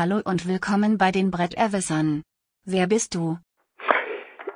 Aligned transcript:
hallo 0.00 0.22
und 0.24 0.48
willkommen 0.48 0.96
bei 0.96 1.10
den 1.10 1.30
Bretterwissern. 1.30 2.22
Wer 2.64 2.86
bist 2.86 3.14
du? 3.14 3.36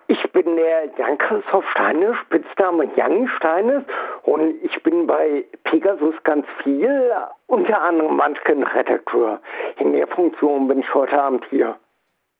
Ich 0.06 0.22
bin 0.32 0.56
der 0.56 0.86
Jan-Christoph 0.96 1.66
Steines, 1.70 2.16
Spitzname 2.24 2.88
Janni 2.96 3.28
Steines 3.36 3.82
und 4.22 4.54
ich 4.62 4.82
bin 4.82 5.06
bei 5.06 5.44
Pegasus 5.64 6.14
ganz 6.24 6.46
viel, 6.62 7.10
unter 7.46 7.78
anderem 7.82 8.16
Munchkin-Redakteur. 8.16 9.42
In 9.80 9.92
der 9.92 10.06
Funktion 10.06 10.66
bin 10.66 10.78
ich 10.78 10.94
heute 10.94 11.22
Abend 11.22 11.44
hier. 11.50 11.76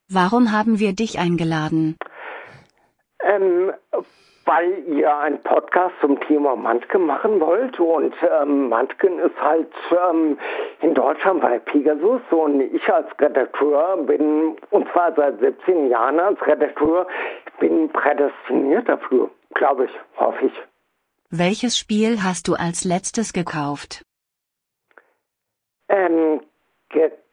Warum 0.08 0.50
haben 0.50 0.78
wir 0.78 0.94
dich 0.94 1.18
eingeladen? 1.18 1.98
Ähm, 3.22 3.70
weil 4.44 4.84
ihr 4.88 5.16
einen 5.16 5.42
Podcast 5.42 5.94
zum 6.00 6.20
Thema 6.20 6.54
Munchkin 6.54 7.06
machen 7.06 7.40
wollt 7.40 7.78
und 7.80 8.14
ähm, 8.40 8.68
Munchkin 8.68 9.18
ist 9.18 9.40
halt 9.40 9.72
ähm, 9.90 10.38
in 10.80 10.94
Deutschland 10.94 11.40
bei 11.40 11.58
Pegasus 11.58 12.20
und 12.30 12.60
ich 12.60 12.86
als 12.88 13.08
Redakteur 13.18 13.96
bin, 14.06 14.56
und 14.70 14.90
zwar 14.92 15.14
seit 15.14 15.40
17 15.40 15.88
Jahren 15.88 16.20
als 16.20 16.40
Redakteur, 16.46 17.06
bin 17.58 17.88
prädestiniert 17.90 18.88
dafür, 18.88 19.30
glaube 19.54 19.86
ich, 19.86 19.90
hoffe 20.18 20.46
ich. 20.46 20.52
Welches 21.30 21.78
Spiel 21.78 22.22
hast 22.22 22.48
du 22.48 22.54
als 22.54 22.84
letztes 22.84 23.32
gekauft? 23.32 24.04
Ähm, 25.88 26.40
gekauft. 26.90 27.23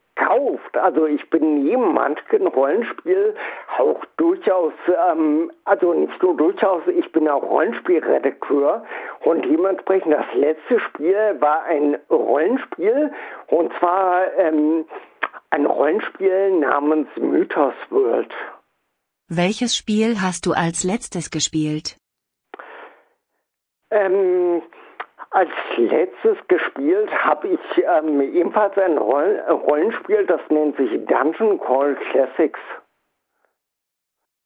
Also 0.74 1.06
ich 1.06 1.30
bin 1.30 1.64
neben 1.64 1.94
manchen 1.94 2.48
Rollenspiel 2.48 3.36
auch 3.78 4.04
durchaus, 4.18 4.74
ähm, 5.10 5.52
also 5.66 5.94
nicht 5.94 6.22
nur 6.22 6.36
durchaus, 6.36 6.82
ich 6.88 7.12
bin 7.12 7.28
auch 7.28 7.44
Rollenspielredakteur 7.44 8.84
und 9.24 9.46
dementsprechend 9.46 10.14
das 10.14 10.26
letzte 10.34 10.80
Spiel 10.80 11.38
war 11.40 11.64
ein 11.64 11.98
Rollenspiel 12.10 13.12
und 13.48 13.72
zwar 13.80 14.34
ähm, 14.38 14.86
ein 15.52 15.66
Rollenspiel 15.66 16.60
namens 16.60 17.08
Mythos 17.18 17.76
World. 17.90 18.34
Welches 19.28 19.76
Spiel 19.76 20.22
hast 20.22 20.46
du 20.46 20.54
als 20.54 20.84
letztes 20.84 21.30
gespielt? 21.30 21.98
Ähm, 23.92 24.62
als 25.32 25.50
letztes 25.78 26.38
gespielt 26.48 27.10
habe 27.24 27.48
ich 27.48 27.84
ähm, 27.84 28.22
ebenfalls 28.22 28.78
ein 28.78 28.98
Roll 28.98 29.40
Rollenspiel, 29.50 30.26
das 30.26 30.42
nennt 30.50 30.78
sich 30.78 30.90
Dungeon 31.06 31.60
Call 31.60 31.96
Classics. 32.12 32.60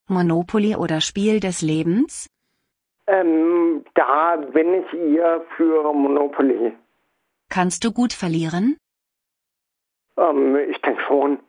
Monopoly 0.07 0.75
oder 0.75 1.01
Spiel 1.01 1.39
des 1.39 1.61
Lebens? 1.61 2.29
Ähm, 3.07 3.83
da 3.95 4.35
bin 4.35 4.75
ich 4.75 4.93
eher 4.93 5.41
für 5.57 5.91
Monopoly. 5.91 6.73
Kannst 7.49 7.83
du 7.83 7.91
gut 7.91 8.13
verlieren? 8.13 8.77
Ähm, 10.17 10.55
ich 10.69 10.79
denke 10.81 11.01
schon. 11.07 11.39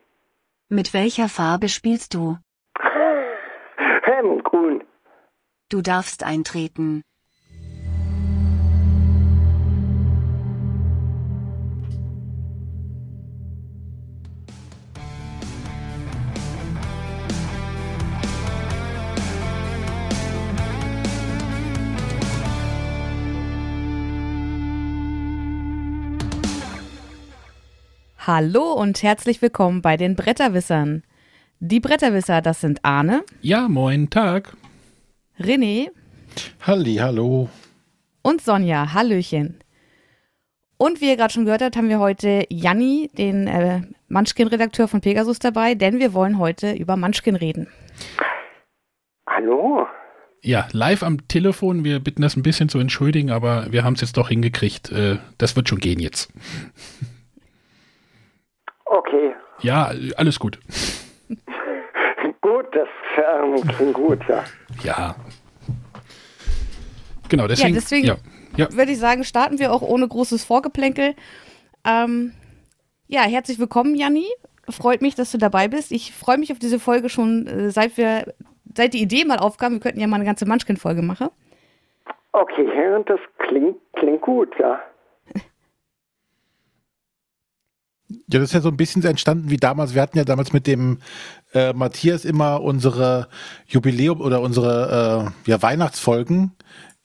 Mit 0.68 0.94
welcher 0.94 1.28
Farbe 1.28 1.68
spielst 1.68 2.14
du? 2.14 2.36
Ähm, 4.08 4.40
grün. 4.44 4.84
Du 5.68 5.82
darfst 5.82 6.22
eintreten. 6.24 7.02
Hallo 28.26 28.72
und 28.72 29.04
herzlich 29.04 29.40
willkommen 29.40 29.82
bei 29.82 29.96
den 29.96 30.16
Bretterwissern. 30.16 31.04
Die 31.60 31.78
Bretterwisser, 31.78 32.42
das 32.42 32.60
sind 32.60 32.84
Arne, 32.84 33.22
Ja, 33.40 33.68
moin, 33.68 34.10
Tag. 34.10 34.56
René 35.38 35.90
Halli, 36.62 36.96
hallo. 36.96 37.48
und 38.22 38.40
Sonja. 38.40 38.92
Hallöchen. 38.94 39.60
Und 40.76 41.00
wie 41.00 41.08
ihr 41.08 41.16
gerade 41.16 41.32
schon 41.32 41.44
gehört 41.44 41.62
habt, 41.62 41.76
haben 41.76 41.88
wir 41.88 42.00
heute 42.00 42.44
Janni, 42.50 43.10
den 43.16 43.46
äh, 43.46 43.82
Munchkin-Redakteur 44.08 44.88
von 44.88 45.00
Pegasus 45.00 45.38
dabei, 45.38 45.76
denn 45.76 46.00
wir 46.00 46.12
wollen 46.12 46.38
heute 46.38 46.72
über 46.72 46.96
Munchkin 46.96 47.36
reden. 47.36 47.68
Hallo? 49.28 49.86
Ja, 50.42 50.66
live 50.72 51.04
am 51.04 51.28
Telefon. 51.28 51.84
Wir 51.84 52.00
bitten 52.00 52.22
das 52.22 52.36
ein 52.36 52.42
bisschen 52.42 52.68
zu 52.68 52.80
entschuldigen, 52.80 53.30
aber 53.30 53.70
wir 53.70 53.84
haben 53.84 53.94
es 53.94 54.00
jetzt 54.00 54.16
doch 54.16 54.28
hingekriegt. 54.28 54.90
Äh, 54.90 55.18
das 55.38 55.54
wird 55.54 55.68
schon 55.68 55.78
gehen 55.78 56.00
jetzt. 56.00 56.32
Okay. 58.86 59.34
Ja, 59.60 59.90
alles 60.16 60.38
gut. 60.38 60.58
Gut, 62.40 62.66
das 62.72 62.88
ähm, 63.16 63.60
klingt 63.76 63.94
gut, 63.94 64.20
ja. 64.28 64.44
Ja. 64.84 65.16
Genau, 67.28 67.48
deswegen. 67.48 67.74
deswegen- 67.74 68.06
Ja, 68.06 68.16
ja. 68.56 68.72
Würde 68.72 68.92
ich 68.92 68.98
sagen, 68.98 69.24
starten 69.24 69.58
wir 69.58 69.72
auch 69.72 69.82
ohne 69.82 70.06
großes 70.06 70.44
Vorgeplänkel. 70.44 71.14
Ähm, 71.84 72.32
ja, 73.08 73.22
herzlich 73.22 73.58
willkommen, 73.58 73.96
Janni. 73.96 74.26
Freut 74.70 75.02
mich, 75.02 75.16
dass 75.16 75.32
du 75.32 75.38
dabei 75.38 75.66
bist. 75.66 75.90
Ich 75.90 76.12
freue 76.12 76.38
mich 76.38 76.52
auf 76.52 76.58
diese 76.60 76.78
Folge 76.78 77.08
schon, 77.08 77.46
äh, 77.48 77.70
seit 77.70 77.96
wir, 77.96 78.32
seit 78.76 78.94
die 78.94 79.02
Idee 79.02 79.24
mal 79.24 79.38
aufkam. 79.38 79.72
Wir 79.72 79.80
könnten 79.80 80.00
ja 80.00 80.06
mal 80.06 80.16
eine 80.16 80.24
ganze 80.24 80.46
Munchkin-Folge 80.46 81.02
machen. 81.02 81.28
Okay, 82.32 82.66
das 83.06 83.18
klingt, 83.48 83.76
klingt 83.94 84.20
gut, 84.20 84.54
ja. 84.60 84.80
Ja, 88.08 88.38
das 88.38 88.44
ist 88.44 88.52
ja 88.52 88.60
so 88.60 88.68
ein 88.68 88.76
bisschen 88.76 89.02
so 89.02 89.08
entstanden 89.08 89.50
wie 89.50 89.56
damals. 89.56 89.94
Wir 89.94 90.02
hatten 90.02 90.18
ja 90.18 90.24
damals 90.24 90.52
mit 90.52 90.66
dem 90.66 90.98
äh, 91.52 91.72
Matthias 91.72 92.24
immer 92.24 92.62
unsere 92.62 93.28
Jubiläum 93.66 94.20
oder 94.20 94.40
unsere 94.40 95.32
äh, 95.46 95.50
ja, 95.50 95.62
Weihnachtsfolgen 95.62 96.52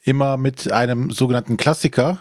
immer 0.04 0.38
mit 0.38 0.72
einem 0.72 1.12
sogenannten 1.12 1.58
Klassiker. 1.58 2.20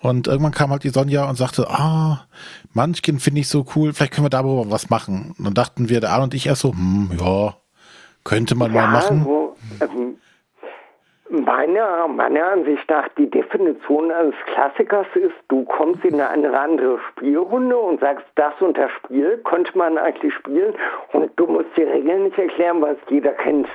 Und 0.00 0.26
irgendwann 0.26 0.52
kam 0.52 0.70
halt 0.70 0.84
die 0.84 0.90
Sonja 0.90 1.28
und 1.28 1.36
sagte, 1.36 1.68
ah, 1.68 2.26
Munchkin 2.72 3.20
finde 3.20 3.42
ich 3.42 3.48
so 3.48 3.66
cool, 3.74 3.92
vielleicht 3.92 4.12
können 4.12 4.24
wir 4.24 4.30
darüber 4.30 4.70
was 4.70 4.88
machen. 4.88 5.34
Und 5.36 5.44
dann 5.44 5.54
dachten 5.54 5.88
wir, 5.90 6.00
der 6.00 6.12
Arne 6.12 6.24
und 6.24 6.34
ich 6.34 6.46
erst 6.46 6.62
so, 6.62 6.72
hm, 6.72 7.10
ja, 7.20 7.54
könnte 8.24 8.54
man 8.54 8.72
ja, 8.72 8.82
mal 8.82 8.92
machen. 8.92 9.24
So, 9.24 9.56
ähm, 9.80 10.16
meiner, 11.30 12.08
meiner 12.08 12.52
Ansicht 12.52 12.88
nach, 12.88 13.08
die 13.16 13.30
Definition 13.30 14.10
eines 14.10 14.34
Klassikers 14.52 15.06
ist, 15.14 15.34
du 15.48 15.64
kommst 15.64 16.04
in 16.04 16.20
eine 16.20 16.58
andere 16.58 16.98
Spielrunde 17.10 17.76
und 17.76 18.00
sagst, 18.00 18.26
das 18.34 18.52
und 18.60 18.76
das 18.76 18.90
Spiel 18.92 19.38
könnte 19.44 19.76
man 19.76 19.96
eigentlich 19.98 20.34
spielen 20.34 20.74
und 21.12 21.30
du 21.36 21.46
musst 21.46 21.68
die 21.76 21.82
Regeln 21.82 22.24
nicht 22.24 22.38
erklären, 22.38 22.82
was 22.82 22.96
jeder 23.08 23.32
kennt. 23.32 23.68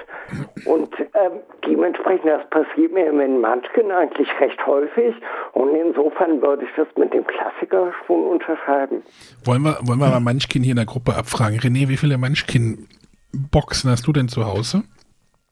Und 0.65 0.93
ähm, 0.99 1.39
dementsprechend, 1.65 2.25
das 2.25 2.49
passiert 2.49 2.91
mir 2.93 3.07
in 3.07 3.41
Munchkin 3.41 3.91
eigentlich 3.91 4.29
recht 4.39 4.65
häufig 4.65 5.15
und 5.53 5.75
insofern 5.75 6.41
würde 6.41 6.65
ich 6.65 6.71
das 6.75 6.87
mit 6.97 7.13
dem 7.13 7.25
Klassiker 7.25 7.93
schon 8.05 8.23
unterscheiden. 8.23 9.03
Wollen 9.43 9.63
wir, 9.63 9.77
wollen 9.83 9.99
wir 9.99 10.09
mal 10.09 10.19
Munchkin 10.19 10.63
hier 10.63 10.71
in 10.71 10.77
der 10.77 10.85
Gruppe 10.85 11.15
abfragen? 11.15 11.59
René, 11.59 11.87
wie 11.87 11.97
viele 11.97 12.17
Munchkin-Boxen 12.17 13.89
hast 13.91 14.07
du 14.07 14.13
denn 14.13 14.27
zu 14.27 14.45
Hause? 14.45 14.83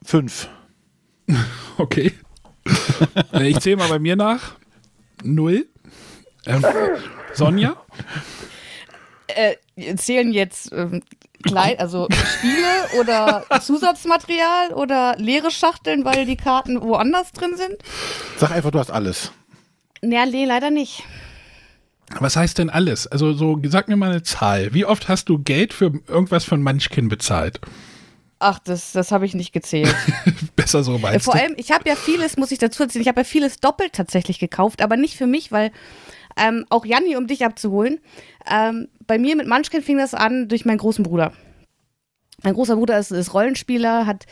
Fünf. 0.03 0.49
Okay. 1.77 2.13
Äh, 3.33 3.49
ich 3.49 3.59
zähle 3.59 3.77
mal 3.77 3.89
bei 3.89 3.97
mir 3.97 4.15
nach. 4.15 4.55
Null. 5.23 5.65
Ähm, 6.45 6.63
Sonja? 7.33 7.75
Äh, 9.27 9.55
zählen 9.95 10.31
jetzt 10.31 10.71
ähm, 10.71 11.01
Kleid, 11.43 11.79
also 11.79 12.07
Spiele 12.11 12.99
oder 12.99 13.43
Zusatzmaterial 13.61 14.73
oder 14.73 15.15
leere 15.17 15.51
Schachteln, 15.51 16.05
weil 16.05 16.25
die 16.25 16.37
Karten 16.37 16.81
woanders 16.81 17.31
drin 17.31 17.57
sind? 17.57 17.75
Sag 18.37 18.51
einfach, 18.51 18.71
du 18.71 18.79
hast 18.79 18.91
alles. 18.91 19.31
Ja, 20.01 20.25
nee, 20.25 20.45
leider 20.45 20.69
nicht. 20.69 21.03
Was 22.19 22.35
heißt 22.35 22.59
denn 22.59 22.69
alles? 22.69 23.07
Also 23.07 23.33
so, 23.33 23.59
sag 23.65 23.87
mir 23.87 23.95
mal 23.95 24.11
eine 24.11 24.23
Zahl. 24.23 24.73
Wie 24.73 24.85
oft 24.85 25.09
hast 25.09 25.29
du 25.29 25.39
Geld 25.39 25.73
für 25.73 25.91
irgendwas 26.07 26.45
von 26.45 26.61
Munchkin 26.61 27.09
bezahlt? 27.09 27.59
Ach, 28.43 28.59
das, 28.59 28.91
das 28.91 29.13
habe 29.13 29.25
ich 29.25 29.33
nicht 29.35 29.53
gezählt. 29.53 29.95
Besser 30.57 30.83
so 30.83 30.97
meinst 30.97 31.23
Vor 31.23 31.33
du? 31.33 31.39
allem, 31.39 31.53
ich 31.55 31.71
habe 31.71 31.87
ja 31.87 31.95
vieles, 31.95 32.35
muss 32.35 32.51
ich 32.51 32.59
dazu 32.59 32.83
erzählen, 32.83 33.01
ich 33.01 33.07
habe 33.07 33.21
ja 33.21 33.23
vieles 33.23 33.61
doppelt 33.61 33.93
tatsächlich 33.93 34.37
gekauft, 34.37 34.81
aber 34.81 34.97
nicht 34.97 35.15
für 35.15 35.27
mich, 35.27 35.53
weil 35.53 35.71
ähm, 36.35 36.65
auch 36.69 36.85
Janni, 36.85 37.15
um 37.15 37.25
dich 37.25 37.45
abzuholen, 37.45 37.99
ähm, 38.51 38.89
bei 39.07 39.17
mir 39.17 39.37
mit 39.37 39.47
Munchkin 39.47 39.81
fing 39.81 39.97
das 39.97 40.13
an 40.13 40.49
durch 40.49 40.65
meinen 40.65 40.79
großen 40.79 41.03
Bruder. 41.03 41.31
Mein 42.43 42.53
großer 42.53 42.75
Bruder 42.75 42.99
ist, 42.99 43.11
ist 43.11 43.33
Rollenspieler, 43.33 44.05
hat 44.05 44.25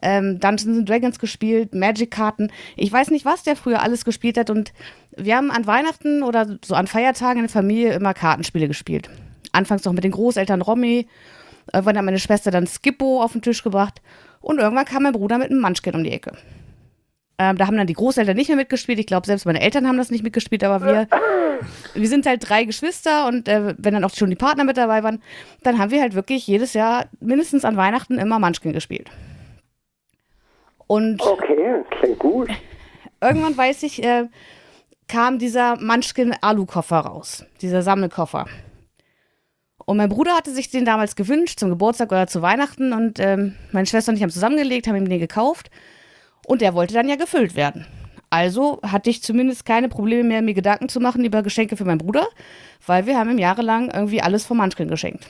ähm, 0.00 0.40
Dungeons 0.40 0.78
and 0.78 0.88
Dragons 0.88 1.18
gespielt, 1.18 1.74
Magic-Karten. 1.74 2.50
Ich 2.76 2.90
weiß 2.90 3.10
nicht, 3.10 3.26
was 3.26 3.42
der 3.42 3.56
früher 3.56 3.82
alles 3.82 4.06
gespielt 4.06 4.38
hat. 4.38 4.48
Und 4.48 4.72
wir 5.14 5.36
haben 5.36 5.50
an 5.50 5.66
Weihnachten 5.66 6.22
oder 6.22 6.58
so 6.64 6.74
an 6.74 6.86
Feiertagen 6.86 7.40
in 7.40 7.44
der 7.44 7.52
Familie 7.52 7.92
immer 7.92 8.14
Kartenspiele 8.14 8.68
gespielt. 8.68 9.10
Anfangs 9.52 9.84
noch 9.84 9.92
mit 9.92 10.04
den 10.04 10.12
Großeltern 10.12 10.62
Romy. 10.62 11.06
Irgendwann 11.72 11.96
hat 11.98 12.04
meine 12.04 12.18
Schwester 12.18 12.50
dann 12.50 12.66
Skippo 12.66 13.22
auf 13.22 13.32
den 13.32 13.42
Tisch 13.42 13.62
gebracht. 13.62 14.00
Und 14.40 14.58
irgendwann 14.58 14.84
kam 14.86 15.02
mein 15.02 15.12
Bruder 15.12 15.38
mit 15.38 15.50
einem 15.50 15.60
Munchkin 15.60 15.94
um 15.94 16.04
die 16.04 16.12
Ecke. 16.12 16.32
Ähm, 17.38 17.56
da 17.56 17.66
haben 17.66 17.76
dann 17.76 17.86
die 17.86 17.94
Großeltern 17.94 18.36
nicht 18.36 18.48
mehr 18.48 18.56
mitgespielt. 18.56 18.98
Ich 18.98 19.06
glaube, 19.06 19.26
selbst 19.26 19.46
meine 19.46 19.60
Eltern 19.60 19.86
haben 19.86 19.96
das 19.96 20.10
nicht 20.10 20.22
mitgespielt, 20.22 20.62
aber 20.62 20.84
wir, 20.84 21.08
wir 21.94 22.08
sind 22.08 22.26
halt 22.26 22.46
drei 22.48 22.64
Geschwister 22.64 23.26
und 23.28 23.48
äh, 23.48 23.74
wenn 23.78 23.94
dann 23.94 24.04
auch 24.04 24.14
schon 24.14 24.28
die 24.30 24.36
Partner 24.36 24.64
mit 24.64 24.76
dabei 24.76 25.02
waren, 25.02 25.22
dann 25.62 25.78
haben 25.78 25.90
wir 25.90 26.02
halt 26.02 26.14
wirklich 26.14 26.46
jedes 26.46 26.74
Jahr 26.74 27.06
mindestens 27.20 27.64
an 27.64 27.76
Weihnachten 27.78 28.18
immer 28.18 28.38
Munchkin 28.38 28.72
gespielt. 28.74 29.10
Und 30.86 31.22
Okay, 31.22 31.82
klingt 31.98 32.18
gut. 32.18 32.48
irgendwann 33.20 33.56
weiß 33.56 33.84
ich, 33.84 34.02
äh, 34.02 34.26
kam 35.08 35.38
dieser 35.38 35.76
Munchkin 35.80 36.34
Alu-Koffer 36.40 36.98
raus, 36.98 37.44
dieser 37.62 37.82
Sammelkoffer. 37.82 38.46
Und 39.86 39.96
mein 39.96 40.08
Bruder 40.08 40.36
hatte 40.36 40.52
sich 40.52 40.70
den 40.70 40.84
damals 40.84 41.16
gewünscht 41.16 41.58
zum 41.58 41.70
Geburtstag 41.70 42.12
oder 42.12 42.26
zu 42.26 42.42
Weihnachten 42.42 42.92
und 42.92 43.18
ähm, 43.18 43.56
meine 43.72 43.86
Schwester 43.86 44.10
und 44.10 44.16
ich 44.16 44.22
haben 44.22 44.30
zusammengelegt, 44.30 44.86
haben 44.86 44.96
ihm 44.96 45.08
den 45.08 45.18
gekauft 45.18 45.70
und 46.46 46.60
der 46.60 46.74
wollte 46.74 46.94
dann 46.94 47.08
ja 47.08 47.16
gefüllt 47.16 47.56
werden. 47.56 47.86
Also 48.30 48.80
hatte 48.82 49.10
ich 49.10 49.22
zumindest 49.22 49.64
keine 49.64 49.88
Probleme 49.88 50.24
mehr, 50.24 50.42
mir 50.42 50.54
Gedanken 50.54 50.88
zu 50.88 51.00
machen 51.00 51.24
über 51.24 51.42
Geschenke 51.42 51.76
für 51.76 51.84
meinen 51.84 51.98
Bruder, 51.98 52.28
weil 52.86 53.06
wir 53.06 53.18
haben 53.18 53.30
ihm 53.30 53.38
jahrelang 53.38 53.90
irgendwie 53.90 54.22
alles 54.22 54.46
vom 54.46 54.58
Munchkin 54.58 54.88
geschenkt. 54.88 55.26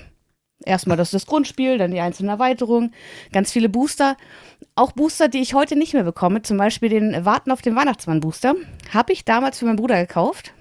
Erstmal 0.67 0.99
das, 0.99 1.11
das 1.11 1.25
Grundspiel, 1.25 1.79
dann 1.79 1.91
die 1.91 2.01
einzelnen 2.01 2.29
Erweiterungen, 2.29 2.93
ganz 3.33 3.51
viele 3.51 3.71
Booster. 3.71 4.19
Auch 4.75 4.93
Booster, 4.93 5.29
die 5.29 5.41
ich 5.41 5.55
heute 5.55 5.75
nicht 5.75 5.95
mehr 5.95 6.05
bekomme, 6.05 6.43
zum 6.43 6.59
Beispiel 6.59 6.91
den 6.91 7.25
Warten 7.25 7.51
auf 7.51 7.63
den 7.63 7.75
Weihnachtsmann-Booster, 7.75 8.55
habe 8.93 9.13
ich 9.15 9.25
damals 9.25 9.59
für 9.59 9.65
meinen 9.65 9.77
Bruder 9.77 9.99
gekauft. 9.99 10.53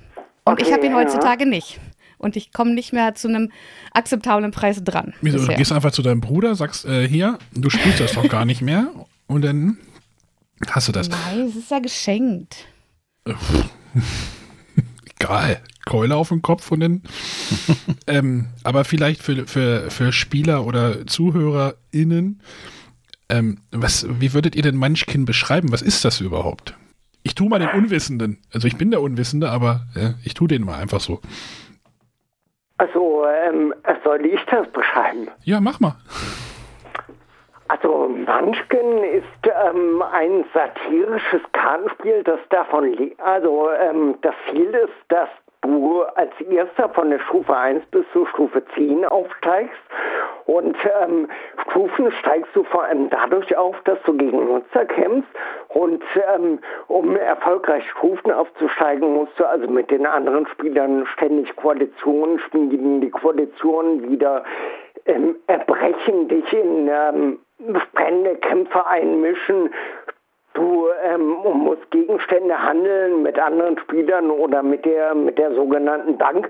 Und 0.45 0.61
ich 0.61 0.67
Okay, 0.67 0.73
habe 0.73 0.85
ihn 0.85 0.93
ja. 0.93 0.97
heutzutage 0.99 1.45
nicht. 1.45 1.81
Und 2.19 2.35
ich 2.35 2.53
komme 2.53 2.75
nicht 2.75 2.93
mehr 2.93 3.15
zu 3.15 3.29
einem 3.29 3.51
akzeptablen 3.93 4.51
Preis 4.51 4.83
dran. 4.83 5.13
Wieso? 5.21 5.39
Du 5.39 5.55
gehst 5.55 5.71
einfach 5.71 5.91
zu 5.91 6.01
deinem 6.01 6.21
Bruder, 6.21 6.53
sagst, 6.53 6.85
äh, 6.85 7.07
hier, 7.07 7.39
du 7.53 7.69
spielst 7.69 8.01
das 8.01 8.11
doch 8.11 8.27
gar 8.27 8.45
nicht 8.45 8.61
mehr. 8.61 8.91
Und 9.25 9.43
dann 9.43 9.77
hast 10.67 10.89
du 10.89 10.91
das. 10.91 11.09
Nein, 11.09 11.47
es 11.47 11.55
ist 11.55 11.71
ja 11.71 11.79
geschenkt. 11.79 12.65
Egal. 15.19 15.61
Keule 15.85 16.15
auf 16.17 16.27
dem 16.27 16.41
Kopf 16.41 16.71
und 16.71 16.81
dann. 16.81 17.03
ähm, 18.07 18.47
aber 18.63 18.83
vielleicht 18.83 19.23
für, 19.23 19.47
für, 19.47 19.89
für 19.89 20.11
Spieler 20.11 20.65
oder 20.65 21.07
ZuhörerInnen, 21.07 22.41
ähm, 23.29 23.59
was, 23.71 24.05
wie 24.19 24.33
würdet 24.33 24.55
ihr 24.55 24.63
denn 24.63 24.75
Munchkin 24.75 25.25
beschreiben? 25.25 25.71
Was 25.71 25.81
ist 25.81 26.03
das 26.03 26.19
überhaupt? 26.19 26.75
Ich 27.23 27.35
tue 27.35 27.49
mal 27.49 27.59
den 27.59 27.69
Unwissenden. 27.69 28.39
Also 28.51 28.67
ich 28.67 28.75
bin 28.75 28.91
der 28.91 29.01
Unwissende, 29.01 29.49
aber 29.49 29.87
äh, 29.95 30.11
ich 30.23 30.33
tue 30.33 30.47
den 30.47 30.63
mal 30.63 30.79
einfach 30.79 30.99
so. 31.01 31.21
Also, 32.79 33.25
ähm, 33.27 33.73
soll 34.03 34.25
ich 34.25 34.43
das 34.45 34.67
beschreiben? 34.69 35.27
Ja, 35.43 35.59
mach 35.59 35.79
mal. 35.79 35.95
Also 37.67 38.07
Munchkin 38.07 39.03
ist 39.03 39.25
ähm, 39.43 40.01
ein 40.01 40.43
satirisches 40.53 41.41
Kartenspiel, 41.51 42.23
das 42.23 42.39
davon. 42.49 43.11
Also 43.19 43.69
ähm, 43.79 44.15
das 44.21 44.33
Ziel 44.49 44.73
ist, 44.73 44.93
dass 45.09 45.29
du 45.61 46.03
als 46.15 46.31
erster 46.41 46.89
von 46.89 47.09
der 47.09 47.19
Stufe 47.19 47.55
1 47.55 47.85
bis 47.87 48.05
zur 48.13 48.27
Stufe 48.27 48.63
10 48.75 49.05
aufsteigst. 49.05 49.79
Und 50.45 50.75
ähm, 51.03 51.27
Stufen 51.69 52.11
steigst 52.11 52.55
du 52.55 52.63
vor 52.63 52.83
allem 52.83 53.09
dadurch 53.09 53.55
auf, 53.55 53.75
dass 53.83 54.01
du 54.03 54.13
gegen 54.17 54.45
Nutzer 54.45 54.85
kämpfst. 54.85 55.29
Und 55.67 56.03
ähm, 56.33 56.59
um 56.87 57.15
erfolgreich 57.15 57.87
Stufen 57.91 58.31
aufzusteigen, 58.31 59.13
musst 59.13 59.39
du 59.39 59.45
also 59.45 59.67
mit 59.67 59.91
den 59.91 60.07
anderen 60.07 60.47
Spielern 60.47 61.05
ständig 61.13 61.55
Koalitionen 61.55 62.39
spielen. 62.39 63.01
Die 63.01 63.11
Koalitionen 63.11 64.09
wieder 64.09 64.43
ähm, 65.05 65.35
erbrechen, 65.45 66.27
dich 66.29 66.51
in 66.51 66.89
ähm, 66.91 67.39
brennende 67.93 68.35
Kämpfe 68.37 68.85
einmischen. 68.87 69.71
Du 70.59 70.89
ähm, 71.01 71.37
musst 71.53 71.89
Gegenstände 71.89 72.61
handeln 72.61 73.23
mit 73.23 73.39
anderen 73.39 73.77
Spielern 73.79 74.29
oder 74.29 74.61
mit 74.61 74.83
der 74.83 75.15
mit 75.15 75.37
der 75.37 75.55
sogenannten 75.55 76.17
Bank. 76.17 76.49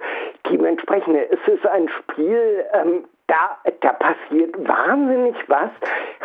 Dementsprechend 0.49 1.15
ist 1.15 1.47
es 1.47 1.63
ein 1.67 1.87
Spiel, 1.89 2.65
ähm, 2.73 3.03
da, 3.29 3.57
da 3.81 3.93
passiert 3.93 4.55
wahnsinnig 4.67 5.35
was, 5.47 5.69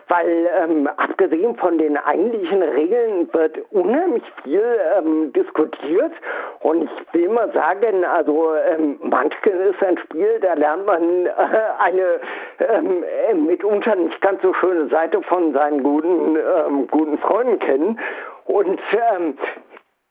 weil 0.08 0.48
ähm, 0.58 0.88
abgesehen 0.96 1.54
von 1.56 1.76
den 1.76 1.96
eigentlichen 1.96 2.62
Regeln 2.62 3.32
wird 3.32 3.58
unheimlich 3.70 4.22
viel 4.42 4.64
ähm, 4.96 5.32
diskutiert. 5.32 6.12
Und 6.60 6.84
ich 6.84 7.14
will 7.14 7.28
mal 7.28 7.52
sagen, 7.52 8.04
also 8.04 8.54
ähm, 8.56 8.98
Munchkin 9.02 9.60
ist 9.60 9.82
ein 9.82 9.98
Spiel, 9.98 10.40
da 10.40 10.54
lernt 10.54 10.86
man 10.86 11.26
äh, 11.26 11.30
eine 11.78 12.20
ähm, 12.58 13.04
äh, 13.28 13.34
mitunter 13.34 13.94
nicht 13.96 14.20
ganz 14.22 14.40
so 14.40 14.54
schöne 14.54 14.88
Seite 14.88 15.20
von 15.22 15.52
seinen 15.52 15.82
guten, 15.82 16.36
ähm, 16.36 16.86
guten 16.90 17.18
Freunden 17.18 17.58
kennen. 17.58 18.00
Und 18.46 18.80
ähm, 18.92 19.36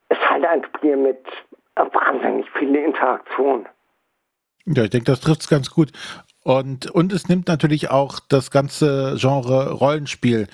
es 0.08 0.18
ist 0.18 0.30
halt 0.30 0.44
ein 0.44 0.64
Spiel 0.64 0.96
mit 0.96 1.24
äh, 1.74 1.84
wahnsinnig 1.92 2.48
viel 2.52 2.74
Interaktion. 2.76 3.66
Ja, 4.66 4.84
ich 4.84 4.90
denke, 4.90 5.06
das 5.06 5.20
trifft 5.20 5.42
es 5.42 5.48
ganz 5.48 5.70
gut. 5.70 5.90
Und, 6.44 6.90
und 6.90 7.12
es 7.12 7.26
nimmt 7.28 7.48
natürlich 7.48 7.90
auch 7.90 8.20
das 8.20 8.50
ganze 8.50 9.16
Genre 9.18 9.72
Rollenspiel 9.72 10.46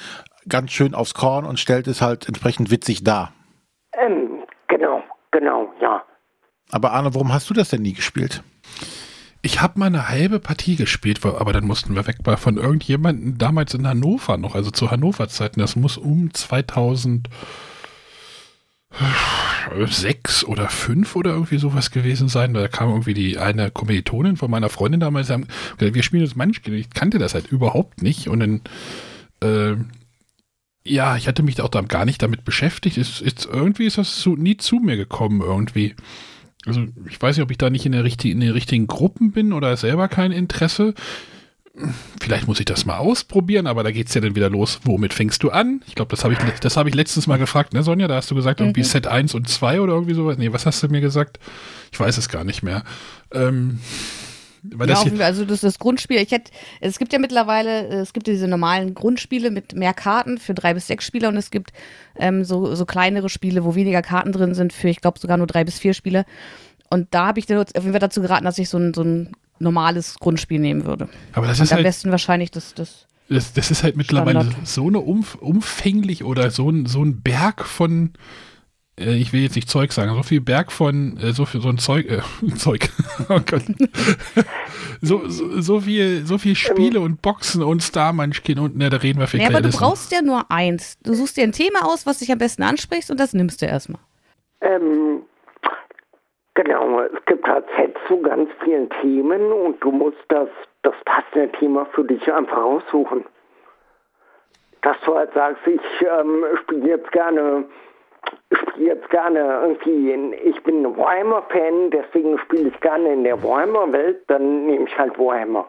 ganz 0.48 0.70
schön 0.70 0.94
aufs 0.94 1.14
Korn 1.14 1.44
und 1.44 1.58
stellt 1.58 1.88
es 1.88 2.00
halt 2.00 2.28
entsprechend 2.28 2.70
witzig 2.70 3.02
dar. 3.04 3.32
Ähm, 3.92 4.44
genau, 4.68 5.02
genau, 5.32 5.72
ja. 5.82 6.02
Aber 6.70 6.92
Arne, 6.92 7.12
warum 7.14 7.32
hast 7.32 7.50
du 7.50 7.54
das 7.54 7.70
denn 7.70 7.82
nie 7.82 7.92
gespielt? 7.92 8.42
Ich 9.42 9.60
habe 9.60 9.80
mal 9.80 9.86
eine 9.86 10.08
halbe 10.08 10.38
Partie 10.38 10.76
gespielt, 10.76 11.24
aber 11.24 11.52
dann 11.52 11.66
mussten 11.66 11.96
wir 11.96 12.06
weg 12.06 12.18
bei 12.22 12.36
von 12.36 12.56
irgendjemandem 12.56 13.38
damals 13.38 13.74
in 13.74 13.86
Hannover 13.86 14.36
noch, 14.36 14.54
also 14.54 14.70
zu 14.70 14.90
Hannover-Zeiten. 14.90 15.60
Das 15.60 15.74
muss 15.74 15.96
um 15.96 16.32
2006 19.68 20.44
oder 20.44 20.68
5 20.68 21.16
oder 21.16 21.32
irgendwie 21.32 21.58
sowas 21.58 21.90
gewesen 21.90 22.28
sein. 22.28 22.54
Da 22.54 22.68
kam 22.68 22.90
irgendwie 22.90 23.14
die 23.14 23.38
eine 23.38 23.70
Kommilitonin 23.70 24.36
von 24.36 24.50
meiner 24.50 24.68
Freundin 24.68 25.00
damals, 25.00 25.30
haben 25.30 25.46
gesagt, 25.78 25.94
wir 25.94 26.02
spielen 26.02 26.24
jetzt 26.24 26.36
Munchkin. 26.36 26.74
Ich 26.74 26.90
kannte 26.90 27.18
das 27.18 27.34
halt 27.34 27.48
überhaupt 27.48 28.02
nicht 28.02 28.28
und 28.28 28.40
dann 28.40 28.60
äh, 29.42 29.76
ja, 30.84 31.16
ich 31.16 31.28
hatte 31.28 31.42
mich 31.42 31.60
auch 31.60 31.68
da 31.68 31.82
gar 31.82 32.04
nicht 32.04 32.22
damit 32.22 32.44
beschäftigt. 32.44 32.96
Ist, 32.96 33.20
ist, 33.20 33.46
irgendwie 33.46 33.86
ist 33.86 33.98
das 33.98 34.22
so 34.22 34.34
nie 34.34 34.56
zu 34.56 34.76
mir 34.76 34.96
gekommen 34.96 35.40
irgendwie. 35.40 35.94
Also 36.66 36.86
ich 37.08 37.20
weiß 37.20 37.36
nicht, 37.36 37.44
ob 37.44 37.50
ich 37.50 37.58
da 37.58 37.70
nicht 37.70 37.86
in, 37.86 37.92
der 37.92 38.04
richtig, 38.04 38.32
in 38.32 38.40
den 38.40 38.52
richtigen 38.52 38.86
Gruppen 38.86 39.32
bin 39.32 39.52
oder 39.52 39.76
selber 39.76 40.08
kein 40.08 40.32
Interesse. 40.32 40.94
Vielleicht 42.20 42.46
muss 42.46 42.58
ich 42.60 42.66
das 42.66 42.84
mal 42.84 42.98
ausprobieren, 42.98 43.66
aber 43.66 43.82
da 43.82 43.90
geht 43.90 44.08
es 44.08 44.14
ja 44.14 44.20
dann 44.20 44.34
wieder 44.34 44.50
los. 44.50 44.80
Womit 44.84 45.14
fängst 45.14 45.42
du 45.42 45.50
an? 45.50 45.82
Ich 45.86 45.94
glaube, 45.94 46.10
das 46.10 46.24
habe 46.24 46.34
ich, 46.34 46.38
das 46.60 46.76
hab 46.76 46.86
ich 46.86 46.94
letztens 46.94 47.26
mal 47.26 47.38
gefragt, 47.38 47.72
ne, 47.72 47.82
Sonja? 47.82 48.08
Da 48.08 48.16
hast 48.16 48.30
du 48.30 48.34
gesagt, 48.34 48.60
irgendwie 48.60 48.80
Mhm. 48.80 48.84
Set 48.84 49.06
1 49.06 49.34
und 49.34 49.48
2 49.48 49.80
oder 49.80 49.94
irgendwie 49.94 50.14
sowas. 50.14 50.36
Nee, 50.38 50.52
was 50.52 50.66
hast 50.66 50.82
du 50.82 50.88
mir 50.88 51.00
gesagt? 51.00 51.38
Ich 51.92 51.98
weiß 51.98 52.18
es 52.18 52.28
gar 52.28 52.44
nicht 52.44 52.62
mehr. 52.62 52.84
Ähm, 53.32 53.80
weil 54.62 54.88
Ja, 54.88 55.02
das 55.04 55.20
also 55.20 55.44
das, 55.44 55.60
das 55.62 55.78
Grundspiel, 55.78 56.18
ich 56.18 56.30
hätte, 56.30 56.50
es 56.80 56.98
gibt 56.98 57.12
ja 57.12 57.18
mittlerweile, 57.18 57.88
äh, 57.88 57.94
es 58.00 58.12
gibt 58.12 58.28
ja 58.28 58.34
diese 58.34 58.48
normalen 58.48 58.94
Grundspiele 58.94 59.50
mit 59.50 59.74
mehr 59.74 59.94
Karten 59.94 60.38
für 60.38 60.52
drei 60.54 60.74
bis 60.74 60.86
sechs 60.86 61.06
Spieler 61.06 61.28
und 61.28 61.36
es 61.36 61.50
gibt 61.50 61.72
ähm, 62.18 62.44
so, 62.44 62.74
so 62.74 62.84
kleinere 62.84 63.28
Spiele, 63.30 63.64
wo 63.64 63.74
weniger 63.74 64.02
Karten 64.02 64.32
drin 64.32 64.54
sind 64.54 64.72
für, 64.72 64.88
ich 64.88 65.00
glaube, 65.00 65.18
sogar 65.18 65.38
nur 65.38 65.46
drei 65.46 65.64
bis 65.64 65.78
vier 65.78 65.94
Spieler. 65.94 66.26
Und 66.90 67.08
da 67.12 67.28
habe 67.28 67.38
ich 67.38 67.46
dann 67.46 67.56
auf 67.58 67.68
jeden 67.74 67.92
Fall 67.92 68.00
dazu 68.00 68.20
geraten, 68.20 68.44
dass 68.44 68.58
ich 68.58 68.68
so 68.68 68.76
ein, 68.76 68.92
so 68.92 69.02
ein 69.02 69.32
normales 69.60 70.18
Grundspiel 70.18 70.58
nehmen 70.58 70.84
würde. 70.84 71.08
aber 71.32 71.46
das 71.46 71.58
Und 71.58 71.64
ist 71.64 71.72
am 71.72 71.76
halt, 71.76 71.86
besten 71.86 72.10
wahrscheinlich 72.10 72.50
das, 72.50 72.74
das 72.74 73.06
das, 73.30 73.52
das 73.52 73.70
ist 73.70 73.84
halt 73.84 73.96
mittlerweile 73.96 74.40
Standard. 74.40 74.66
so 74.66 74.88
eine 74.88 74.98
umf 74.98 75.36
umfänglich 75.36 76.24
oder 76.24 76.50
so 76.50 76.68
ein, 76.68 76.86
so 76.86 77.02
ein 77.04 77.22
Berg 77.22 77.64
von, 77.64 78.10
äh, 78.98 79.14
ich 79.14 79.32
will 79.32 79.40
jetzt 79.40 79.54
nicht 79.54 79.70
Zeug 79.70 79.92
sagen, 79.92 80.12
so 80.16 80.24
viel 80.24 80.40
Berg 80.40 80.72
von, 80.72 81.16
äh, 81.18 81.32
so 81.32 81.46
viel, 81.46 81.60
so 81.60 81.68
ein 81.68 81.78
Zeug, 81.78 82.10
äh, 82.10 82.20
Zeug, 82.56 82.90
oh 83.28 83.38
Gott. 83.46 83.62
so, 85.00 85.28
so, 85.28 85.60
so 85.60 85.80
viel, 85.80 86.26
so 86.26 86.38
viel 86.38 86.56
Spiele 86.56 87.00
und 87.00 87.22
Boxen 87.22 87.62
und 87.62 87.82
Star 87.84 88.12
Munchkin 88.12 88.58
und, 88.58 88.76
ne, 88.76 88.90
da 88.90 88.96
reden 88.96 89.20
wir 89.20 89.28
vielleicht 89.28 89.48
Ja, 89.48 89.56
aber 89.56 89.66
du 89.66 89.76
brauchst 89.76 90.10
ja 90.10 90.22
nur 90.22 90.50
eins. 90.50 90.98
Du 91.04 91.14
suchst 91.14 91.36
dir 91.36 91.44
ein 91.44 91.52
Thema 91.52 91.84
aus, 91.86 92.06
was 92.06 92.18
dich 92.18 92.32
am 92.32 92.38
besten 92.38 92.64
ansprichst 92.64 93.12
und 93.12 93.20
das 93.20 93.32
nimmst 93.32 93.62
du 93.62 93.66
erstmal. 93.66 94.00
Ähm, 94.60 95.22
genau, 96.54 97.00
es 97.00 97.24
gibt 97.26 97.46
halt 97.46 97.64
Sets 97.76 97.98
zu 98.06 98.20
ganz 98.20 98.50
vielen 98.62 98.88
Themen 99.00 99.52
und 99.52 99.82
du 99.82 99.90
musst 99.90 100.18
das, 100.28 100.48
das 100.82 100.94
passende 101.04 101.50
Thema 101.52 101.86
für 101.86 102.04
dich 102.04 102.32
einfach 102.32 102.62
aussuchen. 102.62 103.24
Dass 104.82 104.96
du 105.04 105.14
halt 105.14 105.32
sagst, 105.34 105.66
ich 105.66 105.80
ähm, 106.00 106.44
spiele 106.62 106.88
jetzt 106.88 107.12
gerne, 107.12 107.64
spiele 108.52 108.86
jetzt 108.86 109.10
gerne 109.10 109.38
irgendwie, 109.62 110.12
in, 110.12 110.32
ich 110.32 110.62
bin 110.62 110.84
ein 110.84 110.96
Warhammer-Fan, 110.96 111.90
deswegen 111.90 112.38
spiele 112.38 112.68
ich 112.68 112.80
gerne 112.80 113.12
in 113.12 113.24
der 113.24 113.42
Warhammer-Welt, 113.42 114.22
dann 114.28 114.66
nehme 114.66 114.86
ich 114.86 114.98
halt 114.98 115.18
Warhammer. 115.18 115.66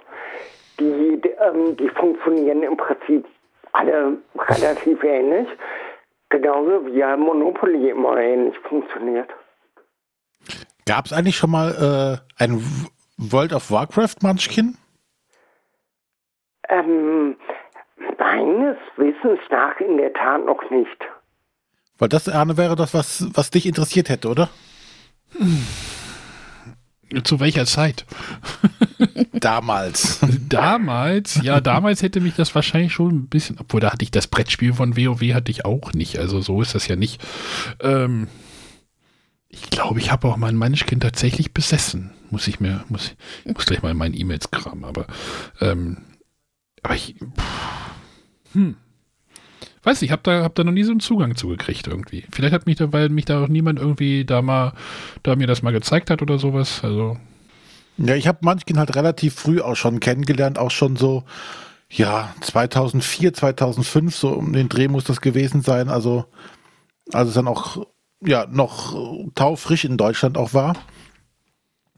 Die, 0.80 1.22
die, 1.22 1.30
ähm, 1.30 1.76
die 1.76 1.90
funktionieren 1.90 2.64
im 2.64 2.78
Prinzip 2.78 3.26
alle 3.74 4.18
relativ 4.38 5.04
ähnlich. 5.04 5.48
Genauso 6.30 6.86
wie 6.86 6.98
ja 6.98 7.18
Monopoly 7.18 7.90
immer 7.90 8.18
ähnlich 8.18 8.58
funktioniert. 8.60 9.30
Gab 10.92 11.06
es 11.06 11.14
eigentlich 11.14 11.38
schon 11.38 11.52
mal 11.52 12.22
äh, 12.38 12.44
ein 12.44 12.62
World 13.16 13.54
of 13.54 13.72
Warcraft 13.72 14.16
Munchkin? 14.24 14.76
Ähm, 16.68 17.38
meines 18.20 18.76
Wissens 18.98 19.40
nach 19.50 19.80
in 19.80 19.96
der 19.96 20.12
Tat 20.12 20.46
noch 20.46 20.70
nicht. 20.70 20.98
Weil 21.98 22.10
das, 22.10 22.28
Arne, 22.28 22.58
wäre 22.58 22.76
das, 22.76 22.94
was, 22.94 23.26
was 23.34 23.52
dich 23.52 23.68
interessiert 23.68 24.10
hätte, 24.10 24.28
oder? 24.28 24.50
Zu 27.24 27.40
welcher 27.40 27.66
Zeit? 27.66 28.06
Damals. 29.32 30.20
damals, 30.50 31.42
ja, 31.42 31.62
damals 31.62 32.04
hätte 32.04 32.20
mich 32.20 32.36
das 32.36 32.54
wahrscheinlich 32.54 32.92
schon 32.92 33.16
ein 33.16 33.28
bisschen, 33.30 33.56
obwohl 33.62 33.80
da 33.80 33.94
hatte 33.94 34.04
ich 34.04 34.12
das 34.12 34.28
Brettspiel 34.28 34.74
von 34.74 34.98
WoW 34.98 35.22
hatte 35.34 35.52
ich 35.52 35.64
auch 35.64 35.94
nicht, 35.94 36.20
also 36.20 36.42
so 36.42 36.62
ist 36.62 36.76
das 36.76 36.90
ja 36.90 36.98
nicht. 36.98 37.22
Ähm, 37.80 38.28
ich 39.52 39.70
glaube, 39.70 40.00
ich 40.00 40.12
habe 40.12 40.28
auch 40.28 40.38
mein 40.38 40.56
Mannequin 40.56 41.00
tatsächlich 41.00 41.54
besessen. 41.54 42.12
Muss 42.30 42.48
ich 42.48 42.60
mir, 42.60 42.84
muss, 42.88 43.16
ich 43.44 43.54
muss 43.54 43.66
gleich 43.66 43.82
mal 43.82 43.92
in 43.92 43.98
meinen 43.98 44.18
E-Mails 44.18 44.50
kramen, 44.50 44.86
aber, 44.86 45.08
ähm, 45.60 45.98
aber 46.82 46.96
ich, 46.96 47.16
pff, 47.16 48.54
hm. 48.54 48.76
Weiß 49.84 50.00
nicht, 50.00 50.10
ich 50.10 50.12
habe 50.12 50.22
da, 50.24 50.44
hab 50.44 50.56
da 50.56 50.64
noch 50.64 50.72
nie 50.72 50.84
so 50.84 50.92
einen 50.92 51.00
Zugang 51.00 51.36
zugekriegt 51.36 51.88
irgendwie. 51.88 52.24
Vielleicht 52.32 52.54
hat 52.54 52.68
mich 52.68 52.76
da, 52.76 52.94
weil 52.94 53.10
mich 53.10 53.26
da 53.26 53.44
auch 53.44 53.48
niemand 53.48 53.80
irgendwie 53.80 54.26
da 54.26 54.42
mal, 54.42 54.74
da 55.24 55.36
mir 55.36 55.48
das 55.48 55.64
mal 55.64 55.72
gezeigt 55.72 56.12
hat 56.12 56.22
oder 56.22 56.38
sowas. 56.38 56.82
Also. 56.84 57.18
Ja, 57.98 58.16
ich 58.16 58.28
habe 58.28 58.40
Munchkin 58.42 58.78
halt 58.78 58.96
relativ 58.96 59.34
früh 59.34 59.60
auch 59.60 59.76
schon 59.76 60.00
kennengelernt, 60.00 60.60
auch 60.60 60.72
schon 60.72 60.98
so, 60.98 61.24
ja, 61.90 62.34
2004, 62.42 63.34
2005, 63.34 64.16
so 64.16 64.30
um 64.30 64.54
den 64.54 64.70
Dreh 64.70 64.88
muss 64.88 65.04
das 65.04 65.20
gewesen 65.20 65.62
sein. 65.62 65.90
Also, 65.90 66.26
als 67.12 67.30
es 67.30 67.34
dann 67.34 67.48
auch, 67.48 67.86
ja, 68.26 68.46
noch 68.50 68.96
taufrisch 69.36 69.86
in 69.86 69.98
Deutschland 69.98 70.38
auch 70.38 70.54
war. 70.54 70.76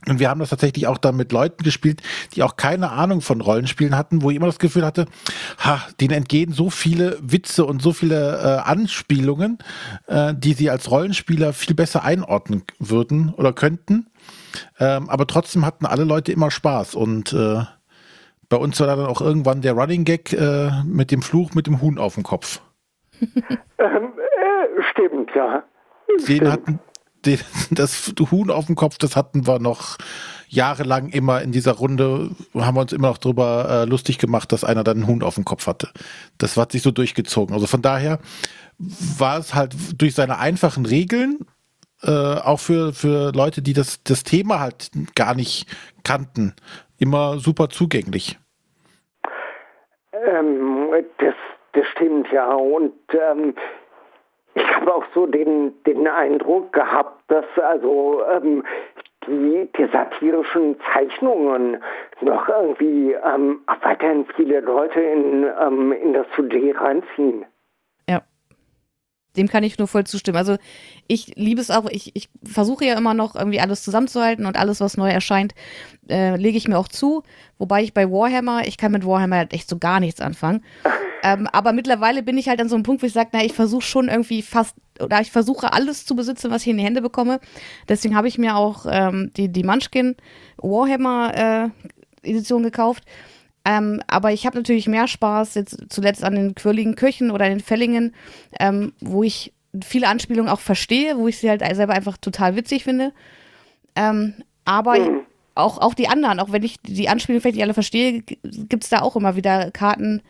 Und 0.08 0.20
wir 0.20 0.30
haben 0.30 0.40
das 0.40 0.50
tatsächlich 0.50 0.88
auch 0.88 0.98
dann 0.98 1.16
mit 1.16 1.32
Leuten 1.32 1.64
gespielt, 1.64 2.02
die 2.36 2.44
auch 2.44 2.58
keine 2.58 2.92
Ahnung 2.92 3.22
von 3.22 3.40
Rollenspielen 3.42 3.96
hatten, 3.96 4.22
wo 4.22 4.30
ich 4.30 4.36
immer 4.36 4.48
das 4.48 4.60
Gefühl 4.60 4.86
hatte, 4.86 5.06
ha, 5.60 5.82
denen 6.02 6.14
entgehen 6.14 6.52
so 6.52 6.70
viele 6.70 7.18
Witze 7.22 7.66
und 7.66 7.82
so 7.82 7.94
viele 7.94 8.38
äh, 8.38 8.70
Anspielungen, 8.70 9.60
äh, 10.08 10.34
die 10.36 10.54
sie 10.54 10.70
als 10.70 10.92
Rollenspieler 10.92 11.54
viel 11.54 11.76
besser 11.76 12.04
einordnen 12.04 12.64
würden 12.80 13.34
oder 13.34 13.54
könnten. 13.54 14.08
Ähm, 14.80 15.10
aber 15.10 15.26
trotzdem 15.26 15.66
hatten 15.66 15.86
alle 15.86 16.04
Leute 16.04 16.32
immer 16.32 16.52
Spaß 16.52 16.96
und 16.96 17.32
äh, 17.34 17.62
bei 18.50 18.58
uns 18.58 18.80
war 18.80 18.88
dann 18.88 19.06
auch 19.06 19.22
irgendwann 19.22 19.62
der 19.62 19.74
Running 19.74 20.04
Gag 20.04 20.34
äh, 20.34 20.70
mit 20.86 21.12
dem 21.12 21.22
Fluch 21.22 21.56
mit 21.56 21.66
dem 21.66 21.82
Huhn 21.82 21.98
auf 21.98 22.16
dem 22.16 22.24
Kopf. 22.24 22.62
ähm, 23.22 23.34
äh, 23.80 24.82
stimmt, 24.92 25.32
ja. 25.34 25.64
Den 26.10 26.20
stimmt. 26.20 26.52
hatten 26.52 26.80
den, 27.26 27.40
das 27.72 28.14
Huhn 28.32 28.52
auf 28.52 28.68
dem 28.68 28.76
Kopf, 28.76 28.98
das 28.98 29.16
hatten 29.16 29.48
wir 29.48 29.60
noch 29.60 29.98
jahrelang 30.48 31.10
immer 31.10 31.42
in 31.42 31.52
dieser 31.52 31.74
Runde, 31.74 32.30
haben 32.56 32.76
wir 32.78 32.82
uns 32.82 32.94
immer 32.94 33.08
noch 33.08 33.18
drüber 33.18 33.68
äh, 33.70 33.86
lustig 33.90 34.20
gemacht, 34.20 34.52
dass 34.52 34.64
einer 34.64 34.84
dann 34.84 34.98
einen 34.98 35.08
Huhn 35.08 35.24
auf 35.24 35.36
dem 35.36 35.46
Kopf 35.46 35.68
hatte. 35.68 35.90
Das 36.38 36.58
hat 36.58 36.72
sich 36.72 36.82
so 36.84 36.92
durchgezogen. 36.92 37.54
Also 37.56 37.66
von 37.66 37.82
daher 37.82 38.20
war 38.78 39.40
es 39.40 39.56
halt 39.56 39.76
durch 39.98 40.14
seine 40.14 40.38
einfachen 40.38 40.86
Regeln, 40.86 41.40
äh, 42.04 42.10
auch 42.10 42.60
für, 42.60 42.94
für 42.94 43.32
Leute, 43.34 43.62
die 43.62 43.74
das, 43.74 44.04
das 44.04 44.24
Thema 44.24 44.60
halt 44.60 44.92
gar 45.16 45.36
nicht 45.36 45.66
kannten, 46.04 46.54
immer 47.00 47.40
super 47.40 47.70
zugänglich. 47.70 48.38
Ähm, 50.14 50.90
das, 51.18 51.34
das 51.74 51.86
stimmt, 51.94 52.28
ja. 52.32 52.54
Und 52.54 52.94
ähm, 53.12 53.56
ich 54.56 54.76
habe 54.76 54.94
auch 54.94 55.06
so 55.14 55.26
den, 55.26 55.74
den 55.86 56.08
Eindruck 56.08 56.74
gehabt, 56.74 57.24
dass 57.30 57.46
also 57.58 58.22
ähm, 58.32 58.64
die, 59.28 59.70
die 59.78 59.86
satirischen 59.92 60.76
Zeichnungen 60.94 61.82
noch 62.22 62.48
irgendwie 62.50 63.14
ähm, 63.14 63.62
weiterhin 63.82 64.26
viele 64.36 64.60
Leute 64.60 65.02
in, 65.02 65.46
ähm, 65.60 65.92
in 65.92 66.14
das 66.14 66.28
Sujet 66.36 66.80
reinziehen. 66.80 67.46
Dem 69.36 69.48
kann 69.48 69.64
ich 69.64 69.78
nur 69.78 69.88
voll 69.88 70.06
zustimmen. 70.06 70.38
Also 70.38 70.58
ich 71.08 71.36
liebe 71.36 71.60
es 71.60 71.72
auch, 71.72 71.86
ich, 71.90 72.16
ich 72.16 72.30
versuche 72.44 72.86
ja 72.86 72.98
immer 72.98 73.14
noch 73.14 73.36
irgendwie 73.36 73.60
alles 73.60 73.84
zusammenzuhalten 73.84 74.46
und 74.46 74.58
alles, 74.58 74.80
was 74.80 74.98
neu 74.98 75.10
erscheint, 75.10 75.56
äh, 76.10 76.36
lege 76.36 76.58
ich 76.58 76.68
mir 76.68 76.78
auch 76.78 76.88
zu. 76.88 77.24
Wobei 77.58 77.84
ich 77.84 77.94
bei 77.94 78.10
Warhammer, 78.10 78.68
ich 78.68 78.78
kann 78.78 78.92
mit 78.92 79.06
Warhammer 79.06 79.38
halt 79.38 79.54
echt 79.54 79.70
so 79.70 79.78
gar 79.78 80.00
nichts 80.00 80.22
anfangen. 80.22 80.64
Ähm, 81.26 81.48
aber 81.54 81.72
mittlerweile 81.72 82.22
bin 82.22 82.38
ich 82.38 82.50
halt 82.50 82.60
an 82.60 82.68
so 82.68 82.76
einem 82.76 82.84
Punkt, 82.84 83.02
wo 83.02 83.06
ich 83.06 83.14
sage, 83.14 83.30
na, 83.32 83.46
ich 83.46 83.54
versuche 83.54 83.82
schon 83.82 84.10
irgendwie 84.10 84.42
fast, 84.42 84.76
oder 85.00 85.22
ich 85.22 85.32
versuche 85.32 85.72
alles 85.72 86.06
zu 86.06 86.18
besitzen, 86.18 86.52
was 86.52 86.64
ich 86.64 86.68
in 86.68 86.78
die 86.78 86.84
Hände 86.84 87.02
bekomme. 87.02 87.40
Deswegen 87.88 88.14
habe 88.14 88.28
ich 88.28 88.38
mir 88.38 88.58
auch 88.58 88.86
ähm, 88.90 89.32
die, 89.38 89.48
die 89.48 89.64
Munchkin 89.64 90.18
Warhammer 90.58 91.72
äh, 92.24 92.30
Edition 92.30 92.64
gekauft. 92.64 93.06
Ähm, 93.66 94.02
aber 94.08 94.34
ich 94.34 94.46
habe 94.46 94.58
natürlich 94.58 94.88
mehr 94.88 95.08
Spaß 95.08 95.56
jetzt 95.56 95.78
zuletzt 95.90 96.24
an 96.24 96.36
den 96.36 96.56
quirligen 96.56 96.96
Kirchen 96.96 97.32
oder 97.32 97.48
den 97.48 97.62
Fellingen, 97.62 98.14
ähm, 98.60 98.94
wo 99.00 99.24
ich 99.24 99.54
viele 99.82 100.08
Anspielungen 100.08 100.52
auch 100.52 100.60
verstehe, 100.60 101.18
wo 101.18 101.28
ich 101.28 101.38
sie 101.38 101.50
halt 101.50 101.62
selber 101.76 101.94
einfach 101.94 102.18
total 102.18 102.56
witzig 102.56 102.84
finde. 102.84 103.14
Ähm, 103.96 104.34
aber 104.66 105.00
mhm. 105.00 105.22
auch, 105.56 105.80
auch 105.80 105.94
die 105.94 106.10
anderen, 106.10 106.40
auch 106.40 106.52
wenn 106.52 106.64
ich 106.64 106.82
die 106.82 107.10
Anspielungen 107.10 107.42
vielleicht 107.42 107.56
nicht 107.56 107.64
alle 107.64 107.74
verstehe, 107.74 108.22
gibt 108.22 108.84
es 108.84 108.90
da 108.90 109.02
auch 109.02 109.16
immer 109.16 109.36
wieder 109.36 109.72
Karten, 109.72 110.22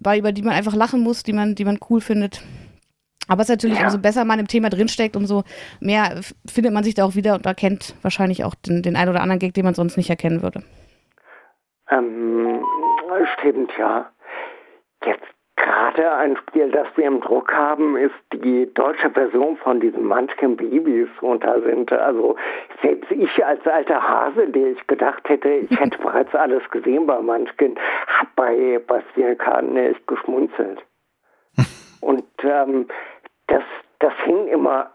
bei, 0.00 0.18
über 0.18 0.32
die 0.32 0.42
man 0.42 0.54
einfach 0.54 0.74
lachen 0.74 1.00
muss, 1.00 1.22
die 1.22 1.32
man, 1.32 1.54
die 1.54 1.64
man 1.64 1.78
cool 1.90 2.00
findet. 2.00 2.42
Aber 3.26 3.42
es 3.42 3.48
ist 3.48 3.54
natürlich, 3.54 3.78
ja. 3.78 3.84
umso 3.84 3.98
besser 3.98 4.24
man 4.24 4.38
im 4.38 4.48
Thema 4.48 4.70
drinsteckt, 4.70 5.14
umso 5.14 5.44
mehr 5.78 6.20
findet 6.46 6.72
man 6.72 6.82
sich 6.82 6.94
da 6.94 7.04
auch 7.04 7.14
wieder 7.14 7.34
und 7.34 7.46
erkennt 7.46 7.94
wahrscheinlich 8.02 8.44
auch 8.44 8.54
den, 8.54 8.82
den 8.82 8.96
einen 8.96 9.10
oder 9.10 9.20
anderen 9.20 9.38
Gag, 9.38 9.54
den 9.54 9.64
man 9.64 9.74
sonst 9.74 9.96
nicht 9.96 10.10
erkennen 10.10 10.42
würde. 10.42 10.64
Ähm, 11.90 12.64
stimmt, 13.38 13.76
ja. 13.78 14.10
Jetzt 15.04 15.26
gerade 15.56 16.12
ein 16.12 16.36
Spiel, 16.36 16.70
das 16.70 16.86
wir 16.96 17.06
im 17.06 17.20
Druck 17.20 17.52
haben, 17.52 17.96
ist 17.96 18.14
die 18.32 18.72
deutsche 18.74 19.10
Version 19.10 19.56
von 19.58 19.80
diesen 19.80 20.06
Munchkin 20.06 20.56
Babys. 20.56 21.08
Und 21.20 21.44
da 21.44 21.60
sind 21.60 21.92
also 21.92 22.36
selbst 22.82 23.10
ich 23.10 23.44
als 23.44 23.66
alter 23.66 24.02
Hase, 24.02 24.48
der 24.48 24.72
ich 24.72 24.86
gedacht 24.86 25.28
hätte, 25.28 25.48
ich 25.48 25.78
hätte 25.78 25.98
bereits 26.02 26.34
alles 26.34 26.62
gesehen 26.70 27.06
bei 27.06 27.20
Munchkin, 27.20 27.78
habe 28.06 28.30
bei, 28.36 29.02
Spielkarten 29.10 29.76
echt 29.76 30.06
geschmunzelt. 30.06 30.82
Und 32.00 32.24
ähm, 32.42 32.86
das, 33.48 33.64
das 33.98 34.14
hing 34.24 34.46
immer 34.48 34.90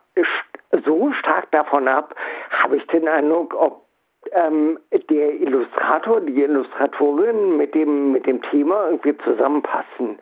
so 0.85 1.11
stark 1.13 1.51
davon 1.51 1.87
ab, 1.87 2.15
habe 2.49 2.77
ich 2.77 2.87
den 2.87 3.07
Eindruck, 3.07 3.53
ob 3.53 3.84
ähm, 4.31 4.79
der 5.09 5.39
Illustrator, 5.39 6.21
die 6.21 6.41
Illustratorin 6.41 7.57
mit 7.57 7.73
dem, 7.75 8.11
mit 8.11 8.25
dem 8.25 8.41
Thema 8.41 8.89
irgendwie 8.89 9.17
zusammenpassen. 9.17 10.17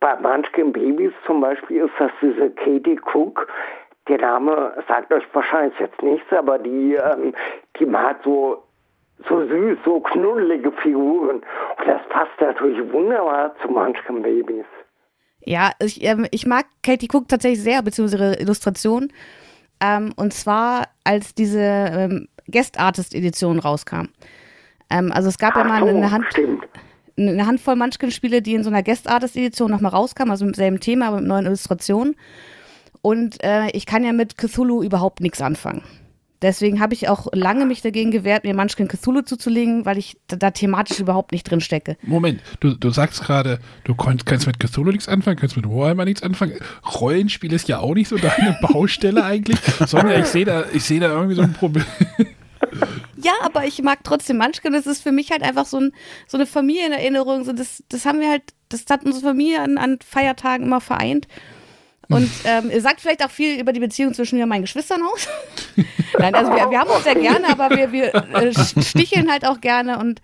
Bei 0.00 0.16
Munchkin 0.16 0.72
Babys 0.72 1.12
zum 1.26 1.40
Beispiel 1.40 1.84
ist 1.84 1.94
das 1.98 2.10
diese 2.20 2.50
Katie 2.50 3.00
Cook. 3.12 3.48
Der 4.08 4.18
Name 4.18 4.74
sagt 4.86 5.12
euch 5.12 5.24
wahrscheinlich 5.32 5.78
jetzt 5.78 6.02
nichts, 6.02 6.30
aber 6.32 6.58
die, 6.58 6.94
ähm, 6.94 7.34
die 7.78 7.86
malt 7.86 8.18
so, 8.22 8.62
so 9.28 9.46
süß, 9.46 9.78
so 9.84 10.00
knuddelige 10.00 10.72
Figuren. 10.72 11.36
Und 11.36 11.86
das 11.86 12.02
passt 12.10 12.38
natürlich 12.40 12.92
wunderbar 12.92 13.54
zu 13.62 13.68
Munchkin 13.68 14.22
Babys. 14.22 14.66
Ja, 15.40 15.72
ich, 15.80 16.02
ähm, 16.02 16.26
ich 16.30 16.46
mag 16.46 16.66
Katie 16.82 17.08
Cook 17.12 17.28
tatsächlich 17.28 17.62
sehr, 17.62 17.82
beziehungsweise 17.82 18.24
ihre 18.24 18.40
Illustration. 18.40 19.12
Ähm, 19.80 20.12
und 20.16 20.32
zwar, 20.32 20.88
als 21.04 21.34
diese 21.34 21.60
ähm, 21.60 22.28
Guest 22.50 22.78
Artist 22.78 23.14
Edition 23.14 23.58
rauskam. 23.58 24.08
Ähm, 24.90 25.12
also 25.12 25.28
es 25.28 25.38
gab 25.38 25.54
Ach 25.54 25.58
ja 25.58 25.64
mal 25.64 25.88
eine 25.88 26.10
Hand. 26.10 26.26
Eine 27.16 27.46
Handvoll 27.46 27.76
Munchkin-Spiele, 27.76 28.42
die 28.42 28.54
in 28.54 28.64
so 28.64 28.70
einer 28.70 28.82
Guest 28.82 29.08
Artist 29.08 29.36
Edition 29.36 29.70
nochmal 29.70 29.92
rauskamen, 29.92 30.32
also 30.32 30.44
mit 30.44 30.56
selben 30.56 30.80
Thema, 30.80 31.08
aber 31.08 31.18
mit 31.18 31.28
neuen 31.28 31.46
Illustrationen. 31.46 32.16
Und 33.02 33.42
äh, 33.44 33.68
ich 33.70 33.86
kann 33.86 34.02
ja 34.02 34.12
mit 34.12 34.36
Cthulhu 34.36 34.82
überhaupt 34.82 35.20
nichts 35.20 35.40
anfangen. 35.40 35.82
Deswegen 36.44 36.78
habe 36.78 36.92
ich 36.92 37.08
auch 37.08 37.28
lange 37.32 37.64
mich 37.64 37.80
dagegen 37.80 38.10
gewehrt, 38.10 38.44
mir 38.44 38.54
Munchkin 38.54 38.86
Cthulhu 38.86 39.22
zuzulegen, 39.22 39.86
weil 39.86 39.96
ich 39.96 40.18
da, 40.26 40.36
da 40.36 40.50
thematisch 40.50 41.00
überhaupt 41.00 41.32
nicht 41.32 41.50
drin 41.50 41.62
stecke. 41.62 41.96
Moment, 42.02 42.42
du, 42.60 42.74
du 42.74 42.90
sagst 42.90 43.22
gerade, 43.22 43.60
du 43.84 43.94
kannst, 43.94 44.26
kannst 44.26 44.46
mit 44.46 44.60
Cthulhu 44.60 44.90
nichts 44.90 45.08
anfangen, 45.08 45.38
kannst 45.38 45.56
mit 45.56 45.66
Warhammer 45.66 46.04
nichts 46.04 46.22
anfangen. 46.22 46.52
Rollenspiel 47.00 47.50
ist 47.50 47.66
ja 47.68 47.78
auch 47.78 47.94
nicht 47.94 48.08
so 48.08 48.18
deine 48.18 48.58
Baustelle 48.62 49.24
eigentlich, 49.24 49.58
sondern 49.86 50.20
ich 50.20 50.26
sehe 50.26 50.44
da, 50.44 50.64
ich 50.70 50.86
da 50.86 50.94
irgendwie 50.94 51.34
so 51.34 51.40
ein 51.40 51.54
Problem. 51.54 51.86
Ja, 53.16 53.32
aber 53.42 53.64
ich 53.64 53.80
mag 53.80 54.00
trotzdem 54.04 54.36
Munchkin. 54.36 54.74
Das 54.74 54.86
ist 54.86 55.02
für 55.02 55.12
mich 55.12 55.30
halt 55.30 55.42
einfach 55.42 55.64
so, 55.64 55.78
ein, 55.78 55.92
so 56.26 56.36
eine 56.36 56.46
Familienerinnerung. 56.46 57.44
So 57.44 57.54
das, 57.54 57.82
das 57.88 58.04
haben 58.04 58.20
wir 58.20 58.28
halt, 58.28 58.42
das 58.68 58.84
hat 58.90 59.02
unsere 59.02 59.28
Familie 59.28 59.62
an, 59.62 59.78
an 59.78 59.98
Feiertagen 60.06 60.66
immer 60.66 60.82
vereint. 60.82 61.26
Und 62.08 62.30
ähm, 62.44 62.70
ihr 62.70 62.80
sagt 62.80 63.00
vielleicht 63.00 63.24
auch 63.24 63.30
viel 63.30 63.60
über 63.60 63.72
die 63.72 63.80
Beziehung 63.80 64.14
zwischen 64.14 64.36
mir 64.36 64.44
und 64.44 64.50
meinen 64.50 64.62
Geschwistern 64.62 65.02
aus. 65.02 65.28
Nein, 66.18 66.34
also 66.34 66.50
wir, 66.52 66.70
wir 66.70 66.78
haben 66.78 66.90
uns 66.90 67.04
sehr 67.04 67.14
gerne, 67.14 67.48
aber 67.48 67.70
wir, 67.70 67.92
wir 67.92 68.14
äh, 68.14 68.52
sticheln 68.54 69.30
halt 69.30 69.46
auch 69.46 69.60
gerne 69.60 69.98
und 69.98 70.20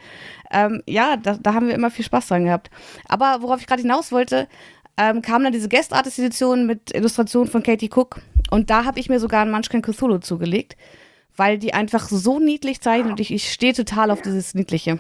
ähm, 0.51 0.83
ja, 0.87 1.17
da, 1.17 1.37
da 1.41 1.55
haben 1.55 1.69
wir 1.69 1.75
immer 1.75 1.91
viel 1.91 2.05
Spaß 2.05 2.29
dran 2.29 2.45
gehabt. 2.45 2.71
Aber 3.09 3.39
worauf 3.41 3.61
ich 3.61 3.67
gerade 3.67 3.83
hinaus 3.83 4.13
wollte, 4.13 4.49
ähm, 4.97 5.23
kam 5.23 5.43
dann 5.43 5.53
diese 5.53 5.69
Guest 5.69 5.93
Artist 5.93 6.19
Edition 6.19 6.67
mit 6.67 6.95
Illustrationen 6.95 7.51
von 7.51 7.63
Katie 7.63 7.91
Cook 7.93 8.21
und 8.51 8.71
da 8.71 8.85
habe 8.85 8.99
ich 8.99 9.09
mir 9.09 9.21
sogar 9.21 9.43
einen 9.43 9.51
Munchkin 9.51 9.83
Cthulhu 9.83 10.19
zugelegt, 10.19 10.77
weil 11.37 11.59
die 11.59 11.73
einfach 11.73 12.09
so 12.09 12.39
niedlich 12.39 12.81
zeichnen 12.81 13.13
und 13.13 13.21
ich, 13.21 13.33
ich 13.33 13.53
stehe 13.53 13.73
total 13.73 14.11
auf 14.11 14.23
dieses 14.23 14.55
Niedliche. 14.55 14.99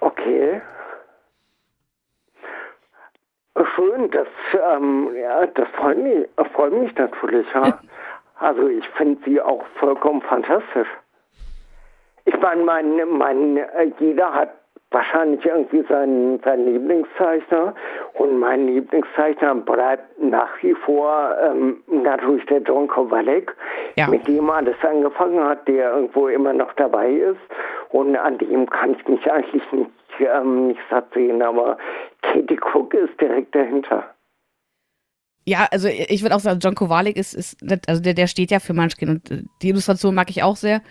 Okay. 0.00 0.60
Schön. 3.74 4.10
Das, 4.10 4.28
ähm, 4.76 5.08
ja, 5.14 5.46
das 5.46 5.68
freut 5.70 5.98
mich, 5.98 6.26
freut 6.54 6.72
mich 6.72 6.94
natürlich. 6.96 7.46
Ja. 7.54 7.78
Also 8.38 8.68
ich 8.68 8.88
finde 8.90 9.20
sie 9.24 9.40
auch 9.40 9.64
vollkommen 9.78 10.22
fantastisch. 10.22 10.88
Ich 12.24 12.38
meine, 12.40 12.62
mein, 12.62 12.96
mein, 13.10 13.56
äh, 13.56 13.90
jeder 13.98 14.32
hat 14.32 14.50
wahrscheinlich 14.92 15.44
irgendwie 15.44 15.82
seinen, 15.88 16.40
seinen 16.40 16.72
Lieblingszeichner 16.72 17.74
und 18.14 18.38
mein 18.38 18.66
Lieblingszeichner 18.66 19.54
bleibt 19.54 20.20
nach 20.20 20.48
wie 20.62 20.74
vor 20.74 21.34
ähm, 21.42 21.82
natürlich 21.86 22.44
der 22.46 22.58
John 22.62 22.88
Kowalek, 22.88 23.54
Ja. 23.96 24.08
mit 24.08 24.26
dem 24.26 24.50
alles 24.50 24.74
angefangen 24.82 25.42
hat, 25.44 25.66
der 25.68 25.92
irgendwo 25.92 26.28
immer 26.28 26.52
noch 26.52 26.72
dabei 26.74 27.10
ist 27.10 27.40
und 27.90 28.16
an 28.16 28.38
dem 28.38 28.68
kann 28.68 28.92
ich 28.94 29.06
mich 29.06 29.30
eigentlich 29.30 29.62
nicht, 29.72 29.90
ähm, 30.18 30.68
nicht 30.68 30.80
satt 30.90 31.06
sehen, 31.14 31.40
aber 31.40 31.78
Katie 32.22 32.58
Cook 32.72 32.94
ist 32.94 33.20
direkt 33.20 33.54
dahinter. 33.54 34.14
Ja, 35.46 35.66
also 35.70 35.88
ich 35.88 36.22
würde 36.22 36.36
auch 36.36 36.40
sagen, 36.40 36.60
John 36.62 36.74
Kowalik 36.74 37.16
ist, 37.16 37.34
ist 37.34 37.56
also 37.88 38.02
der, 38.02 38.14
der 38.14 38.26
steht 38.26 38.50
ja 38.50 38.60
für 38.60 38.74
Munchkin 38.74 39.08
und 39.08 39.30
äh, 39.30 39.42
die 39.62 39.70
Illustration 39.70 40.14
mag 40.14 40.28
ich 40.30 40.42
auch 40.42 40.54
sehr, 40.56 40.82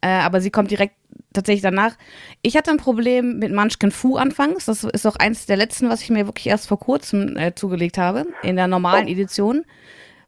äh, 0.00 0.08
aber 0.08 0.40
sie 0.40 0.50
kommt 0.50 0.70
direkt 0.70 0.94
tatsächlich 1.34 1.62
danach. 1.62 1.96
Ich 2.40 2.56
hatte 2.56 2.70
ein 2.70 2.76
Problem 2.76 3.38
mit 3.40 3.52
Munchkin 3.52 3.90
Fu 3.90 4.16
anfangs, 4.16 4.66
das 4.66 4.84
ist 4.84 5.06
auch 5.06 5.16
eins 5.16 5.46
der 5.46 5.56
letzten, 5.56 5.90
was 5.90 6.02
ich 6.02 6.10
mir 6.10 6.26
wirklich 6.26 6.46
erst 6.46 6.68
vor 6.68 6.78
kurzem 6.78 7.36
äh, 7.36 7.54
zugelegt 7.54 7.98
habe, 7.98 8.26
in 8.42 8.56
der 8.56 8.68
normalen 8.68 9.08
Edition, 9.08 9.64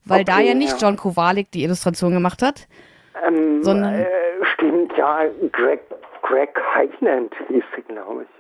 weil 0.04 0.24
da 0.24 0.34
Okay, 0.38 0.48
ja 0.48 0.54
nicht 0.54 0.80
ja. 0.82 0.88
John 0.88 0.96
Kowalik 0.96 1.50
die 1.52 1.62
Illustration 1.62 2.12
gemacht 2.12 2.42
hat. 2.42 2.66
Ähm, 3.26 3.62
Sondern- 3.62 3.94
äh, 3.94 4.06
stimmt, 4.54 4.92
ja, 4.98 5.20
Greg, 5.52 5.80
Greg 6.22 6.50
Heitland 6.74 7.32
hieß 7.48 7.64
sie, 7.76 7.82
glaube 7.82 8.24
ich. 8.24 8.37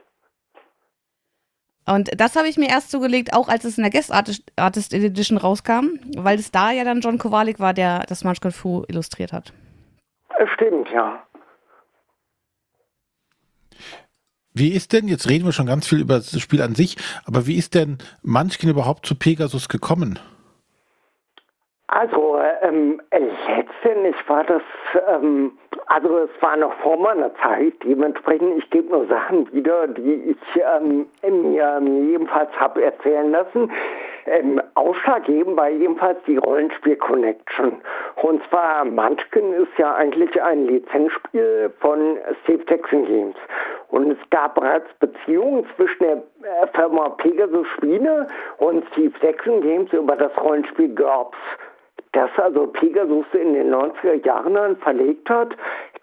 Und 1.88 2.10
das 2.20 2.36
habe 2.36 2.48
ich 2.48 2.58
mir 2.58 2.68
erst 2.68 2.90
zugelegt, 2.90 3.32
auch 3.32 3.48
als 3.48 3.64
es 3.64 3.78
in 3.78 3.82
der 3.82 3.90
Guest 3.90 4.12
Artist, 4.12 4.42
Artist 4.56 4.92
Edition 4.92 5.38
rauskam, 5.38 5.98
weil 6.16 6.38
es 6.38 6.50
da 6.50 6.70
ja 6.70 6.84
dann 6.84 7.00
John 7.00 7.16
Kowalik 7.16 7.60
war, 7.60 7.72
der 7.72 8.04
das 8.08 8.24
Munchkin 8.24 8.52
Fu 8.52 8.84
illustriert 8.88 9.32
hat. 9.32 9.54
Äh, 10.38 10.46
stimmt, 10.54 10.88
ja. 10.92 11.22
Wie 14.52 14.70
ist 14.70 14.92
denn, 14.92 15.08
jetzt 15.08 15.28
reden 15.28 15.46
wir 15.46 15.52
schon 15.52 15.66
ganz 15.66 15.86
viel 15.86 16.00
über 16.00 16.16
das 16.16 16.38
Spiel 16.40 16.60
an 16.60 16.74
sich, 16.74 16.96
aber 17.24 17.46
wie 17.46 17.56
ist 17.56 17.74
denn 17.74 17.98
Munchkin 18.22 18.68
überhaupt 18.68 19.06
zu 19.06 19.14
Pegasus 19.14 19.68
gekommen? 19.68 20.18
Also, 21.88 22.38
ähm, 22.62 23.00
letztendlich 23.10 24.16
war 24.28 24.44
das, 24.44 24.62
ähm, 25.08 25.52
also 25.86 26.18
es 26.18 26.42
war 26.42 26.56
noch 26.56 26.74
vor 26.80 26.98
meiner 26.98 27.34
Zeit, 27.36 27.72
dementsprechend, 27.82 28.58
ich 28.58 28.68
gebe 28.70 28.90
nur 28.90 29.06
Sachen 29.06 29.50
wieder, 29.54 29.86
die 29.88 30.36
ich 30.36 30.62
ähm, 30.76 31.06
mir, 31.22 31.80
mir 31.80 32.14
ebenfalls 32.14 32.50
habe 32.60 32.84
erzählen 32.84 33.30
lassen. 33.30 33.72
Ähm, 34.26 34.60
ausschlaggebend 34.74 35.56
war 35.56 35.70
ebenfalls 35.70 36.18
die 36.26 36.36
Rollenspiel-Connection. 36.36 37.80
Und 38.16 38.42
zwar 38.50 38.84
Munchkin 38.84 39.54
ist 39.54 39.78
ja 39.78 39.94
eigentlich 39.94 40.42
ein 40.42 40.66
Lizenzspiel 40.66 41.72
von 41.80 42.18
Steve 42.42 42.64
Jackson 42.68 43.06
Games. 43.06 43.36
Und 43.88 44.10
es 44.10 44.18
gab 44.30 44.56
bereits 44.56 44.92
Beziehungen 45.00 45.64
zwischen 45.76 46.02
der 46.04 46.16
äh, 46.16 46.20
Firma 46.74 47.08
Pegasus 47.10 47.66
Spiele 47.76 48.26
und 48.58 48.84
Steve 48.92 49.12
Jackson 49.20 49.60
Games 49.60 49.92
über 49.92 50.16
das 50.16 50.32
Rollenspiel 50.40 50.94
GURPS 50.94 51.36
das 52.12 52.30
also 52.36 52.66
Pegasus 52.66 53.26
in 53.32 53.54
den 53.54 53.72
90er 53.72 54.24
Jahren 54.24 54.54
dann 54.54 54.76
verlegt 54.78 55.28
hat. 55.28 55.56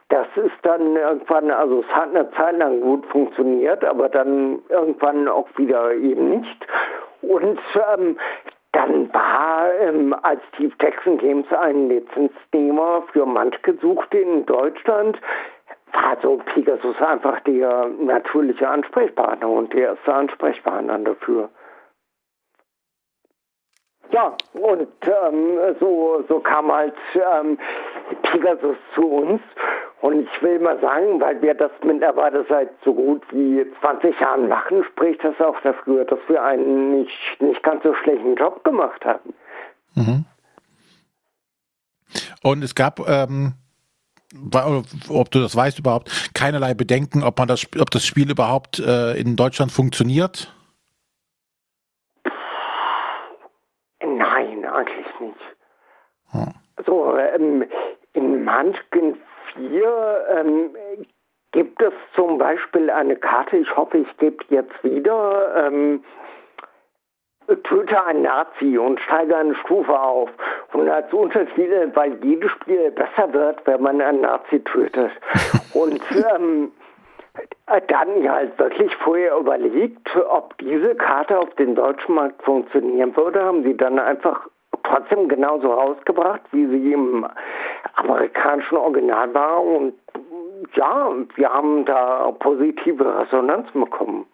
Das 0.09 0.27
ist 0.35 0.55
dann 0.61 0.95
irgendwann, 0.95 1.49
also 1.51 1.81
es 1.81 1.95
hat 1.95 2.09
eine 2.09 2.29
Zeit 2.31 2.57
lang 2.57 2.79
gut 2.81 3.05
funktioniert, 3.07 3.83
aber 3.83 4.07
dann 4.07 4.59
irgendwann 4.69 5.27
auch 5.27 5.47
wieder 5.57 5.93
eben 5.93 6.29
nicht. 6.29 6.67
Und 7.21 7.59
ähm, 7.97 8.17
dann 8.71 9.11
war, 9.13 9.73
ähm, 9.81 10.15
als 10.21 10.41
Steve 10.53 10.73
Jackson 10.79 11.17
Games 11.17 11.51
einen 11.51 11.89
Lizenznehmer 11.89 13.03
für 13.11 13.25
Munchkin 13.25 13.79
suchte 13.79 14.19
in 14.19 14.45
Deutschland, 14.45 15.17
war 15.95 16.17
so 16.21 16.37
Pegasus 16.37 17.01
einfach 17.01 17.39
der 17.41 17.87
natürliche 17.99 18.67
Ansprechpartner 18.67 19.49
und 19.49 19.73
der 19.73 19.89
erste 19.89 20.13
Ansprechpartner 20.13 20.99
dafür. 20.99 21.49
Ja, 24.11 24.35
und 24.53 24.87
ähm, 25.03 25.75
so, 25.79 26.23
so 26.29 26.39
kam 26.39 26.71
halt 26.71 26.93
ähm, 27.15 27.57
Pegasus 28.23 28.77
zu 28.93 29.01
uns. 29.07 29.41
Und 30.01 30.27
ich 30.27 30.41
will 30.43 30.59
mal 30.59 30.79
sagen, 30.81 31.19
weil 31.19 31.41
wir 31.41 31.55
das 31.55 31.71
mittlerweile 31.83 32.45
seit 32.47 32.69
so 32.83 32.93
gut 32.93 33.23
wie 33.31 33.65
20 33.81 34.19
Jahren 34.19 34.47
machen, 34.47 34.83
spricht 34.83 35.23
das 35.23 35.39
auch 35.41 35.59
dafür, 35.61 36.05
dass 36.05 36.19
wir 36.27 36.43
einen 36.43 36.99
nicht, 36.99 37.41
nicht 37.41 37.63
ganz 37.63 37.81
so 37.81 37.93
schlechten 37.95 38.35
Job 38.35 38.63
gemacht 38.63 39.03
haben. 39.03 39.33
Mhm. 39.95 40.25
Und 42.43 42.63
es 42.63 42.75
gab, 42.75 42.99
ähm, 43.09 43.53
ob 45.09 45.31
du 45.31 45.39
das 45.39 45.55
weißt 45.55 45.79
überhaupt, 45.79 46.31
keinerlei 46.33 46.73
Bedenken, 46.73 47.23
ob 47.23 47.37
man 47.37 47.47
das, 47.47 47.65
ob 47.79 47.89
das 47.91 48.05
Spiel 48.05 48.29
überhaupt 48.29 48.79
äh, 48.79 49.13
in 49.13 49.35
Deutschland 49.35 49.71
funktioniert. 49.71 50.53
Nein, 54.01 54.65
eigentlich 54.65 55.19
nicht. 55.19 55.39
Hm. 56.31 56.53
So, 56.85 57.17
ähm, 57.17 57.65
in 58.13 58.43
Munchkin 58.43 59.17
4 59.53 60.25
ähm, 60.37 60.69
gibt 61.51 61.81
es 61.81 61.93
zum 62.15 62.37
Beispiel 62.37 62.89
eine 62.89 63.15
Karte, 63.15 63.57
ich 63.57 63.75
hoffe, 63.75 63.99
ich 63.99 64.17
gebe 64.17 64.43
jetzt 64.49 64.83
wieder, 64.83 65.67
ähm, 65.67 66.03
töte 67.63 68.05
einen 68.05 68.23
Nazi 68.23 68.77
und 68.77 68.99
steige 69.01 69.35
eine 69.35 69.55
Stufe 69.55 69.97
auf. 69.97 70.29
Und 70.73 70.89
als 70.89 71.11
Untertitel, 71.13 71.91
weil 71.93 72.17
jedes 72.23 72.51
Spiel 72.51 72.91
besser 72.91 73.31
wird, 73.33 73.65
wenn 73.65 73.81
man 73.81 74.01
einen 74.01 74.21
Nazi 74.21 74.59
tötet. 74.63 75.11
Und 75.73 76.01
ähm, 76.11 76.71
dann 77.87 78.21
ja 78.21 78.33
halt 78.33 78.57
wirklich 78.57 78.95
vorher 78.97 79.37
überlegt, 79.37 80.15
ob 80.29 80.57
diese 80.57 80.95
Karte 80.95 81.37
auf 81.37 81.53
dem 81.55 81.75
deutschen 81.75 82.15
Markt 82.15 82.41
funktionieren 82.43 83.15
würde, 83.15 83.43
haben 83.43 83.63
sie 83.63 83.75
dann 83.75 83.99
einfach 83.99 84.47
trotzdem 84.83 85.27
genauso 85.27 85.73
rausgebracht, 85.73 86.41
wie 86.51 86.65
sie 86.67 86.93
im 86.93 87.27
amerikanischen 87.95 88.77
Original 88.77 89.33
war. 89.33 89.63
Und 89.63 89.93
ja, 90.75 91.11
wir 91.35 91.49
haben 91.49 91.85
da 91.85 92.31
positive 92.39 93.19
Resonanz 93.19 93.69
bekommen. 93.71 94.25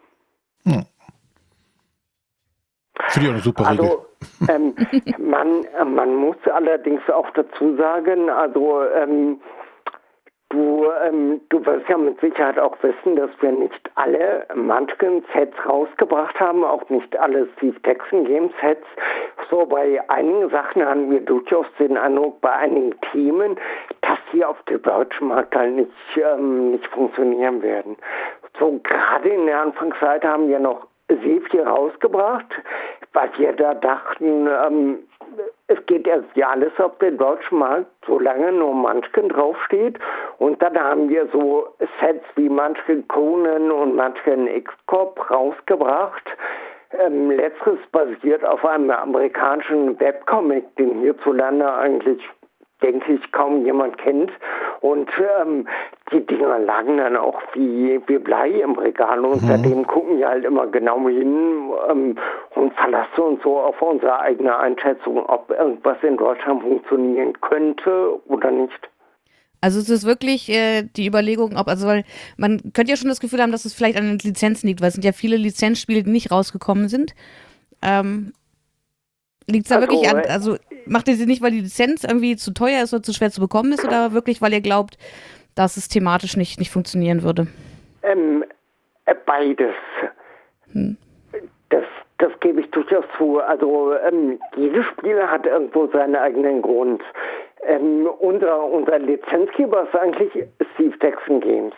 Finde 3.09 3.27
ich 3.27 3.33
eine 3.33 3.43
super 3.43 3.69
Regel. 3.69 3.85
Also 3.85 4.05
ähm, 4.49 4.75
man, 5.17 5.65
man 5.93 6.15
muss 6.15 6.37
allerdings 6.53 7.01
auch 7.09 7.29
dazu 7.31 7.75
sagen, 7.75 8.29
also 8.29 8.83
ähm, 8.95 9.39
du, 10.49 10.85
ähm, 11.03 11.41
du 11.49 11.65
wirst 11.65 11.87
ja 11.89 11.97
mit 11.97 12.19
Sicherheit 12.19 12.59
auch 12.59 12.75
wissen, 12.81 13.15
dass 13.15 13.29
wir 13.39 13.51
nicht 13.51 13.89
alle 13.95 14.45
Munchkin-Sets 14.53 15.55
rausgebracht 15.67 16.39
haben, 16.39 16.63
auch 16.63 16.87
nicht 16.89 17.17
alle 17.17 17.47
Steve 17.57 17.77
Jackson 17.85 18.25
Game-Sets. 18.25 18.85
So 19.49 19.65
bei 19.65 20.01
einigen 20.09 20.49
Sachen 20.49 20.85
haben 20.85 21.09
wir 21.11 21.21
durchaus 21.21 21.65
den 21.79 21.97
Eindruck, 21.97 22.41
bei 22.41 22.51
einigen 22.51 22.93
Themen, 23.11 23.57
dass 24.01 24.19
die 24.31 24.45
auf 24.45 24.61
dem 24.63 24.81
deutschen 24.81 25.29
Markt 25.29 25.55
halt 25.55 25.75
nicht, 25.75 25.91
ähm, 26.17 26.71
nicht 26.71 26.87
funktionieren 26.87 27.61
werden. 27.61 27.97
So 28.59 28.79
gerade 28.83 29.29
in 29.29 29.45
der 29.45 29.61
Anfangszeit 29.61 30.23
haben 30.23 30.47
wir 30.47 30.59
noch 30.59 30.87
viel 31.17 31.63
rausgebracht, 31.63 32.47
weil 33.13 33.29
wir 33.37 33.53
da 33.53 33.73
dachten, 33.73 34.47
ähm, 34.47 34.99
es 35.67 35.85
geht 35.85 36.07
erst 36.07 36.35
ja 36.35 36.49
alles 36.49 36.71
auf 36.79 36.97
den 36.97 37.17
deutschen 37.17 37.59
Markt, 37.59 37.87
solange 38.05 38.51
nur 38.51 38.73
Munchkin 38.73 39.29
draufsteht. 39.29 39.97
Und 40.39 40.61
dann 40.61 40.77
haben 40.77 41.09
wir 41.09 41.27
so 41.31 41.67
Sets 41.99 42.25
wie 42.35 42.49
Munchkin 42.49 43.07
Conan 43.07 43.71
und 43.71 43.95
Munchkin 43.95 44.47
X-Corp 44.47 45.29
rausgebracht. 45.29 46.25
Ähm, 46.99 47.31
letzteres 47.31 47.79
basiert 47.91 48.43
auf 48.43 48.65
einem 48.65 48.91
amerikanischen 48.91 49.97
Webcomic, 49.99 50.75
den 50.75 50.99
hierzulande 50.99 51.71
eigentlich 51.73 52.21
denke 52.81 53.13
ich, 53.13 53.31
kaum 53.31 53.65
jemand 53.65 53.97
kennt. 53.97 54.31
Und 54.81 55.09
ähm, 55.39 55.67
die 56.11 56.25
Dinger 56.25 56.59
lagen 56.59 56.97
dann 56.97 57.15
auch 57.15 57.41
wie, 57.53 57.99
wie 58.07 58.17
Blei 58.17 58.49
im 58.49 58.73
Regal 58.73 59.23
und 59.23 59.39
seitdem 59.41 59.85
gucken 59.87 60.17
wir 60.17 60.27
halt 60.27 60.45
immer 60.45 60.67
genau 60.67 61.07
hin 61.07 61.71
ähm, 61.89 62.17
und 62.55 62.73
verlassen 62.73 63.21
uns 63.21 63.43
so 63.43 63.59
auf 63.59 63.81
unsere 63.81 64.19
eigene 64.19 64.57
Einschätzung, 64.57 65.25
ob 65.25 65.49
irgendwas 65.51 65.97
in 66.03 66.17
Deutschland 66.17 66.61
funktionieren 66.63 67.39
könnte 67.41 68.19
oder 68.27 68.51
nicht. 68.51 68.89
Also 69.61 69.79
es 69.79 69.89
ist 69.89 70.05
wirklich 70.05 70.49
äh, 70.49 70.81
die 70.83 71.05
Überlegung, 71.05 71.55
ob, 71.55 71.67
also 71.67 71.87
weil 71.87 72.03
man 72.35 72.59
könnte 72.73 72.91
ja 72.91 72.97
schon 72.97 73.09
das 73.09 73.19
Gefühl 73.19 73.41
haben, 73.41 73.51
dass 73.51 73.65
es 73.65 73.73
vielleicht 73.73 73.97
an 73.97 74.05
den 74.05 74.17
Lizenzen 74.17 74.67
liegt, 74.67 74.81
weil 74.81 74.87
es 74.87 74.95
sind 74.95 75.05
ja 75.05 75.11
viele 75.11 75.37
Lizenzspiele, 75.37 76.01
die 76.01 76.09
nicht 76.09 76.31
rausgekommen 76.31 76.89
sind. 76.89 77.13
Ähm, 77.83 78.33
liegt 79.47 79.65
es 79.65 79.69
da 79.69 79.75
Also, 79.75 79.87
wirklich 79.87 80.09
an, 80.09 80.23
äh, 80.23 80.27
also 80.27 80.57
macht 80.85 81.07
ihr 81.07 81.15
sie 81.15 81.25
nicht, 81.25 81.41
weil 81.41 81.51
die 81.51 81.61
Lizenz 81.61 82.03
irgendwie 82.03 82.35
zu 82.35 82.53
teuer 82.53 82.83
ist 82.83 82.93
oder 82.93 83.03
zu 83.03 83.13
schwer 83.13 83.31
zu 83.31 83.41
bekommen 83.41 83.71
ist 83.73 83.85
oder 83.85 84.13
wirklich, 84.13 84.41
weil 84.41 84.53
ihr 84.53 84.61
glaubt, 84.61 84.97
dass 85.55 85.77
es 85.77 85.87
thematisch 85.87 86.37
nicht, 86.37 86.59
nicht 86.59 86.71
funktionieren 86.71 87.23
würde? 87.23 87.47
Ähm, 88.03 88.43
äh, 89.05 89.15
beides. 89.25 89.73
Hm. 90.73 90.97
Das, 91.69 91.83
das 92.17 92.31
gebe 92.39 92.61
ich 92.61 92.71
durchaus 92.71 93.05
zu. 93.17 93.39
Also 93.39 93.93
ähm, 94.07 94.39
jedes 94.55 94.85
Spiel 94.85 95.21
hat 95.21 95.45
irgendwo 95.45 95.87
seinen 95.87 96.15
eigenen 96.15 96.61
Grund. 96.61 97.01
Ähm, 97.63 98.07
unser, 98.19 98.63
unser 98.63 98.99
Lizenzgeber 98.99 99.83
ist 99.83 99.95
eigentlich 99.95 100.31
Steve 100.73 100.95
Jackson 101.01 101.39
Games. 101.41 101.73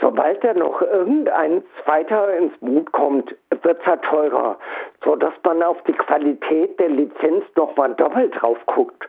Sobald 0.00 0.42
da 0.44 0.52
noch 0.52 0.82
irgendein 0.82 1.62
zweiter 1.82 2.36
ins 2.36 2.56
Boot 2.58 2.90
kommt, 2.92 3.34
wird 3.62 3.80
es 3.80 3.86
halt 3.86 4.02
teurer, 4.02 4.58
sodass 5.04 5.32
man 5.44 5.62
auf 5.62 5.80
die 5.84 5.92
Qualität 5.92 6.78
der 6.78 6.88
Lizenz 6.88 7.44
nochmal 7.56 7.94
doppelt 7.94 8.34
drauf 8.40 8.58
guckt 8.66 9.08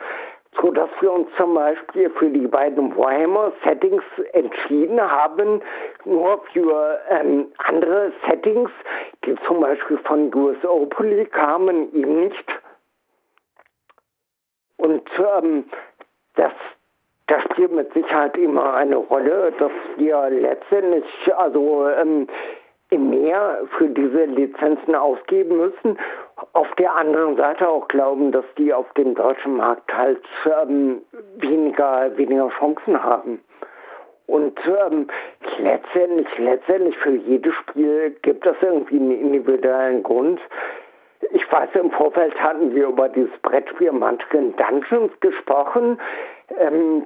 so 0.62 0.72
dass 0.72 0.90
wir 1.02 1.12
uns 1.12 1.28
zum 1.36 1.56
Beispiel 1.56 2.10
für 2.12 2.30
die 2.30 2.48
beiden 2.48 2.96
Warhammer-Settings 2.96 4.04
entschieden 4.34 5.00
haben, 5.02 5.62
nur 6.06 6.44
für 6.52 7.00
ähm, 7.10 7.48
andere 7.58 8.12
Settings, 8.28 8.70
die 9.26 9.36
zum 9.48 9.62
Beispiel 9.62 9.98
von 10.00 10.34
USOpoly 10.34 11.26
kamen, 11.26 11.94
eben 11.94 12.26
nicht. 12.26 12.46
Und 14.78 15.10
ähm, 15.18 15.66
das, 16.36 16.52
das 17.28 17.44
spielt 17.44 17.72
mit 17.72 17.94
Sicherheit 17.94 18.38
immer 18.38 18.74
eine 18.74 18.98
Rolle, 18.98 19.54
dass 19.58 19.72
wir 19.98 20.30
letztendlich, 20.30 21.06
also 21.38 21.88
ähm, 21.90 22.28
mehr 22.98 23.62
für 23.78 23.88
diese 23.88 24.26
Lizenzen 24.26 24.96
ausgeben 24.96 25.58
müssen. 25.58 25.98
Auf 26.54 26.68
der 26.76 26.96
anderen 26.96 27.36
Seite 27.38 27.68
auch 27.68 27.88
glauben, 27.88 28.32
dass 28.32 28.46
die 28.58 28.74
auf 28.74 28.92
dem 28.94 29.16
deutschen 29.16 29.58
Markt 29.58 29.92
halt 29.96 30.24
ähm, 30.46 31.02
weniger, 31.38 32.16
weniger 32.18 32.50
Chancen 32.60 33.02
haben. 33.02 33.40
Und 34.26 34.58
ähm, 34.66 35.08
letztendlich, 35.60 36.28
letztendlich 36.38 36.98
für 37.00 37.16
jedes 37.16 37.54
Spiel 37.56 38.16
gibt 38.22 38.46
es 38.46 38.56
irgendwie 38.62 38.98
einen 38.98 39.12
individuellen 39.12 40.02
Grund. 40.02 40.40
Ich 41.32 41.52
weiß, 41.52 41.70
im 41.76 41.92
Vorfeld 41.92 42.36
hatten 42.40 42.74
wir 42.74 42.88
über 42.88 43.10
dieses 43.10 43.36
Brettspiel 43.42 43.92
Munchkin 43.92 44.56
Dungeons 44.56 45.12
gesprochen. 45.20 46.00
Ähm, 46.60 47.06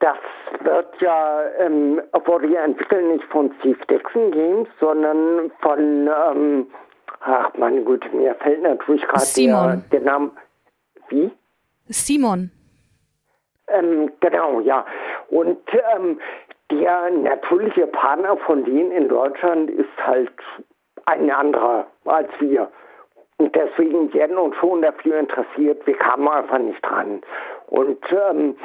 das 0.00 0.18
wird 0.60 1.00
ja, 1.00 1.40
ähm, 1.58 2.00
wurde 2.26 2.48
ja 2.48 2.64
entwickelt 2.64 3.06
nicht 3.06 3.24
von 3.24 3.52
Steve 3.58 3.78
Dixon 3.90 4.30
Games, 4.30 4.68
sondern 4.78 5.50
von, 5.60 6.08
ähm, 6.08 6.66
ach 7.20 7.50
meine 7.56 7.82
Güte, 7.82 8.08
mir 8.14 8.34
fällt 8.36 8.62
natürlich 8.62 9.02
gerade 9.02 9.24
der, 9.36 9.82
der 9.90 10.00
Name. 10.00 10.30
Wie? 11.08 11.30
Simon. 11.88 12.50
Ähm, 13.68 14.12
genau, 14.20 14.60
ja. 14.60 14.84
Und 15.28 15.58
ähm, 15.94 16.20
der 16.70 17.10
natürliche 17.10 17.86
Partner 17.86 18.36
von 18.38 18.64
denen 18.64 18.92
in 18.92 19.08
Deutschland 19.08 19.70
ist 19.70 19.88
halt 20.04 20.32
ein 21.06 21.30
anderer 21.30 21.86
als 22.04 22.28
wir. 22.40 22.70
Und 23.38 23.54
deswegen 23.54 24.12
werden 24.14 24.38
uns 24.38 24.56
schon 24.56 24.82
dafür 24.82 25.18
interessiert, 25.18 25.86
wir 25.86 25.96
kamen 25.96 26.28
einfach 26.28 26.58
nicht 26.58 26.80
dran. 26.84 27.20
Und 27.66 27.98
ähm, 28.10 28.56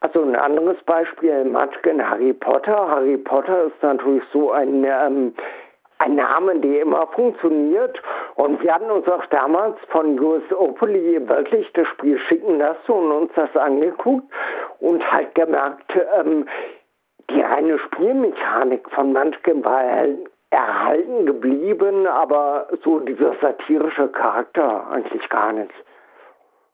also 0.00 0.20
ein 0.20 0.34
anderes 0.34 0.82
Beispiel, 0.84 1.44
Munchkin 1.44 2.06
Harry 2.06 2.32
Potter. 2.32 2.88
Harry 2.88 3.16
Potter 3.16 3.66
ist 3.66 3.82
natürlich 3.82 4.24
so 4.32 4.50
ein, 4.50 4.84
ähm, 4.84 5.32
ein 5.98 6.16
Name, 6.16 6.58
der 6.58 6.82
immer 6.82 7.06
funktioniert. 7.06 8.02
Und 8.34 8.60
wir 8.62 8.74
hatten 8.74 8.90
uns 8.90 9.06
auch 9.06 9.24
damals 9.26 9.76
von 9.90 10.18
US 10.18 10.42
Opoli 10.52 11.26
wirklich 11.28 11.72
das 11.74 11.86
Spiel 11.86 12.18
schicken 12.18 12.58
lassen 12.58 12.90
und 12.90 13.12
uns 13.12 13.32
das 13.36 13.56
angeguckt 13.56 14.26
und 14.80 15.12
halt 15.12 15.34
gemerkt, 15.36 15.96
ähm, 16.18 16.48
die 17.30 17.40
reine 17.40 17.78
Spielmechanik 17.78 18.90
von 18.90 19.12
Munchkin 19.12 19.64
war 19.64 19.84
erhalten 20.52 21.24
geblieben, 21.24 22.06
aber 22.06 22.68
so 22.84 23.00
dieser 23.00 23.34
satirische 23.40 24.08
Charakter 24.08 24.86
eigentlich 24.90 25.28
gar 25.30 25.52
nicht. 25.52 25.72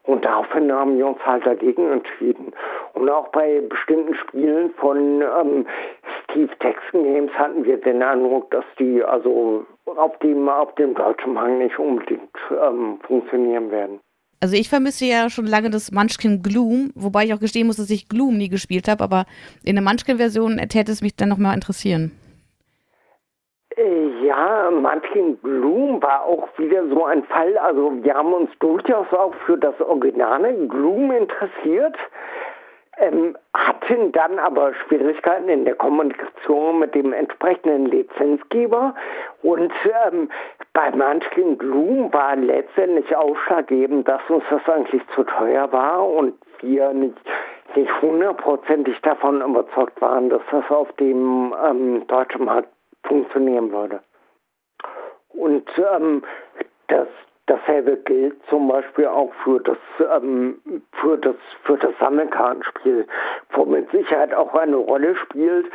Und 0.03 0.25
daraufhin 0.25 0.73
haben 0.73 0.97
wir 0.97 1.07
uns 1.07 1.19
halt 1.25 1.47
dagegen 1.47 1.93
entschieden. 1.93 2.53
Und 2.95 3.09
auch 3.11 3.29
bei 3.29 3.61
bestimmten 3.69 4.15
Spielen 4.15 4.71
von 4.81 5.23
ähm, 5.23 5.67
Steve 6.25 6.51
Texan 6.61 7.05
Games 7.05 7.31
hatten 7.33 7.65
wir 7.65 7.77
den 7.77 8.03
Eindruck, 8.03 8.51
dass 8.51 8.65
die 8.79 9.05
also 9.05 9.67
auf 9.85 10.19
dem, 10.21 10.49
auf 10.49 10.75
dem 10.77 10.95
deutschen 10.95 11.35
Markt 11.35 11.59
nicht 11.59 11.79
unbedingt 11.79 12.37
ähm, 12.51 12.99
funktionieren 13.07 13.71
werden. 13.71 14.01
Also 14.41 14.57
ich 14.57 14.69
vermisse 14.69 15.05
ja 15.05 15.31
schon 15.31 15.47
lange 15.47 15.69
das 15.71 15.93
Munchkin 15.93 16.43
Gloom, 16.43 16.91
wobei 16.95 17.25
ich 17.25 17.35
auch 17.35 17.41
gestehen 17.41 17.67
muss, 17.67 17.77
dass 17.77 17.91
ich 17.91 18.09
Gloom 18.09 18.39
nie 18.39 18.49
gespielt 18.49 18.89
habe, 18.89 19.05
aber 19.05 19.27
in 19.63 19.75
der 19.77 19.85
Munchkin-Version 19.85 20.57
täte 20.69 20.93
es 20.93 21.03
mich 21.03 21.17
dann 21.17 21.29
nochmal 21.29 21.55
interessieren. 21.55 22.13
Äh, 23.79 24.27
ja, 24.27 24.71
Martin 24.73 25.41
Gloom 25.41 26.03
war 26.03 26.25
auch 26.25 26.49
wieder 26.57 26.87
so 26.89 27.05
ein 27.05 27.23
Fall. 27.25 27.57
Also 27.59 27.93
wir 28.03 28.15
haben 28.15 28.33
uns 28.33 28.51
durchaus 28.59 29.07
auch 29.13 29.35
für 29.47 29.57
das 29.57 29.81
Originale 29.81 30.53
Gloom 30.67 31.13
interessiert, 31.13 31.97
ähm, 32.99 33.37
hatten 33.55 34.11
dann 34.11 34.41
aber 34.41 34.75
Schwierigkeiten 34.75 35.49
in 35.49 35.65
der 35.65 35.77
Kommunikation 35.77 36.81
mit 36.81 36.93
dem 36.97 37.13
entsprechenden 37.13 37.87
Lizenzgeber. 37.87 38.97
Und 39.43 39.73
ähm, 40.11 40.29
bei 40.73 40.91
Munchkin 40.91 41.57
Gloom 41.57 42.13
war 42.13 42.35
letztendlich 42.35 43.15
ausschlaggebend, 43.15 44.09
dass 44.09 44.23
uns 44.29 44.43
das 44.51 44.69
eigentlich 44.69 45.03
zu 45.15 45.23
teuer 45.23 45.71
war 45.71 46.05
und 46.05 46.35
wir 46.61 46.93
nicht 46.93 47.17
nicht 47.77 48.01
hundertprozentig 48.01 48.99
davon 49.03 49.43
überzeugt 49.43 50.01
waren, 50.01 50.31
dass 50.31 50.41
das 50.51 50.65
auf 50.71 50.91
dem 50.95 51.55
ähm, 51.63 52.07
deutschen 52.09 52.47
Markt 52.47 52.71
funktionieren 53.09 53.73
würde. 53.73 54.01
Und 55.31 55.69
ähm, 55.95 56.23
das, 56.89 57.09
dasselbe 57.47 57.97
gilt 57.99 58.37
zum 58.49 58.69
Beispiel 58.69 59.07
auch 59.07 59.33
für 59.45 59.61
das, 59.61 59.79
ähm, 60.01 60.61
für 61.01 61.19
das, 61.19 61.37
für 61.65 61.77
das 61.77 61.93
Sammelkartenspiel, 61.99 63.07
wo 63.53 63.65
mit 63.65 63.91
Sicherheit 63.91 64.35
auch 64.35 64.55
eine 64.55 64.77
Rolle 64.77 65.17
spielt, 65.17 65.67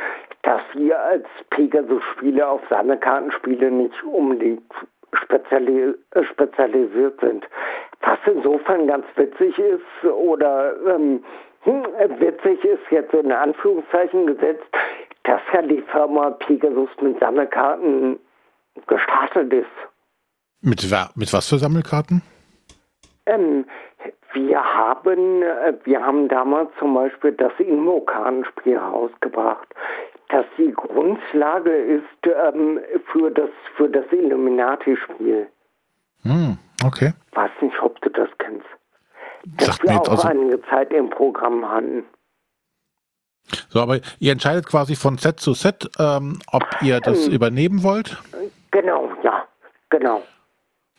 dass 0.42 0.62
wir 0.74 0.98
als 0.98 1.26
Pegasus-Spieler 1.50 2.48
auf 2.48 2.62
Sammelkartenspiele 2.68 3.70
nicht 3.70 4.02
unbedingt 4.04 4.62
speziali 5.22 5.94
äh, 6.10 6.24
spezialisiert 6.24 7.20
sind. 7.20 7.46
Was 8.00 8.18
insofern 8.26 8.86
ganz 8.86 9.06
witzig 9.16 9.58
ist 9.58 10.04
oder 10.04 10.74
ähm, 10.86 11.24
hm, 11.62 11.86
witzig 12.18 12.62
ist 12.64 12.90
jetzt 12.90 13.14
in 13.14 13.32
Anführungszeichen 13.32 14.26
gesetzt, 14.26 14.66
dass 15.24 15.40
ja 15.52 15.62
die 15.62 15.82
Firma 15.90 16.30
Pegasus 16.30 16.90
mit 17.00 17.18
Sammelkarten 17.18 18.18
gestartet 18.86 19.52
ist. 19.52 19.66
Mit, 20.60 20.82
mit 21.14 21.32
was 21.32 21.48
für 21.48 21.58
Sammelkarten? 21.58 22.22
Ähm, 23.26 23.64
wir 24.32 24.62
haben, 24.62 25.42
äh, 25.42 25.74
wir 25.84 26.04
haben 26.04 26.28
damals 26.28 26.70
zum 26.78 26.94
Beispiel 26.94 27.32
das 27.32 27.52
Inmokartenspiel 27.58 28.74
herausgebracht, 28.74 29.68
das 30.28 30.44
die 30.58 30.72
Grundlage 30.72 31.70
ist 31.70 32.04
ähm, 32.26 32.80
für 33.12 33.30
das, 33.30 33.50
für 33.76 33.88
das 33.88 34.04
Illuminati-Spiel. 34.10 35.46
Hm, 36.22 36.58
okay. 36.84 37.12
Weiß 37.32 37.50
nicht, 37.60 37.80
ob 37.82 38.00
du 38.00 38.10
das 38.10 38.28
kennst. 38.38 38.66
Das 39.58 39.66
Sagt 39.66 39.84
wir 39.84 40.00
auch 40.00 40.08
also 40.08 40.28
einige 40.28 40.62
Zeit 40.62 40.92
im 40.92 41.10
Programm 41.10 41.68
hatten. 41.70 42.04
So, 43.68 43.80
aber 43.80 44.00
ihr 44.18 44.32
entscheidet 44.32 44.66
quasi 44.66 44.96
von 44.96 45.18
Set 45.18 45.40
zu 45.40 45.54
Set, 45.54 45.90
ähm, 45.98 46.38
ob 46.50 46.64
ihr 46.82 47.00
das 47.00 47.26
ähm, 47.26 47.32
übernehmen 47.34 47.82
wollt? 47.82 48.16
Genau, 48.70 49.10
ja, 49.22 49.46
genau. 49.90 50.22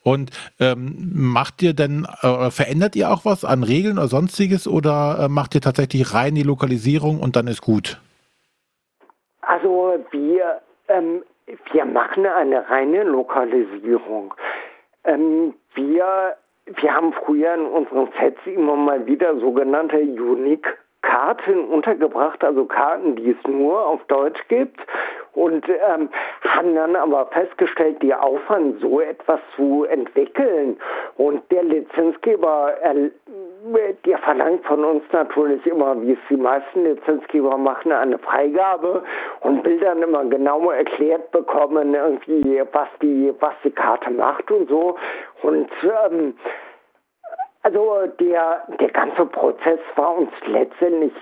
Und 0.04 0.30
ähm, 0.60 0.96
macht 1.16 1.64
ihr 1.64 1.74
denn, 1.74 2.06
äh, 2.22 2.52
verändert 2.52 2.96
ihr 2.96 3.10
auch 3.10 3.26
was 3.26 3.44
an 3.44 3.64
Regeln 3.64 3.98
oder 3.98 4.08
sonstiges 4.08 4.68
oder 4.68 5.18
äh, 5.22 5.30
macht 5.30 5.56
ihr 5.56 5.62
tatsächlich 5.62 6.14
rein 6.14 6.36
die 6.36 6.44
Lokalisierung 6.44 7.20
und 7.20 7.36
dann 7.36 7.48
ist 7.48 7.62
gut? 7.62 8.00
Also 9.42 9.98
wir, 10.12 10.62
ähm, 10.90 11.24
wir 11.72 11.86
machen 11.86 12.28
eine 12.28 12.70
reine 12.70 13.04
Lokalisierung. 13.04 14.34
Ähm, 15.06 15.56
wir, 15.74 16.38
wir 16.66 16.94
haben 16.94 17.12
früher 17.26 17.56
in 17.56 17.66
unseren 17.66 18.10
Sets 18.20 18.40
immer 18.46 18.76
mal 18.76 19.06
wieder 19.08 19.40
sogenannte 19.40 19.98
Unique 19.98 20.68
Karten 21.06 21.66
untergebracht, 21.66 22.44
also 22.44 22.66
Karten, 22.66 23.16
die 23.16 23.32
es 23.32 23.48
nur 23.48 23.86
auf 23.86 24.04
Deutsch 24.08 24.42
gibt. 24.48 24.80
Und 25.34 25.68
ähm, 25.68 26.10
haben 26.48 26.76
dann 26.76 26.96
aber 26.96 27.26
festgestellt, 27.28 28.02
die 28.02 28.14
Aufwand, 28.14 28.80
so 28.80 29.02
etwas 29.02 29.40
zu 29.56 29.84
entwickeln. 29.84 30.78
Und 31.18 31.44
der 31.52 31.64
Lizenzgeber, 31.64 32.74
äh, 32.82 33.10
der 34.06 34.18
verlangt 34.20 34.66
von 34.66 34.86
uns 34.86 35.04
natürlich 35.12 35.66
immer, 35.66 36.02
wie 36.02 36.14
es 36.14 36.20
die 36.30 36.38
meisten 36.38 36.86
Lizenzgeber 36.86 37.58
machen, 37.58 37.92
eine 37.92 38.18
Freigabe 38.18 39.04
und 39.42 39.66
will 39.66 39.80
dann 39.80 40.02
immer 40.02 40.24
genau 40.26 40.70
erklärt 40.72 41.32
bekommen, 41.32 41.94
irgendwie, 41.94 42.62
was 42.72 42.88
die, 43.02 43.34
was 43.40 43.54
die 43.64 43.72
Karte 43.72 44.12
macht 44.12 44.50
und 44.52 44.70
so. 44.70 44.96
Und 45.42 45.70
ähm, 45.84 46.36
also 47.66 48.06
der, 48.20 48.68
der 48.80 48.92
ganze 48.92 49.26
Prozess 49.26 49.80
war 49.96 50.16
uns 50.16 50.30
letztendlich 50.46 51.14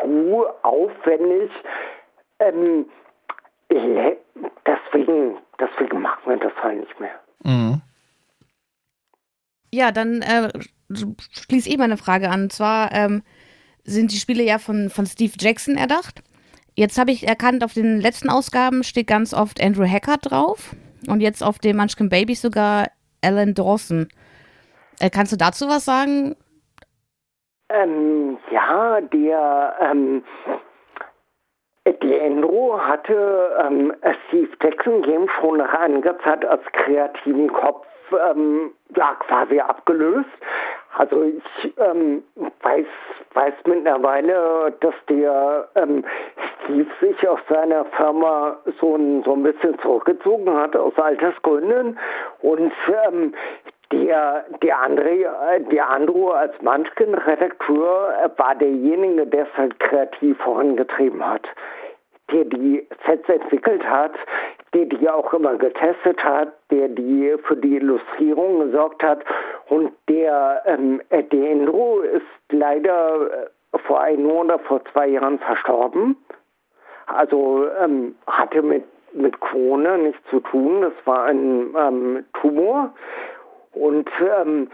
zu 0.00 0.44
aufwendig. 0.62 1.50
Ähm, 2.40 2.86
deswegen, 3.70 5.36
deswegen 5.60 6.02
machen 6.02 6.22
wir 6.26 6.36
das 6.38 6.52
halt 6.60 6.80
nicht 6.80 7.00
mehr. 7.00 7.20
Mhm. 7.44 7.80
Ja, 9.72 9.92
dann 9.92 10.22
äh, 10.22 10.48
schließe 11.30 11.68
ich 11.68 11.78
meine 11.78 11.96
Frage 11.96 12.28
an. 12.28 12.42
Und 12.42 12.52
zwar 12.52 12.90
ähm, 12.92 13.22
sind 13.84 14.10
die 14.10 14.18
Spiele 14.18 14.42
ja 14.42 14.58
von, 14.58 14.90
von 14.90 15.06
Steve 15.06 15.34
Jackson 15.38 15.76
erdacht. 15.76 16.24
Jetzt 16.74 16.98
habe 16.98 17.12
ich 17.12 17.28
erkannt, 17.28 17.62
auf 17.62 17.72
den 17.72 18.00
letzten 18.00 18.30
Ausgaben 18.30 18.82
steht 18.82 19.06
ganz 19.06 19.32
oft 19.32 19.62
Andrew 19.62 19.88
Hackard 19.88 20.28
drauf 20.28 20.74
und 21.06 21.20
jetzt 21.20 21.40
auf 21.40 21.60
dem 21.60 21.76
Munchkin 21.76 22.08
Baby 22.08 22.34
sogar 22.34 22.88
Alan 23.22 23.54
Dawson. 23.54 24.08
Äh, 25.00 25.10
kannst 25.10 25.32
du 25.32 25.36
dazu 25.36 25.68
was 25.68 25.84
sagen? 25.84 26.36
Ähm, 27.68 28.38
ja, 28.50 29.00
der, 29.00 29.74
ähm, 29.80 30.22
die 32.02 32.14
Enro 32.14 32.80
hatte 32.80 33.56
ähm, 33.64 33.92
Steve 34.28 34.50
Jackson 34.62 35.02
Game 35.02 35.28
schon 35.40 35.58
nach 35.58 35.74
einiger 35.74 36.18
Zeit 36.20 36.44
als 36.44 36.62
kreativen 36.72 37.52
Kopf 37.52 37.86
ähm, 38.30 38.72
ja, 38.96 39.14
quasi 39.26 39.60
abgelöst. 39.60 40.28
Also 40.96 41.24
ich 41.24 41.74
ähm, 41.78 42.22
weiß, 42.62 42.86
weiß 43.32 43.54
mittlerweile, 43.66 44.72
dass 44.80 44.94
der 45.08 45.68
ähm, 45.74 46.04
Steve 46.62 46.86
sich 47.00 47.28
aus 47.28 47.40
seiner 47.48 47.84
Firma 47.96 48.56
so 48.80 48.94
ein, 48.94 49.24
so 49.24 49.32
ein 49.32 49.42
bisschen 49.42 49.78
zurückgezogen 49.80 50.54
hat 50.54 50.76
aus 50.76 50.96
Altersgründen 50.96 51.98
und 52.42 52.72
ähm, 53.08 53.34
der, 54.02 54.44
der, 54.62 54.76
André, 54.78 55.26
der 55.70 55.90
Andro 55.90 56.30
als 56.30 56.52
Munchkin-Redakteur 56.62 58.32
war 58.36 58.54
derjenige, 58.54 59.26
der 59.26 59.42
es 59.42 59.56
halt 59.56 59.78
kreativ 59.80 60.38
vorangetrieben 60.38 61.24
hat 61.24 61.46
der 62.32 62.44
die 62.44 62.86
Sets 63.06 63.28
entwickelt 63.28 63.84
hat, 63.84 64.12
der 64.72 64.86
die 64.86 65.08
auch 65.08 65.32
immer 65.32 65.56
getestet 65.56 66.22
hat, 66.24 66.52
der 66.70 66.88
die 66.88 67.34
für 67.44 67.56
die 67.56 67.76
Illustrierung 67.76 68.60
gesorgt 68.60 69.02
hat 69.02 69.24
und 69.68 69.92
der 70.08 70.62
ähm, 70.66 71.00
Enro 71.10 72.00
ist 72.00 72.22
leider 72.50 73.46
äh, 73.72 73.78
vor 73.86 74.00
einem 74.00 74.30
oder 74.30 74.58
vor 74.60 74.82
zwei 74.92 75.08
Jahren 75.08 75.38
verstorben. 75.38 76.16
Also 77.06 77.68
ähm, 77.82 78.14
hatte 78.26 78.62
mit 78.62 78.84
mit 79.12 79.38
Corona 79.38 79.96
nichts 79.96 80.20
zu 80.28 80.40
tun. 80.40 80.82
Das 80.82 80.92
war 81.04 81.26
ein 81.26 81.72
ähm, 81.78 82.24
Tumor. 82.40 82.92
Und 83.74 84.08
ähm, 84.40 84.68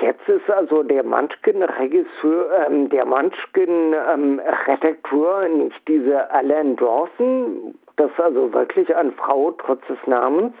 Jetzt 0.00 0.26
ist 0.28 0.48
also 0.48 0.82
der 0.82 1.04
Munchkin-Regisseur, 1.04 2.66
ähm, 2.66 2.88
der 2.88 3.04
Munchkin-Redakteur 3.04 5.42
ähm, 5.42 5.64
nicht 5.64 5.88
diese 5.88 6.30
Alan 6.30 6.76
Dawson, 6.76 7.78
das 7.96 8.10
ist 8.10 8.20
also 8.20 8.50
wirklich 8.52 8.94
eine 8.96 9.12
Frau 9.12 9.50
trotz 9.52 9.86
des 9.88 9.98
Namens, 10.06 10.54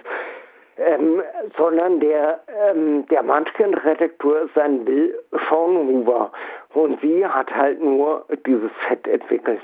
ähm, 0.76 1.22
sondern 1.56 2.00
der, 2.00 2.42
ähm, 2.48 3.06
der 3.06 3.22
Munchkin-Redakteur 3.22 4.42
ist 4.42 4.58
ein 4.58 4.84
Bill 4.84 5.18
Schornhuber 5.48 6.32
und 6.74 7.00
sie 7.00 7.26
hat 7.26 7.50
halt 7.50 7.80
nur 7.80 8.26
dieses 8.46 8.70
Set 8.88 9.06
entwickelt 9.06 9.62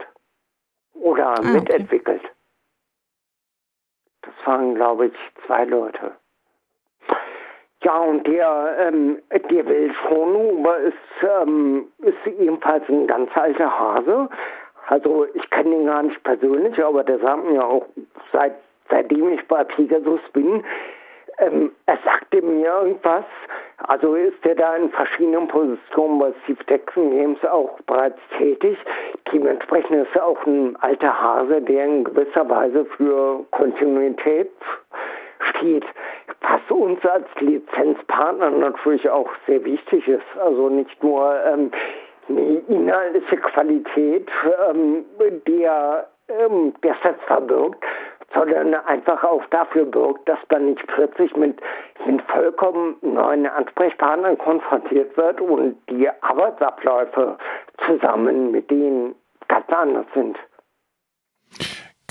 oder 0.94 1.38
ah, 1.38 1.42
mitentwickelt. 1.42 2.22
Okay. 2.22 2.30
Das 4.22 4.32
waren, 4.46 4.74
glaube 4.74 5.08
ich, 5.08 5.12
zwei 5.46 5.64
Leute. 5.64 6.12
Ja, 7.82 7.98
und 7.98 8.26
der, 8.26 8.76
ähm, 8.80 9.18
der 9.30 9.66
Weltfrohnhuber 9.66 10.78
ist, 10.78 10.94
ähm, 11.22 11.86
ist 11.98 12.26
ebenfalls 12.26 12.88
ein 12.88 13.06
ganz 13.06 13.30
alter 13.36 13.78
Hase. 13.78 14.28
Also 14.88 15.26
ich 15.34 15.50
kenne 15.50 15.74
ihn 15.74 15.86
gar 15.86 16.02
nicht 16.02 16.22
persönlich, 16.22 16.82
aber 16.82 17.04
der 17.04 17.18
sagt 17.18 17.44
mir 17.44 17.64
auch, 17.64 17.86
seit, 18.32 18.54
seitdem 18.88 19.32
ich 19.32 19.46
bei 19.46 19.64
Pegasus 19.64 20.20
bin, 20.32 20.64
ähm, 21.38 21.72
er 21.86 21.98
sagte 22.04 22.40
mir 22.40 22.66
irgendwas. 22.66 23.24
Also 23.88 24.14
ist 24.14 24.44
er 24.44 24.54
da 24.54 24.74
in 24.76 24.88
verschiedenen 24.90 25.48
Positionen 25.48 26.18
bei 26.18 26.32
Steve 26.44 26.60
Jackson 26.68 27.10
Games 27.10 27.44
auch 27.44 27.78
bereits 27.86 28.18
tätig. 28.38 28.78
Dementsprechend 29.32 30.06
ist 30.06 30.16
er 30.16 30.24
auch 30.24 30.46
ein 30.46 30.76
alter 30.76 31.20
Hase, 31.20 31.60
der 31.60 31.84
in 31.84 32.04
gewisser 32.04 32.48
Weise 32.48 32.86
für 32.96 33.44
Kontinuität 33.50 34.50
steht, 35.40 35.84
was 36.40 36.60
uns 36.70 37.04
als 37.06 37.26
Lizenzpartner 37.40 38.50
natürlich 38.50 39.08
auch 39.08 39.30
sehr 39.46 39.64
wichtig 39.64 40.06
ist. 40.08 40.26
Also 40.38 40.68
nicht 40.68 41.02
nur 41.02 41.34
ähm, 41.44 41.70
eine 42.28 42.62
inhaltliche 42.68 43.36
Qualität, 43.36 44.28
ähm, 44.70 45.04
der 45.46 46.08
ähm, 46.28 46.74
der 46.82 46.96
Set 47.02 47.16
verbirgt, 47.26 47.84
sondern 48.34 48.74
einfach 48.74 49.22
auch 49.22 49.44
dafür 49.46 49.84
birgt, 49.84 50.28
dass 50.28 50.38
man 50.50 50.66
nicht 50.66 50.86
plötzlich 50.88 51.34
mit, 51.36 51.60
mit 52.04 52.22
vollkommen 52.22 52.96
neuen 53.02 53.46
Ansprechpartnern 53.46 54.36
konfrontiert 54.38 55.16
wird 55.16 55.40
und 55.40 55.76
die 55.88 56.08
Arbeitsabläufe 56.22 57.38
zusammen 57.86 58.50
mit 58.50 58.70
denen 58.70 59.14
ganz 59.48 59.68
anders 59.70 60.06
sind. 60.14 60.36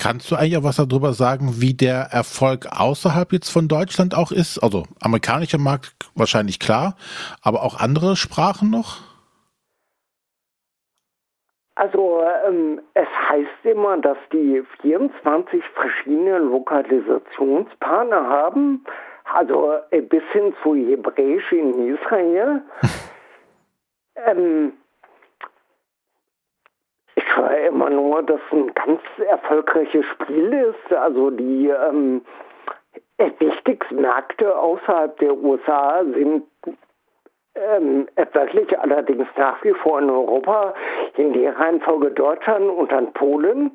Kannst 0.06 0.30
du 0.30 0.36
eigentlich 0.36 0.56
auch 0.56 0.62
was 0.62 0.76
darüber 0.76 1.12
sagen, 1.14 1.60
wie 1.60 1.74
der 1.74 2.10
Erfolg 2.12 2.66
außerhalb 2.70 3.32
jetzt 3.32 3.50
von 3.50 3.66
Deutschland 3.66 4.16
auch 4.16 4.30
ist? 4.30 4.56
Also 4.62 4.84
amerikanischer 5.02 5.58
Markt 5.58 5.96
wahrscheinlich 6.14 6.60
klar, 6.60 6.94
aber 7.42 7.64
auch 7.64 7.80
andere 7.80 8.14
Sprachen 8.14 8.70
noch? 8.70 8.98
Also 11.74 12.22
ähm, 12.46 12.80
es 12.94 13.08
heißt 13.28 13.64
immer, 13.64 13.96
dass 13.96 14.16
die 14.32 14.62
24 14.80 15.60
verschiedene 15.74 16.38
Lokalisationspartner 16.38 18.28
haben, 18.28 18.84
also 19.24 19.72
äh, 19.90 20.02
bis 20.02 20.22
hin 20.30 20.54
zu 20.62 20.76
Hebräisch 20.76 21.50
in 21.50 21.96
Israel. 21.96 22.62
ähm, 24.24 24.72
ich 27.16 27.36
höre 27.36 27.66
immer 27.66 27.90
nur, 27.90 28.22
dass 28.22 28.40
ein 28.52 28.72
ganz 28.74 29.00
erfolgreiches 29.26 30.04
Spiel 30.06 30.52
ist. 30.52 30.94
Also 30.94 31.30
die 31.30 31.68
ähm, 31.68 32.22
wichtigsten 33.38 34.02
Märkte 34.02 34.56
außerhalb 34.56 35.18
der 35.18 35.34
USA 35.34 36.04
sind 36.04 36.44
ähm, 37.54 38.06
wirklich 38.32 38.78
allerdings 38.78 39.26
nach 39.36 39.62
wie 39.64 39.72
vor 39.72 40.00
in 40.00 40.10
Europa, 40.10 40.74
in 41.16 41.32
der 41.32 41.58
Reihenfolge 41.58 42.10
Deutschland 42.10 42.68
und 42.68 42.92
dann 42.92 43.12
Polen. 43.14 43.70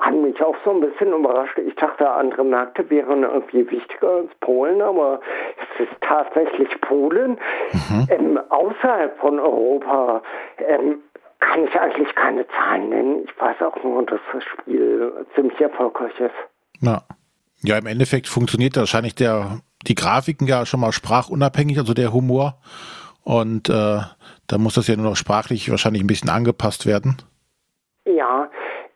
Hat 0.00 0.14
mich 0.14 0.40
auch 0.42 0.54
so 0.64 0.70
ein 0.70 0.80
bisschen 0.80 1.12
überrascht. 1.12 1.58
Ich 1.58 1.74
dachte, 1.76 2.08
andere 2.08 2.44
Märkte 2.44 2.88
wären 2.90 3.24
irgendwie 3.24 3.68
wichtiger 3.70 4.08
als 4.08 4.34
Polen, 4.40 4.80
aber 4.80 5.20
es 5.56 5.86
ist 5.86 6.00
tatsächlich 6.00 6.68
Polen. 6.82 7.38
Mhm. 7.72 8.06
Ähm, 8.10 8.40
außerhalb 8.48 9.18
von 9.18 9.40
Europa 9.40 10.22
ähm, 10.58 11.02
kann 11.40 11.64
ich 11.64 11.74
eigentlich 11.78 12.14
keine 12.14 12.46
Zahlen 12.48 12.88
nennen. 12.88 13.24
Ich 13.24 13.40
weiß 13.40 13.60
auch 13.62 13.82
nur, 13.82 14.04
dass 14.06 14.20
das 14.32 14.42
Spiel 14.44 15.26
ziemlich 15.34 15.60
erfolgreich 15.60 16.18
ist. 16.20 16.34
Ja. 16.80 17.02
Ja, 17.60 17.76
im 17.76 17.86
Endeffekt 17.86 18.28
funktioniert 18.28 18.76
wahrscheinlich 18.76 19.16
der, 19.16 19.60
die 19.86 19.96
Grafiken 19.96 20.46
ja 20.46 20.64
schon 20.64 20.80
mal 20.80 20.92
sprachunabhängig, 20.92 21.78
also 21.78 21.92
der 21.92 22.12
Humor. 22.12 22.54
Und 23.24 23.68
äh, 23.68 23.98
da 24.46 24.58
muss 24.58 24.74
das 24.74 24.86
ja 24.86 24.96
nur 24.96 25.06
noch 25.10 25.16
sprachlich 25.16 25.70
wahrscheinlich 25.70 26.02
ein 26.02 26.06
bisschen 26.06 26.30
angepasst 26.30 26.86
werden. 26.86 27.16
Ja, 28.04 28.48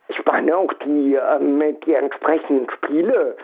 ich 0.08 0.24
meine 0.24 0.56
auch 0.56 0.72
die, 0.84 1.14
ähm, 1.14 1.60
die 1.84 1.94
entsprechenden 1.94 2.68
Spiele 2.70 3.36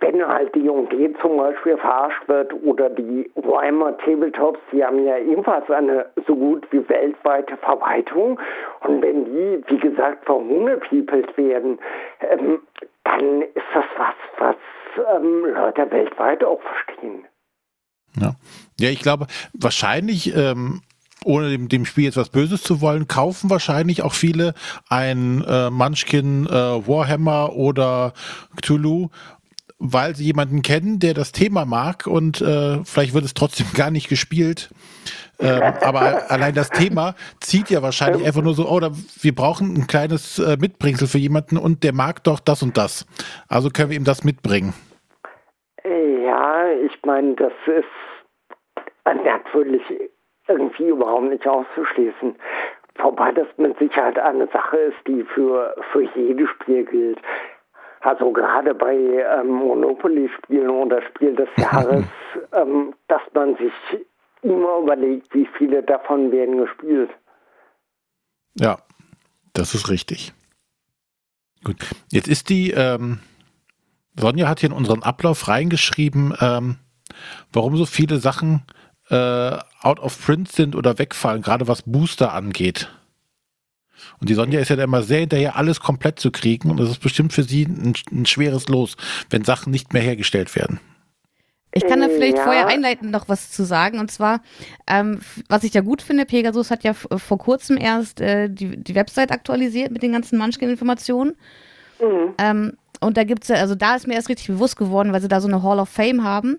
wenn 0.00 0.26
halt 0.26 0.54
die 0.54 0.62
D&D 0.62 1.14
zum 1.20 1.36
Beispiel 1.36 1.76
verarscht 1.76 2.28
wird 2.28 2.52
oder 2.62 2.90
die 2.90 3.30
Weimar 3.34 3.96
Tabletops, 3.98 4.58
die 4.72 4.84
haben 4.84 5.04
ja 5.04 5.18
ebenfalls 5.18 5.68
eine 5.70 6.06
so 6.26 6.34
gut 6.34 6.66
wie 6.70 6.88
weltweite 6.88 7.56
Verwaltung 7.58 8.40
und 8.80 9.02
wenn 9.02 9.24
die, 9.24 9.62
wie 9.66 9.78
gesagt, 9.78 10.24
verhungepiepelt 10.24 11.36
werden, 11.36 11.78
ähm, 12.20 12.60
dann 13.04 13.42
ist 13.42 13.66
das 13.74 13.84
was, 13.96 14.14
was 14.38 14.56
ähm, 15.16 15.46
Leute 15.54 15.90
weltweit 15.90 16.44
auch 16.44 16.60
verstehen. 16.62 17.24
Ja, 18.20 18.32
ja 18.78 18.90
ich 18.90 19.00
glaube, 19.00 19.26
wahrscheinlich 19.52 20.34
ähm, 20.36 20.80
ohne 21.24 21.50
dem, 21.50 21.68
dem, 21.68 21.84
Spiel 21.84 22.04
jetzt 22.04 22.16
was 22.16 22.28
Böses 22.28 22.62
zu 22.62 22.80
wollen, 22.80 23.08
kaufen 23.08 23.50
wahrscheinlich 23.50 24.02
auch 24.02 24.14
viele 24.14 24.54
ein 24.88 25.44
äh, 25.46 25.70
Munchkin 25.70 26.46
äh, 26.46 26.50
Warhammer 26.50 27.54
oder 27.54 28.12
Cthulhu 28.56 29.08
weil 29.78 30.16
sie 30.16 30.24
jemanden 30.24 30.62
kennen, 30.62 30.98
der 30.98 31.14
das 31.14 31.32
Thema 31.32 31.64
mag 31.64 32.06
und 32.06 32.40
äh, 32.40 32.82
vielleicht 32.84 33.14
wird 33.14 33.24
es 33.24 33.34
trotzdem 33.34 33.66
gar 33.74 33.90
nicht 33.90 34.08
gespielt. 34.08 34.70
Ähm, 35.40 35.62
aber 35.82 36.30
allein 36.30 36.54
das 36.54 36.68
Thema 36.70 37.14
zieht 37.40 37.70
ja 37.70 37.80
wahrscheinlich 37.80 38.26
einfach 38.26 38.42
nur 38.42 38.54
so, 38.54 38.68
oh, 38.68 38.80
da, 38.80 38.90
wir 39.22 39.34
brauchen 39.34 39.74
ein 39.76 39.86
kleines 39.86 40.40
äh, 40.40 40.56
Mitbringsel 40.60 41.06
für 41.06 41.18
jemanden 41.18 41.56
und 41.56 41.84
der 41.84 41.94
mag 41.94 42.24
doch 42.24 42.40
das 42.40 42.62
und 42.62 42.76
das. 42.76 43.06
Also 43.48 43.70
können 43.70 43.90
wir 43.90 43.96
ihm 43.96 44.04
das 44.04 44.24
mitbringen. 44.24 44.74
Ja, 45.84 46.66
ich 46.84 46.98
meine, 47.06 47.34
das 47.34 47.52
ist 47.66 47.86
natürlich 49.04 49.82
irgendwie 50.48 50.88
überhaupt 50.88 51.30
nicht 51.30 51.46
auszuschließen. 51.46 52.34
Wobei 52.98 53.30
das 53.32 53.46
mit 53.58 53.78
Sicherheit 53.78 54.18
eine 54.18 54.48
Sache 54.48 54.76
ist, 54.76 54.96
die 55.06 55.22
für, 55.22 55.76
für 55.92 56.02
jedes 56.16 56.48
Spiel 56.50 56.84
gilt. 56.84 57.20
Also 58.00 58.32
gerade 58.32 58.74
bei 58.74 58.94
ähm, 58.94 59.48
Monopoly-Spielen 59.48 60.70
oder 60.70 61.02
Spiel 61.02 61.34
des 61.34 61.48
Jahres, 61.56 62.04
ähm, 62.52 62.94
dass 63.08 63.22
man 63.34 63.56
sich 63.56 63.72
immer 64.42 64.78
überlegt, 64.82 65.34
wie 65.34 65.48
viele 65.58 65.82
davon 65.82 66.30
werden 66.30 66.58
gespielt. 66.58 67.10
Ja, 68.54 68.78
das 69.52 69.74
ist 69.74 69.90
richtig. 69.90 70.32
Gut, 71.64 71.76
jetzt 72.12 72.28
ist 72.28 72.48
die, 72.48 72.70
ähm, 72.70 73.18
Sonja 74.16 74.48
hat 74.48 74.60
hier 74.60 74.70
in 74.70 74.76
unseren 74.76 75.02
Ablauf 75.02 75.48
reingeschrieben, 75.48 76.34
ähm, 76.40 76.76
warum 77.52 77.76
so 77.76 77.84
viele 77.84 78.18
Sachen 78.18 78.62
äh, 79.10 79.58
out 79.80 80.00
of 80.00 80.24
print 80.24 80.50
sind 80.50 80.76
oder 80.76 80.98
wegfallen, 80.98 81.42
gerade 81.42 81.66
was 81.66 81.82
Booster 81.82 82.32
angeht. 82.32 82.90
Und 84.20 84.28
die 84.28 84.34
Sonja 84.34 84.60
ist 84.60 84.68
ja 84.68 84.76
immer 84.76 85.02
sehr 85.02 85.20
hinterher, 85.20 85.56
alles 85.56 85.80
komplett 85.80 86.18
zu 86.18 86.30
kriegen. 86.30 86.70
Und 86.70 86.78
das 86.78 86.90
ist 86.90 87.00
bestimmt 87.00 87.32
für 87.32 87.42
sie 87.42 87.64
ein, 87.64 87.94
ein 88.10 88.26
schweres 88.26 88.68
Los, 88.68 88.96
wenn 89.30 89.44
Sachen 89.44 89.70
nicht 89.70 89.92
mehr 89.92 90.02
hergestellt 90.02 90.54
werden. 90.56 90.80
Ich 91.72 91.86
kann 91.86 92.00
da 92.00 92.08
vielleicht 92.08 92.38
ja. 92.38 92.44
vorher 92.44 92.66
einleitend 92.66 93.10
noch 93.10 93.28
was 93.28 93.50
zu 93.50 93.64
sagen. 93.64 93.98
Und 93.98 94.10
zwar, 94.10 94.40
ähm, 94.86 95.20
was 95.48 95.64
ich 95.64 95.74
ja 95.74 95.82
gut 95.82 96.00
finde, 96.02 96.24
Pegasus 96.24 96.70
hat 96.70 96.82
ja 96.82 96.94
vor 96.94 97.38
kurzem 97.38 97.76
erst 97.76 98.20
äh, 98.20 98.48
die, 98.48 98.76
die 98.76 98.94
Website 98.94 99.30
aktualisiert 99.30 99.90
mit 99.90 100.02
den 100.02 100.12
ganzen 100.12 100.38
Munchkin-Informationen. 100.38 101.36
Mhm. 102.00 102.34
Ähm, 102.38 102.72
und 103.00 103.16
da 103.16 103.24
gibt 103.24 103.44
es 103.44 103.48
ja, 103.48 103.56
also 103.56 103.74
da 103.74 103.94
ist 103.94 104.06
mir 104.06 104.14
erst 104.14 104.28
richtig 104.28 104.48
bewusst 104.48 104.76
geworden, 104.76 105.12
weil 105.12 105.20
sie 105.20 105.28
da 105.28 105.40
so 105.40 105.48
eine 105.48 105.62
Hall 105.62 105.78
of 105.78 105.88
Fame 105.88 106.24
haben. 106.24 106.58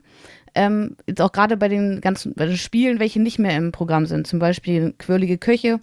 Ähm, 0.56 0.96
jetzt 1.08 1.22
auch 1.22 1.32
gerade 1.32 1.58
bei 1.58 1.68
den 1.68 2.02
ganzen 2.02 2.34
bei 2.34 2.46
den 2.46 2.58
Spielen, 2.58 3.00
welche 3.00 3.22
nicht 3.22 3.40
mehr 3.40 3.56
im 3.56 3.72
Programm 3.72 4.06
sind. 4.06 4.26
Zum 4.26 4.40
Beispiel 4.40 4.94
Quirlige 4.98 5.38
Köche, 5.38 5.80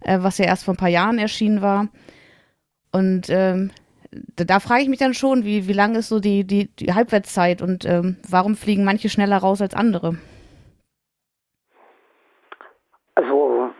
äh, 0.00 0.18
was 0.20 0.38
ja 0.38 0.46
erst 0.46 0.64
vor 0.64 0.74
ein 0.74 0.78
paar 0.78 0.88
Jahren 0.88 1.18
erschienen 1.18 1.62
war. 1.62 1.88
Und 2.92 3.28
ähm, 3.30 3.70
da, 4.10 4.44
da 4.44 4.60
frage 4.60 4.82
ich 4.82 4.88
mich 4.88 4.98
dann 4.98 5.14
schon, 5.14 5.44
wie, 5.44 5.68
wie 5.68 5.72
lang 5.72 5.94
ist 5.94 6.08
so 6.08 6.20
die, 6.20 6.44
die, 6.44 6.74
die 6.76 6.94
Halbwertszeit 6.94 7.62
und 7.62 7.84
ähm, 7.84 8.16
warum 8.28 8.54
fliegen 8.54 8.84
manche 8.84 9.08
schneller 9.08 9.38
raus 9.38 9.60
als 9.60 9.74
andere? 9.74 10.16
Also 13.14 13.70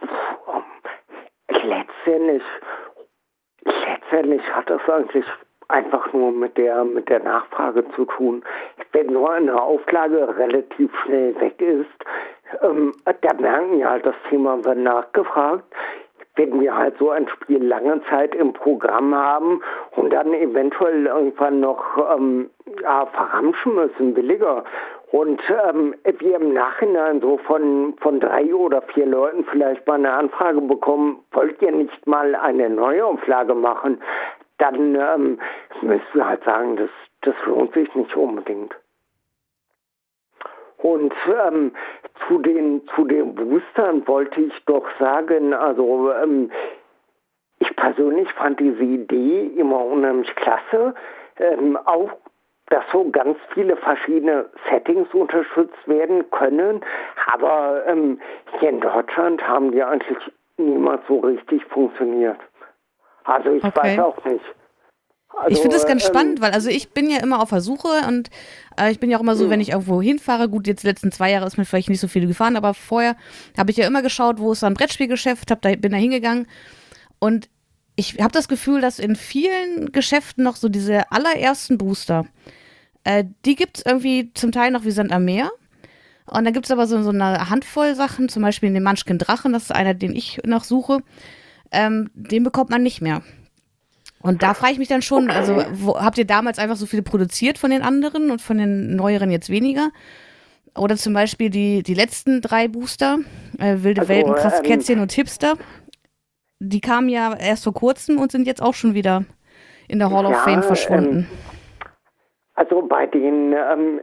letztendlich, 1.49 2.43
letztendlich 3.65 4.43
hat 4.53 4.69
das 4.69 4.81
eigentlich 4.89 5.25
einfach 5.69 6.13
nur 6.13 6.33
mit 6.33 6.57
der 6.57 6.83
mit 6.85 7.09
der 7.09 7.21
Nachfrage 7.21 7.85
zu 7.95 8.07
tun. 8.07 8.43
Wenn 8.93 9.13
so 9.13 9.29
eine 9.29 9.61
Auflage 9.61 10.37
relativ 10.39 10.91
schnell 11.05 11.39
weg 11.41 11.61
ist, 11.61 11.87
ähm, 12.63 12.95
da 13.05 13.35
merken 13.35 13.79
ja 13.79 13.91
halt 13.91 14.07
das 14.07 14.15
Thema 14.31 14.65
wird 14.65 14.79
nachgefragt 14.79 15.65
wenn 16.39 16.61
wir 16.61 16.75
halt 16.75 16.97
so 16.99 17.11
ein 17.11 17.29
Spiel 17.29 17.63
lange 17.63 18.01
Zeit 18.09 18.35
im 18.35 18.53
Programm 18.53 19.15
haben 19.15 19.61
und 19.97 20.13
dann 20.13 20.33
eventuell 20.33 21.07
irgendwann 21.07 21.61
noch 21.61 21.85
ähm, 22.17 22.49
ja, 22.81 23.07
verramschen 23.07 23.75
müssen, 23.75 24.15
billiger. 24.15 24.65
Und 25.11 25.41
ähm, 25.65 25.95
wir 26.05 26.37
im 26.37 26.53
Nachhinein 26.53 27.21
so 27.21 27.39
von, 27.39 27.95
von 28.01 28.21
drei 28.21 28.55
oder 28.55 28.83
vier 28.83 29.07
Leuten 29.07 29.45
vielleicht 29.51 29.87
mal 29.87 29.95
eine 29.95 30.13
Anfrage 30.13 30.61
bekommen, 30.61 31.19
wollt 31.33 31.61
ihr 31.61 31.73
nicht 31.73 32.07
mal 32.07 32.35
eine 32.35 32.71
Neuauflage 32.71 33.55
machen? 33.55 34.01
Dann 34.59 34.95
ähm, 34.95 35.39
müssen 35.83 36.15
wir 36.15 36.29
halt 36.29 36.45
sagen, 36.45 36.77
das, 36.77 36.91
das 37.23 37.35
lohnt 37.47 37.73
sich 37.73 37.93
nicht 37.95 38.15
unbedingt. 38.17 38.75
Und 40.79 41.13
ähm, 41.47 41.73
zu 42.27 42.39
den 42.39 42.83
zu 42.95 43.05
den 43.05 43.35
Boostern 43.35 44.07
wollte 44.07 44.41
ich 44.41 44.65
doch 44.67 44.87
sagen, 44.99 45.53
also 45.53 46.13
ähm, 46.13 46.51
ich 47.59 47.75
persönlich 47.75 48.33
fand 48.35 48.61
diese 48.61 48.83
Idee 48.83 49.51
immer 49.57 49.85
unheimlich 49.85 50.35
klasse. 50.37 50.95
Ähm, 51.39 51.77
auch 51.85 52.11
dass 52.71 52.85
so 52.93 53.11
ganz 53.11 53.39
viele 53.55 53.77
verschiedene 53.77 54.47
Settings 54.69 55.13
unterstützt 55.15 55.87
werden 55.87 56.31
können. 56.31 56.83
Aber 57.33 57.83
ähm, 57.87 58.21
hier 58.59 58.71
in 58.71 58.81
Deutschland 58.81 59.47
haben 59.47 59.73
die 59.73 59.83
eigentlich 59.83 60.19
niemals 60.59 61.01
so 61.09 61.21
richtig 61.21 61.65
funktioniert. 61.67 62.39
Also 63.25 63.53
ich 63.53 63.65
okay. 63.65 63.77
weiß 63.77 63.99
auch 64.01 64.25
nicht. 64.25 64.45
Also, 65.37 65.51
ich 65.51 65.59
finde 65.61 65.77
das 65.77 65.87
ganz 65.87 66.03
ähm, 66.05 66.09
spannend, 66.09 66.41
weil 66.41 66.53
also 66.53 66.69
ich 66.69 66.91
bin 66.91 67.11
ja 67.11 67.19
immer 67.19 67.41
auf 67.41 67.51
der 67.51 67.61
Suche 67.61 67.89
und 68.09 68.31
äh, 68.79 68.91
ich 68.91 68.99
bin 68.99 69.11
ja 69.11 69.19
auch 69.19 69.23
immer 69.23 69.37
so, 69.37 69.51
wenn 69.51 69.61
ich 69.61 69.71
irgendwo 69.71 70.01
hinfahre, 70.01 70.49
gut, 70.49 70.67
jetzt 70.67 70.83
die 70.83 70.87
letzten 70.87 71.13
zwei 71.13 71.31
Jahre 71.31 71.47
ist 71.47 71.59
mir 71.59 71.65
vielleicht 71.65 71.91
nicht 71.91 72.01
so 72.01 72.09
viel 72.09 72.27
gefahren, 72.27 72.57
aber 72.57 72.75
vorher 72.75 73.17
habe 73.57 73.71
ich 73.71 73.77
ja 73.77 73.87
immer 73.87 74.03
geschaut, 74.03 74.39
wo 74.39 74.53
ist 74.53 74.65
ein 74.65 74.75
Brettspielgeschäft, 74.75 75.51
hab 75.51 75.61
da, 75.63 75.75
bin 75.77 75.93
da 75.93 75.99
hingegangen 75.99 76.47
und 77.19 77.49
ich 77.99 78.21
habe 78.21 78.33
das 78.33 78.47
Gefühl, 78.47 78.81
dass 78.81 79.01
in 79.01 79.17
vielen 79.17 79.91
Geschäften 79.91 80.45
noch 80.45 80.55
so 80.55 80.69
diese 80.69 81.11
allerersten 81.11 81.79
Booster, 81.79 82.27
äh, 83.03 83.25
die 83.45 83.57
gibt 83.57 83.79
es 83.79 83.87
irgendwie 83.87 84.33
zum 84.35 84.53
Teil 84.53 84.71
noch 84.71 84.85
wie 84.85 84.93
Sand 84.93 85.11
am 85.11 85.25
Meer. 85.25 85.51
Und 86.27 86.45
dann 86.45 86.53
gibt 86.53 86.67
es 86.67 86.71
aber 86.71 86.87
so, 86.87 87.03
so 87.03 87.11
eine 87.11 87.51
Handvoll 87.51 87.95
Sachen, 87.95 88.29
zum 88.29 88.43
Beispiel 88.43 88.73
den 88.73 88.83
Munchkin 88.85 89.19
Drachen, 89.19 89.53
das 89.53 89.65
ist 89.65 89.75
einer, 89.75 89.95
den 89.95 90.15
ich 90.15 90.41
noch 90.45 90.63
suche. 90.63 90.99
Ähm, 91.73 92.11
den 92.15 92.45
bekommt 92.45 92.71
man 92.71 92.83
nicht 92.83 93.01
mehr. 93.01 93.23
Und 94.21 94.43
da 94.43 94.55
frage 94.55 94.73
ich 94.73 94.79
mich 94.79 94.89
dann 94.89 95.03
schon, 95.03 95.31
also 95.31 95.63
wo, 95.73 95.99
habt 95.99 96.19
ihr 96.19 96.27
damals 96.27 96.59
einfach 96.59 96.77
so 96.77 96.87
viele 96.87 97.03
produziert 97.03 97.57
von 97.57 97.71
den 97.71 97.83
anderen 97.83 98.31
und 98.31 98.43
von 98.43 98.59
den 98.59 98.97
neueren 98.97 99.31
jetzt 99.31 99.49
weniger? 99.49 99.91
Oder 100.77 100.97
zum 100.97 101.13
Beispiel 101.13 101.51
die, 101.51 101.83
die 101.83 101.95
letzten 101.95 102.41
drei 102.41 102.69
Booster, 102.69 103.19
äh, 103.59 103.77
Wilde 103.79 104.03
also, 104.03 104.13
Welten, 104.13 104.35
Krass 104.35 104.63
Kätzchen 104.63 104.97
ähm, 104.97 105.03
und 105.03 105.13
Hipster, 105.13 105.55
die 106.61 106.81
kamen 106.81 107.09
ja 107.09 107.35
erst 107.35 107.65
vor 107.65 107.75
kurzem 107.75 108.19
und 108.19 108.33
sind 108.33 108.47
jetzt 108.47 108.63
auch 108.63 108.75
schon 108.75 108.95
wieder 108.95 109.25
in 109.87 109.99
der 109.99 110.11
Hall 110.11 110.25
ja, 110.25 110.31
of 110.31 110.37
Fame 110.39 110.63
verschwunden. 110.63 111.19
Ähm, 111.19 111.27
also 112.55 112.83
bei 112.83 113.07
den 113.07 113.53
ähm, 113.53 114.01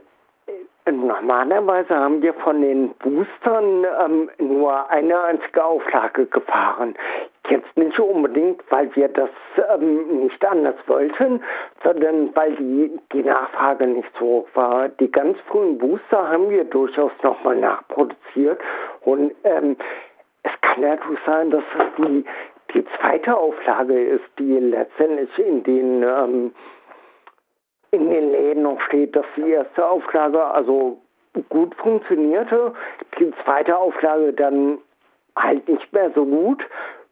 Normalerweise 0.91 1.95
haben 1.95 2.21
wir 2.21 2.33
von 2.35 2.61
den 2.61 2.89
Boostern 2.99 3.85
ähm, 4.05 4.29
nur 4.37 4.87
eine 4.91 5.19
einzige 5.23 5.63
Auflage 5.63 6.27
gefahren. 6.27 6.93
Jetzt 7.49 7.75
nicht 7.75 7.99
unbedingt, 7.99 8.61
weil 8.69 8.95
wir 8.95 9.07
das 9.07 9.31
ähm, 9.73 10.23
nicht 10.23 10.45
anders 10.45 10.75
wollten, 10.85 11.41
sondern 11.83 12.35
weil 12.35 12.55
die, 12.55 12.99
die 13.13 13.23
Nachfrage 13.23 13.87
nicht 13.87 14.09
so 14.19 14.25
hoch 14.25 14.47
war. 14.53 14.89
Die 14.89 15.11
ganz 15.11 15.39
frühen 15.47 15.79
Booster 15.79 16.29
haben 16.29 16.51
wir 16.51 16.63
durchaus 16.65 17.11
nochmal 17.23 17.55
nachproduziert 17.55 18.59
und 19.01 19.33
ähm, 19.43 19.77
es 20.43 20.51
kann 20.61 20.83
durchaus 20.83 21.17
sein, 21.25 21.49
dass 21.49 21.63
es 21.79 22.05
die, 22.05 22.25
die 22.75 22.85
zweite 22.99 23.35
Auflage 23.35 23.99
ist, 23.99 24.25
die 24.37 24.59
letztendlich 24.59 25.39
in 25.39 25.63
den 25.63 26.03
ähm, 26.03 26.51
in 27.95 28.10
den 28.10 28.31
Läden 28.31 28.63
noch 28.63 28.79
steht, 28.81 29.15
dass 29.15 29.25
die 29.36 29.49
erste 29.49 29.88
Auflage 29.88 30.43
also 30.43 30.99
gut 31.49 31.75
funktionierte, 31.75 32.73
die 33.19 33.31
zweite 33.43 33.77
Auflage 33.77 34.34
dann 34.34 34.77
halt 35.38 35.67
nicht 35.67 35.91
mehr 35.93 36.12
so 36.15 36.25
gut. 36.25 36.63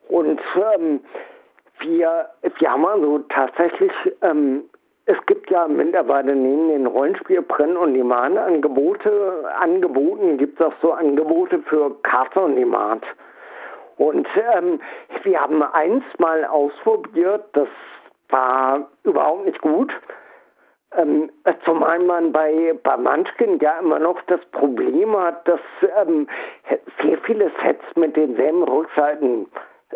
Und 0.10 0.39
ähm, 0.56 1.00
wir, 1.80 2.30
wir 2.58 2.72
haben 2.72 2.86
also 2.86 3.19
tatsächlich, 3.30 3.91
ähm, 4.22 4.63
es 5.06 5.17
gibt 5.26 5.50
ja 5.50 5.67
mittlerweile 5.67 6.36
neben 6.36 6.69
den 6.69 6.88
Rollenspielprint 6.88 7.76
und 7.76 7.93
Demand 7.93 8.38
Angebote, 8.38 9.43
angeboten 9.60 10.38
gibt 10.38 10.60
es 10.60 10.65
auch 10.65 10.74
so 10.82 10.93
Angebote 10.93 11.60
für 11.63 11.91
Karte 12.04 12.39
und 12.39 12.56
Demand. 12.56 13.04
Und 13.98 14.28
ähm, 14.56 14.80
wir 15.24 15.39
haben 15.39 15.62
eins 15.62 16.04
mal 16.17 16.46
ausprobiert, 16.46 17.46
das 17.54 17.67
war 18.30 18.88
überhaupt 19.04 19.46
nicht 19.46 19.62
gut. 19.62 19.93
Ähm, 20.97 21.32
zumal 21.65 21.99
man 21.99 22.32
bei, 22.32 22.73
bei 22.84 22.97
Munchkin 22.97 23.60
ja 23.60 23.79
immer 23.79 23.99
noch 23.99 24.21
das 24.27 24.39
Problem 24.51 25.17
hat, 25.17 25.47
dass 25.47 25.60
ähm, 26.01 26.27
sehr 27.01 27.17
viele 27.19 27.51
Sets 27.62 27.84
mit 27.95 28.15
denselben 28.15 28.63
Rückseiten 28.63 29.47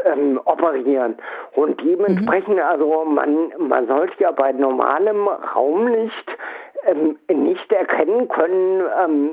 ähm, 0.05 0.39
operieren. 0.45 1.15
Und 1.53 1.81
dementsprechend, 1.83 2.55
mhm. 2.55 2.61
also 2.61 3.05
man, 3.05 3.51
man 3.59 3.87
sollte 3.87 4.13
ja 4.19 4.31
bei 4.31 4.51
normalem 4.51 5.27
Raumlicht 5.27 6.37
ähm, 6.85 7.17
nicht 7.31 7.71
erkennen 7.71 8.27
können, 8.27 8.83
ähm, 9.03 9.31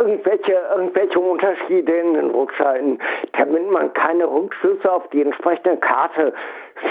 irgendwelche, 0.00 0.58
irgendwelche 0.74 1.20
Unterschiede 1.20 1.92
in 1.92 2.14
den 2.14 2.30
Rückseiten, 2.30 2.98
damit 3.32 3.70
man 3.70 3.92
keine 3.92 4.26
Rückschlüsse 4.26 4.90
auf 4.90 5.06
die 5.10 5.22
entsprechende 5.22 5.76
Karte 5.76 6.32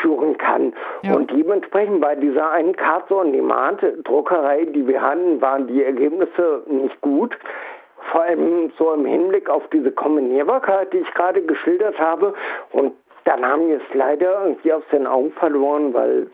führen 0.01 0.38
kann. 0.38 0.74
Ja. 1.01 1.16
Und 1.16 1.32
dementsprechend 1.32 2.01
bei 2.01 2.16
dieser 2.16 2.51
einen 2.51 2.76
Karte 2.76 3.16
on 3.16 3.34
Demand 3.34 3.82
Druckerei, 4.03 4.66
die 4.66 4.88
wir 4.88 5.01
hatten, 5.01 5.41
waren 5.41 5.68
die 5.68 5.84
Ergebnisse 5.84 6.64
nicht 6.68 7.01
gut. 7.01 7.38
Vor 8.12 8.22
allem 8.22 8.72
so 8.78 8.93
im 8.93 9.05
Hinblick 9.05 9.49
auf 9.49 9.68
diese 9.74 9.91
Kombinierbarkeit, 9.91 10.93
die 10.93 10.99
ich 10.99 11.14
gerade 11.16 11.41
geschildert 11.41 11.99
habe. 11.99 12.34
Und 12.72 12.93
dann 13.26 13.45
haben 13.45 13.68
wir 13.68 13.78
es 13.78 13.93
leider 13.93 14.43
irgendwie 14.43 14.72
aus 14.72 14.84
den 14.91 15.05
Augen 15.05 15.32
verloren, 15.34 15.93
weil 15.93 16.28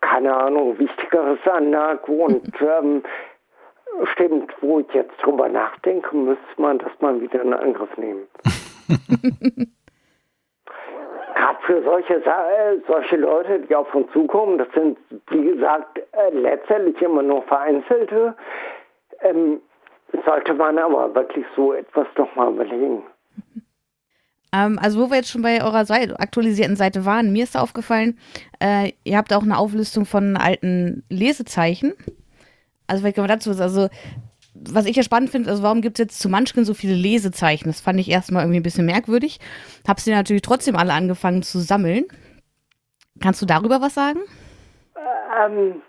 keine 0.00 0.34
Ahnung, 0.34 0.78
Wichtigeres 0.78 1.38
anlag 1.46 2.08
und 2.08 2.50
ähm, 2.60 3.02
Stimmt, 4.12 4.52
wo 4.60 4.80
ich 4.80 4.92
jetzt 4.92 5.16
drüber 5.22 5.48
nachdenke, 5.48 6.14
müsste 6.16 6.42
man 6.56 6.78
das 6.78 6.92
mal 7.00 7.20
wieder 7.20 7.42
in 7.42 7.52
Angriff 7.52 7.96
nehmen. 7.96 8.26
Gerade 11.34 11.58
für 11.62 11.82
solche, 11.82 12.14
äh, 12.14 12.78
solche 12.86 13.16
Leute, 13.16 13.60
die 13.60 13.74
auf 13.74 13.94
uns 13.94 14.10
zukommen, 14.12 14.58
das 14.58 14.68
sind, 14.74 14.98
wie 15.30 15.44
gesagt, 15.44 15.98
äh, 15.98 16.30
letztendlich 16.32 17.00
immer 17.02 17.22
nur 17.22 17.42
Vereinzelte. 17.42 18.34
Ähm, 19.22 19.60
sollte 20.24 20.54
man 20.54 20.78
aber 20.78 21.14
wirklich 21.14 21.46
so 21.54 21.72
etwas 21.72 22.06
doch 22.14 22.34
mal 22.34 22.52
überlegen. 22.52 23.02
Ähm, 24.52 24.80
also 24.82 25.00
wo 25.00 25.10
wir 25.10 25.18
jetzt 25.18 25.30
schon 25.30 25.42
bei 25.42 25.62
eurer 25.62 25.84
Seite, 25.84 26.18
aktualisierten 26.18 26.74
Seite 26.74 27.04
waren, 27.04 27.32
mir 27.32 27.44
ist 27.44 27.56
aufgefallen, 27.56 28.18
äh, 28.58 28.90
ihr 29.04 29.16
habt 29.16 29.32
auch 29.32 29.44
eine 29.44 29.56
Auflistung 29.56 30.06
von 30.06 30.36
alten 30.36 31.04
Lesezeichen. 31.08 31.94
Also 32.90 33.02
vielleicht 33.02 33.14
können 33.14 33.28
wir 33.28 33.34
dazu, 33.34 33.50
also 33.50 33.88
was 34.54 34.86
ich 34.86 34.96
ja 34.96 35.04
spannend 35.04 35.30
finde, 35.30 35.48
also 35.48 35.62
warum 35.62 35.80
gibt 35.80 35.98
es 35.98 36.04
jetzt 36.04 36.20
zu 36.20 36.28
Munchkin 36.28 36.64
so 36.64 36.74
viele 36.74 36.94
Lesezeichen? 36.94 37.68
Das 37.68 37.80
fand 37.80 38.00
ich 38.00 38.10
erstmal 38.10 38.42
irgendwie 38.42 38.58
ein 38.58 38.64
bisschen 38.64 38.84
merkwürdig. 38.84 39.38
Hab 39.86 40.00
sie 40.00 40.10
natürlich 40.10 40.42
trotzdem 40.42 40.74
alle 40.74 40.92
angefangen 40.92 41.42
zu 41.42 41.60
sammeln. 41.60 42.06
Kannst 43.22 43.40
du 43.40 43.46
darüber 43.46 43.80
was 43.80 43.94
sagen? 43.94 44.20
Ähm, 45.40 45.82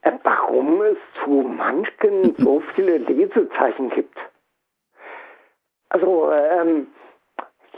äh, 0.00 0.12
warum 0.22 0.80
es 0.80 0.96
zu 1.22 1.30
Munchkin 1.30 2.34
so 2.38 2.62
viele 2.74 2.96
Lesezeichen 2.96 3.90
gibt? 3.90 4.16
Also, 5.90 6.32
ähm, 6.32 6.86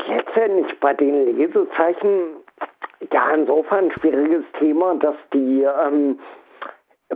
letztendlich 0.07 0.79
bei 0.79 0.95
den 0.95 1.37
Lesezeichen, 1.37 2.37
ja, 3.13 3.31
insofern 3.33 3.87
ein 3.87 3.93
schwieriges 3.93 4.45
Thema, 4.59 4.95
dass 4.95 5.17
die 5.33 5.63
ähm, 5.63 6.21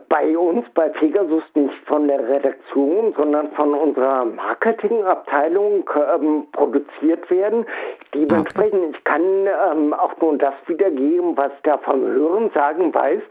bei 0.09 0.37
uns 0.37 0.67
bei 0.75 0.89
Pegasus 0.89 1.43
nicht 1.55 1.75
von 1.87 2.09
der 2.09 2.29
Redaktion, 2.29 3.15
sondern 3.17 3.51
von 3.53 3.75
unserer 3.75 4.25
Marketingabteilung 4.25 5.89
ähm, 6.15 6.47
produziert 6.53 7.31
werden. 7.31 7.65
Dementsprechend, 8.13 8.97
ich 8.97 9.05
kann 9.05 9.23
ähm, 9.23 9.95
auch 9.95 10.17
nur 10.21 10.37
das 10.39 10.55
wiedergeben, 10.67 11.37
was 11.37 11.53
ich 11.53 11.63
da 11.63 11.79
vom 11.79 12.03
Hören 12.03 12.51
sagen 12.51 12.93
weiß. 12.93 13.23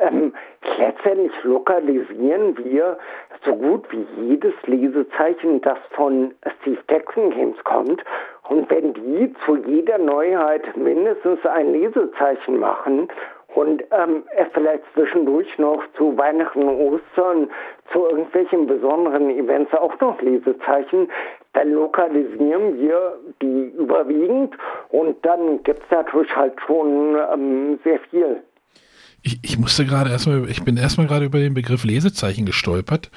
Ähm, 0.00 0.32
letztendlich 0.78 1.32
lokalisieren 1.44 2.56
wir 2.58 2.98
so 3.44 3.54
gut 3.54 3.84
wie 3.92 4.06
jedes 4.28 4.54
Lesezeichen, 4.66 5.60
das 5.60 5.78
von 5.90 6.34
Steve 6.60 6.80
Jackson 6.90 7.30
Games 7.30 7.62
kommt. 7.64 8.02
Und 8.48 8.68
wenn 8.70 8.94
die 8.94 9.32
zu 9.44 9.56
jeder 9.56 9.98
Neuheit 9.98 10.76
mindestens 10.76 11.44
ein 11.46 11.72
Lesezeichen 11.72 12.58
machen 12.58 13.08
und 13.54 13.82
ähm, 13.92 14.24
vielleicht 14.52 14.82
zwischendurch 14.94 15.46
noch 15.58 15.82
zu 15.96 16.16
Weihnachten 16.16 16.62
und 16.62 16.76
Ostern 16.76 17.48
zu 17.92 18.06
irgendwelchen 18.06 18.66
besonderen 18.66 19.30
Events 19.30 19.72
auch 19.74 19.98
noch 20.00 20.20
Lesezeichen, 20.20 21.08
dann 21.52 21.70
lokalisieren 21.72 22.78
wir 22.80 23.18
die 23.40 23.72
überwiegend 23.78 24.54
und 24.90 25.24
dann 25.24 25.62
gibt 25.62 25.82
es 25.84 25.90
natürlich 25.90 26.34
halt 26.34 26.54
schon 26.66 27.16
ähm, 27.32 27.78
sehr 27.84 28.00
viel. 28.10 28.42
Ich, 29.22 29.38
ich 29.42 29.58
musste 29.58 29.86
gerade 29.86 30.10
erstmal, 30.10 30.48
ich 30.50 30.64
bin 30.64 30.76
erstmal 30.76 31.06
gerade 31.06 31.24
über 31.24 31.38
den 31.38 31.54
Begriff 31.54 31.84
Lesezeichen 31.84 32.44
gestolpert. 32.44 33.10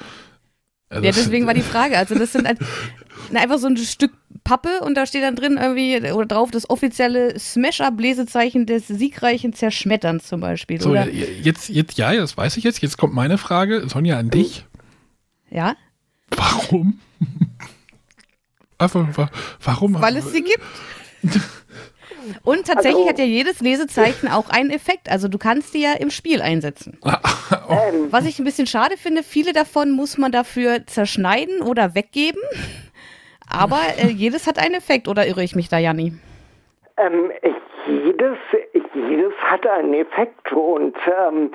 Also 0.88 1.04
ja, 1.04 1.10
deswegen 1.10 1.46
war 1.46 1.54
die 1.54 1.60
Frage. 1.60 1.98
Also 1.98 2.14
das 2.14 2.32
sind 2.32 2.46
ein, 2.46 2.58
einfach 3.34 3.58
so 3.58 3.66
ein 3.66 3.76
Stück 3.76 4.12
Pappe 4.48 4.80
und 4.80 4.94
da 4.94 5.04
steht 5.04 5.22
dann 5.22 5.36
drin 5.36 5.58
irgendwie 5.60 6.10
oder 6.10 6.24
drauf 6.24 6.50
das 6.50 6.70
offizielle 6.70 7.38
Smash-Up-Lesezeichen 7.38 8.64
des 8.64 8.88
siegreichen 8.88 9.52
Zerschmetterns 9.52 10.26
zum 10.26 10.40
Beispiel. 10.40 10.80
So, 10.80 10.92
oder? 10.92 11.06
jetzt, 11.06 11.68
jetzt, 11.68 11.98
ja, 11.98 12.14
das 12.14 12.34
weiß 12.34 12.56
ich 12.56 12.64
jetzt. 12.64 12.80
Jetzt 12.80 12.96
kommt 12.96 13.12
meine 13.12 13.36
Frage, 13.36 13.86
Sonja, 13.90 14.18
an 14.18 14.30
dich. 14.30 14.64
Ja? 15.50 15.76
Warum? 16.34 16.98
Einfach, 18.78 19.28
warum? 19.62 20.00
Weil 20.00 20.16
es 20.16 20.32
sie 20.32 20.42
gibt. 20.42 20.62
Und 22.42 22.66
tatsächlich 22.66 22.94
also, 22.94 23.08
hat 23.08 23.18
ja 23.18 23.24
jedes 23.24 23.60
Lesezeichen 23.60 24.28
auch 24.28 24.48
einen 24.48 24.70
Effekt. 24.70 25.10
Also 25.10 25.28
du 25.28 25.36
kannst 25.38 25.74
die 25.74 25.80
ja 25.80 25.92
im 25.92 26.10
Spiel 26.10 26.40
einsetzen. 26.40 26.98
Ähm. 27.04 28.08
Was 28.10 28.24
ich 28.24 28.38
ein 28.38 28.44
bisschen 28.44 28.66
schade 28.66 28.96
finde, 28.96 29.22
viele 29.22 29.52
davon 29.52 29.90
muss 29.90 30.18
man 30.18 30.32
dafür 30.32 30.86
zerschneiden 30.86 31.60
oder 31.62 31.94
weggeben. 31.94 32.40
Aber 33.50 33.80
äh, 33.98 34.08
jedes 34.08 34.46
hat 34.46 34.58
einen 34.58 34.74
Effekt, 34.74 35.08
oder 35.08 35.26
irre 35.26 35.42
ich 35.42 35.54
mich 35.56 35.68
da, 35.68 35.78
Janni? 35.78 36.12
Ähm, 36.96 37.30
jedes, 37.86 38.36
jedes 38.94 39.32
hat 39.44 39.66
einen 39.66 39.94
Effekt 39.94 40.52
und 40.52 40.96
ähm, 41.06 41.50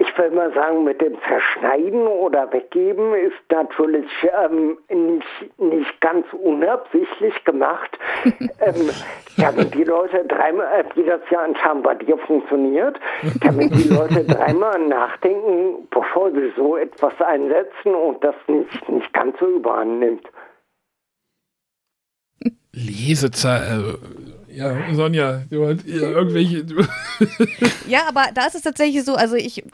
ich 0.00 0.16
will 0.16 0.30
mal 0.30 0.52
sagen, 0.54 0.84
mit 0.84 1.00
dem 1.00 1.18
Zerschneiden 1.22 2.06
oder 2.06 2.52
Weggeben 2.52 3.14
ist 3.14 3.34
natürlich 3.50 4.08
ähm, 4.44 4.78
nicht, 4.88 5.58
nicht 5.58 6.00
ganz 6.00 6.24
unabsichtlich 6.32 7.44
gemacht, 7.44 7.98
ähm, 8.24 8.90
damit 9.36 9.74
die 9.74 9.82
Leute 9.82 10.24
dreimal, 10.26 10.84
wie 10.94 11.02
das 11.02 11.20
ja 11.30 11.40
anscheinend 11.40 11.82
bei 11.82 11.94
dir 11.96 12.16
funktioniert, 12.18 13.00
damit 13.40 13.74
die 13.74 13.88
Leute 13.88 14.24
dreimal 14.28 14.78
nachdenken, 14.78 15.88
bevor 15.90 16.30
sie 16.30 16.52
so 16.56 16.76
etwas 16.76 17.20
einsetzen 17.20 17.94
und 17.94 18.22
das 18.22 18.36
nicht, 18.46 18.88
nicht 18.88 19.12
ganz 19.12 19.36
so 19.40 19.46
überhand 19.46 19.98
nimmt. 19.98 20.28
Lesezeit. 22.72 23.62
Äh, 23.62 24.56
ja, 24.56 24.94
Sonja, 24.94 25.44
du 25.50 25.68
hast 25.68 25.86
irgendwelche. 25.86 26.64
ja, 27.88 28.08
aber 28.08 28.26
da 28.34 28.46
ist 28.46 28.54
es 28.54 28.62
tatsächlich 28.62 29.04
so, 29.04 29.14
also 29.14 29.36
ich 29.36 29.64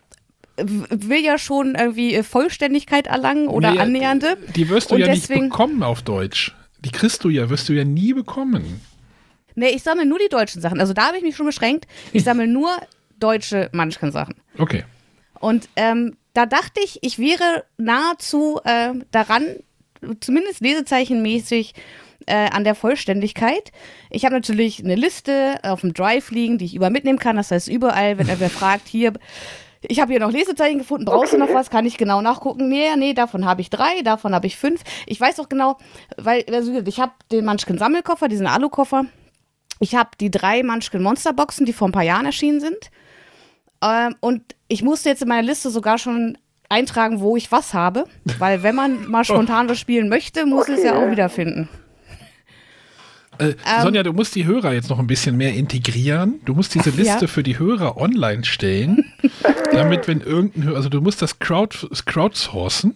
will 0.56 1.24
ja 1.24 1.38
schon 1.38 1.74
irgendwie 1.74 2.22
Vollständigkeit 2.22 3.06
erlangen 3.06 3.48
oder 3.48 3.72
nee, 3.72 3.78
annähernde. 3.78 4.36
Die 4.54 4.68
wirst 4.68 4.90
du 4.90 4.94
und 4.94 5.00
ja 5.00 5.06
deswegen, 5.06 5.44
nicht 5.44 5.50
bekommen 5.50 5.82
auf 5.82 6.02
Deutsch. 6.02 6.54
Die 6.84 6.90
kriegst 6.90 7.24
du 7.24 7.30
ja, 7.30 7.50
wirst 7.50 7.68
du 7.68 7.72
ja 7.72 7.84
nie 7.84 8.12
bekommen. 8.12 8.80
Nee, 9.54 9.70
ich 9.70 9.82
sammle 9.82 10.06
nur 10.06 10.18
die 10.18 10.28
deutschen 10.28 10.60
Sachen. 10.60 10.80
Also 10.80 10.92
da 10.92 11.06
habe 11.06 11.16
ich 11.16 11.22
mich 11.22 11.36
schon 11.36 11.46
beschränkt. 11.46 11.86
Ich 12.12 12.24
sammle 12.24 12.46
nur 12.46 12.70
deutsche 13.18 13.70
Munchkin-Sachen. 13.72 14.34
Okay. 14.58 14.84
Und 15.40 15.68
ähm, 15.76 16.16
da 16.34 16.46
dachte 16.46 16.80
ich, 16.84 16.98
ich 17.02 17.18
wäre 17.18 17.64
nahezu 17.76 18.60
äh, 18.64 18.92
daran, 19.10 19.44
zumindest 20.20 20.60
lesezeichenmäßig, 20.60 21.74
äh, 22.26 22.50
an 22.50 22.64
der 22.64 22.74
Vollständigkeit. 22.74 23.72
Ich 24.10 24.24
habe 24.24 24.34
natürlich 24.34 24.82
eine 24.82 24.94
Liste 24.94 25.58
auf 25.62 25.82
dem 25.82 25.94
Drive 25.94 26.30
liegen, 26.30 26.58
die 26.58 26.64
ich 26.64 26.74
über 26.74 26.90
mitnehmen 26.90 27.18
kann. 27.18 27.36
Das 27.36 27.50
heißt, 27.50 27.68
überall, 27.68 28.18
wenn 28.18 28.28
er 28.28 28.40
wer 28.40 28.50
fragt, 28.50 28.88
hier, 28.88 29.12
ich 29.82 30.00
habe 30.00 30.12
hier 30.12 30.20
noch 30.20 30.30
Lesezeichen 30.30 30.78
gefunden, 30.78 31.04
brauchst 31.04 31.34
okay. 31.34 31.42
du 31.42 31.46
noch 31.46 31.54
was? 31.54 31.70
Kann 31.70 31.86
ich 31.86 31.96
genau 31.96 32.22
nachgucken? 32.22 32.68
Nee, 32.68 32.96
nee, 32.96 33.14
davon 33.14 33.44
habe 33.44 33.60
ich 33.60 33.70
drei, 33.70 34.02
davon 34.02 34.34
habe 34.34 34.46
ich 34.46 34.56
fünf. 34.56 34.82
Ich 35.06 35.20
weiß 35.20 35.40
auch 35.40 35.48
genau, 35.48 35.78
weil 36.16 36.44
also 36.50 36.72
ich 36.72 37.00
habe 37.00 37.12
den 37.30 37.44
Munchkin 37.44 37.78
Sammelkoffer, 37.78 38.28
diesen 38.28 38.46
Alukoffer. 38.46 39.06
Ich 39.80 39.94
habe 39.94 40.10
die 40.20 40.30
drei 40.30 40.62
Munchkin 40.62 41.02
Monsterboxen, 41.02 41.66
die 41.66 41.72
vor 41.72 41.88
ein 41.88 41.92
paar 41.92 42.02
Jahren 42.02 42.26
erschienen 42.26 42.60
sind. 42.60 42.90
Ähm, 43.82 44.14
und 44.20 44.42
ich 44.68 44.82
musste 44.82 45.08
jetzt 45.08 45.22
in 45.22 45.28
meiner 45.28 45.42
Liste 45.42 45.70
sogar 45.70 45.98
schon 45.98 46.38
eintragen, 46.68 47.20
wo 47.20 47.36
ich 47.36 47.52
was 47.52 47.74
habe, 47.74 48.04
weil 48.38 48.62
wenn 48.62 48.74
man 48.74 49.10
mal 49.10 49.24
spontan 49.24 49.68
was 49.68 49.78
spielen 49.78 50.08
möchte, 50.08 50.46
muss 50.46 50.62
okay. 50.62 50.74
es 50.74 50.84
ja 50.84 50.96
auch 50.96 51.10
wiederfinden. 51.10 51.68
Äh, 53.38 53.48
ähm, 53.48 53.82
Sonja, 53.82 54.02
du 54.02 54.12
musst 54.12 54.34
die 54.34 54.44
Hörer 54.44 54.72
jetzt 54.72 54.90
noch 54.90 54.98
ein 54.98 55.06
bisschen 55.06 55.36
mehr 55.36 55.54
integrieren. 55.54 56.40
Du 56.44 56.54
musst 56.54 56.74
diese 56.74 56.90
Liste 56.90 57.22
ja. 57.22 57.26
für 57.26 57.42
die 57.42 57.58
Hörer 57.58 57.96
online 57.96 58.44
stellen, 58.44 59.04
damit, 59.72 60.08
wenn 60.08 60.20
irgendein 60.20 60.64
Hörer, 60.64 60.76
also 60.76 60.88
du 60.88 61.00
musst 61.00 61.22
das 61.22 61.38
Crowd, 61.38 61.76
crowdsourcen. 62.06 62.94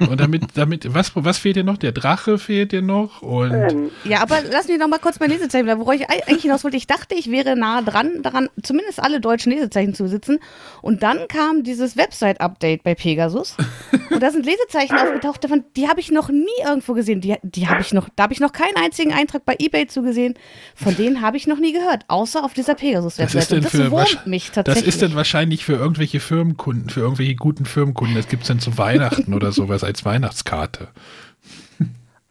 Und 0.00 0.20
damit, 0.20 0.42
damit, 0.54 0.94
was, 0.94 1.12
was 1.14 1.38
fehlt 1.38 1.56
dir 1.56 1.64
noch? 1.64 1.76
Der 1.76 1.92
Drache 1.92 2.38
fehlt 2.38 2.72
dir 2.72 2.82
noch 2.82 3.22
und. 3.22 3.52
Ähm. 3.52 3.90
Ja, 4.04 4.22
aber 4.22 4.38
lass 4.50 4.68
mich 4.68 4.78
noch 4.78 4.88
mal 4.88 4.98
kurz 4.98 5.20
mein 5.20 5.30
Lesezeichen 5.30 5.64
bleiben, 5.64 5.80
worauf 5.80 5.94
ich 5.94 6.08
eigentlich 6.08 6.42
hinaus 6.42 6.64
wollte. 6.64 6.76
Ich 6.76 6.86
dachte, 6.86 7.14
ich 7.14 7.30
wäre 7.30 7.56
nah 7.56 7.82
dran, 7.82 8.22
daran, 8.22 8.48
zumindest 8.62 9.02
alle 9.02 9.20
deutschen 9.20 9.52
Lesezeichen 9.52 9.94
zu 9.94 10.04
besitzen. 10.04 10.38
Und 10.80 11.02
dann 11.02 11.28
kam 11.28 11.62
dieses 11.62 11.96
Website-Update 11.96 12.82
bei 12.82 12.94
Pegasus. 12.94 13.56
Und 14.10 14.22
da 14.22 14.30
sind 14.30 14.46
Lesezeichen 14.46 14.96
aufgetaucht, 14.96 15.44
davon, 15.44 15.64
die 15.76 15.88
habe 15.88 16.00
ich 16.00 16.10
noch 16.10 16.28
nie 16.28 16.46
irgendwo 16.64 16.94
gesehen. 16.94 17.20
Die, 17.20 17.36
die 17.42 17.68
habe 17.68 17.80
ich 17.80 17.92
noch, 17.92 18.08
da 18.14 18.24
habe 18.24 18.32
ich 18.32 18.40
noch 18.40 18.52
keinen 18.52 18.76
einzigen 18.76 19.12
Eintrag 19.12 19.44
bei 19.44 19.56
eBay 19.58 19.86
zugesehen. 19.86 20.34
Von 20.74 20.96
denen 20.96 21.20
habe 21.20 21.36
ich 21.36 21.46
noch 21.46 21.58
nie 21.58 21.72
gehört, 21.72 22.04
außer 22.08 22.44
auf 22.44 22.52
dieser 22.52 22.74
Pegasus-Website. 22.74 23.64
Das, 23.64 23.72
das 23.72 23.90
wurmt 23.90 24.26
mich 24.26 24.50
tatsächlich. 24.50 24.84
Das 24.84 24.94
ist 24.94 25.02
dann 25.02 25.14
wahrscheinlich 25.14 25.64
für 25.64 25.74
irgendwelche 25.74 26.20
Firmenkunden, 26.20 26.90
für 26.90 27.00
irgendwelche 27.00 27.34
guten 27.34 27.64
Firmenkunden. 27.64 28.16
Das 28.16 28.28
gibt 28.28 28.42
es 28.42 28.48
dann 28.48 28.60
zu 28.60 28.78
Weihnachten 28.78 29.34
oder 29.34 29.52
sowas 29.72 29.84
als 29.84 30.04
Weihnachtskarte. 30.04 30.88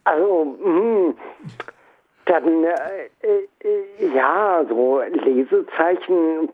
Also, 0.04 0.58
hm, 0.64 1.16
dann, 2.26 2.64
äh, 2.64 2.74
äh, 3.22 4.16
ja, 4.16 4.64
so 4.70 5.02
Lesezeichen 5.02 6.50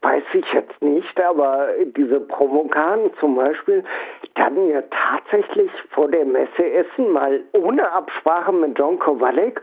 weiß 0.00 0.22
ich 0.34 0.52
jetzt 0.52 0.80
nicht, 0.80 1.20
aber 1.20 1.68
diese 1.96 2.20
Provokaten 2.20 3.10
zum 3.18 3.34
Beispiel, 3.34 3.82
die 4.22 4.40
hatten 4.40 4.70
ja 4.70 4.82
tatsächlich 4.82 5.70
vor 5.90 6.08
der 6.08 6.24
Messe 6.24 6.70
Essen 6.72 7.12
mal 7.12 7.40
ohne 7.52 7.90
Absprache 7.90 8.52
mit 8.52 8.78
John 8.78 8.98
Kowalek 8.98 9.60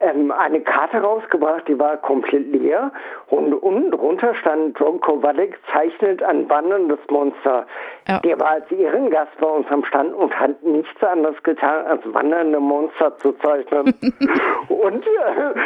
ähm, 0.00 0.30
eine 0.30 0.60
Karte 0.60 0.98
rausgebracht, 0.98 1.66
die 1.68 1.78
war 1.78 1.96
komplett 1.98 2.52
leer 2.52 2.92
und 3.28 3.54
unten 3.54 3.90
drunter 3.90 4.34
stand 4.34 4.78
John 4.78 5.00
Kowalek 5.00 5.58
zeichnet 5.72 6.22
ein 6.22 6.48
wanderndes 6.48 6.98
Monster. 7.10 7.66
Ja. 8.08 8.18
Der 8.20 8.38
war 8.40 8.50
als 8.50 8.70
Ehrengast 8.70 9.32
bei 9.40 9.46
uns 9.46 9.66
am 9.70 9.84
Stand 9.84 10.14
und 10.14 10.38
hat 10.38 10.62
nichts 10.62 11.02
anderes 11.02 11.42
getan, 11.42 11.86
als 11.86 12.02
wandernde 12.12 12.60
Monster 12.60 13.16
zu 13.18 13.32
zeichnen. 13.32 13.94
und 14.68 15.06
äh, 15.06 15.60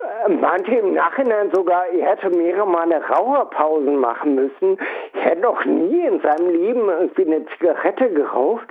Äh, 0.00 0.28
Meinte 0.30 0.74
im 0.74 0.94
Nachhinein 0.94 1.50
sogar, 1.52 1.86
er 1.88 2.10
hätte 2.10 2.30
mehrere 2.30 2.66
Male 2.66 3.02
Raucherpausen 3.06 3.96
machen 3.96 4.34
müssen. 4.34 4.78
Er 5.14 5.20
hätte 5.20 5.42
noch 5.42 5.64
nie 5.64 6.06
in 6.06 6.20
seinem 6.20 6.50
Leben 6.50 6.88
irgendwie 6.88 7.26
eine 7.26 7.44
Zigarette 7.46 8.10
geraucht. 8.10 8.66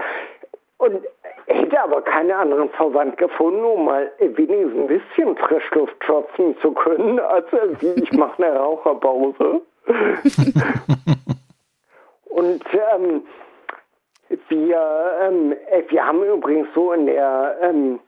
Und 0.77 1.01
hätte 1.49 1.81
aber 1.81 2.01
keinen 2.01 2.31
anderen 2.31 2.69
Verwandt 2.69 3.17
gefunden, 3.17 3.63
um 3.63 3.85
mal 3.85 4.11
wenigstens 4.19 4.75
ein 4.75 4.87
bisschen 4.87 5.37
Frischluft 5.37 5.99
tropfen 6.01 6.57
zu 6.61 6.71
können, 6.71 7.19
als 7.19 7.47
wie 7.79 8.01
ich 8.01 8.11
mache 8.13 8.43
eine 8.43 8.57
Raucherpause. 8.57 9.61
Und 12.25 12.63
ähm, 12.93 13.23
wir, 14.49 15.13
ähm, 15.21 15.55
wir 15.87 16.05
haben 16.05 16.23
übrigens 16.23 16.67
so 16.75 16.93
in 16.93 17.07
der 17.07 17.57
ähm, 17.61 17.99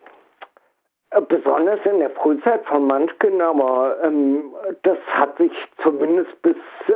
Besonders 1.28 1.80
in 1.84 2.00
der 2.00 2.10
Frühzeit 2.12 2.64
von 2.68 2.88
Munchkin, 2.88 3.42
aber 3.42 3.98
ähm, 4.02 4.44
das 4.84 4.98
hat 5.08 5.38
sich 5.38 5.52
zumindest 5.84 6.42
bis, 6.42 6.56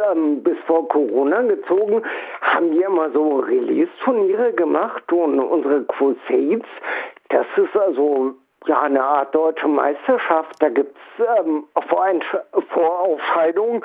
ähm, 0.09 0.41
bis 0.41 0.57
vor 0.67 0.87
Corona 0.87 1.41
gezogen, 1.41 2.01
haben 2.39 2.71
wir 2.71 2.87
immer 2.87 3.09
so 3.11 3.39
Release-Turniere 3.39 4.53
gemacht 4.53 5.11
und 5.11 5.37
unsere 5.41 5.83
Crusades, 5.83 6.65
das 7.27 7.45
ist 7.57 7.75
also 7.75 8.35
ja 8.67 8.83
eine 8.83 9.03
Art 9.03 9.35
deutsche 9.35 9.67
Meisterschaft. 9.67 10.61
Da 10.61 10.69
gibt 10.69 10.95
es 10.95 11.25
ähm, 11.37 11.65
Vorausscheidungen 12.69 13.83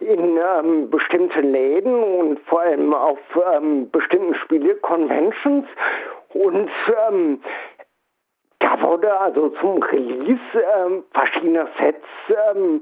in 0.00 0.38
ähm, 0.38 0.90
bestimmte 0.90 1.40
Läden 1.40 2.02
und 2.02 2.40
vor 2.40 2.62
allem 2.62 2.92
auf 2.92 3.18
ähm, 3.54 3.90
bestimmten 3.90 4.34
Spiele-Conventions. 4.34 5.66
Und 6.34 6.70
ähm, 7.08 7.40
wurde 8.80 9.18
also 9.18 9.50
zum 9.60 9.82
Release 9.82 10.40
ähm, 10.54 11.04
verschiedener 11.12 11.68
Sets 11.78 12.04
ähm, 12.52 12.80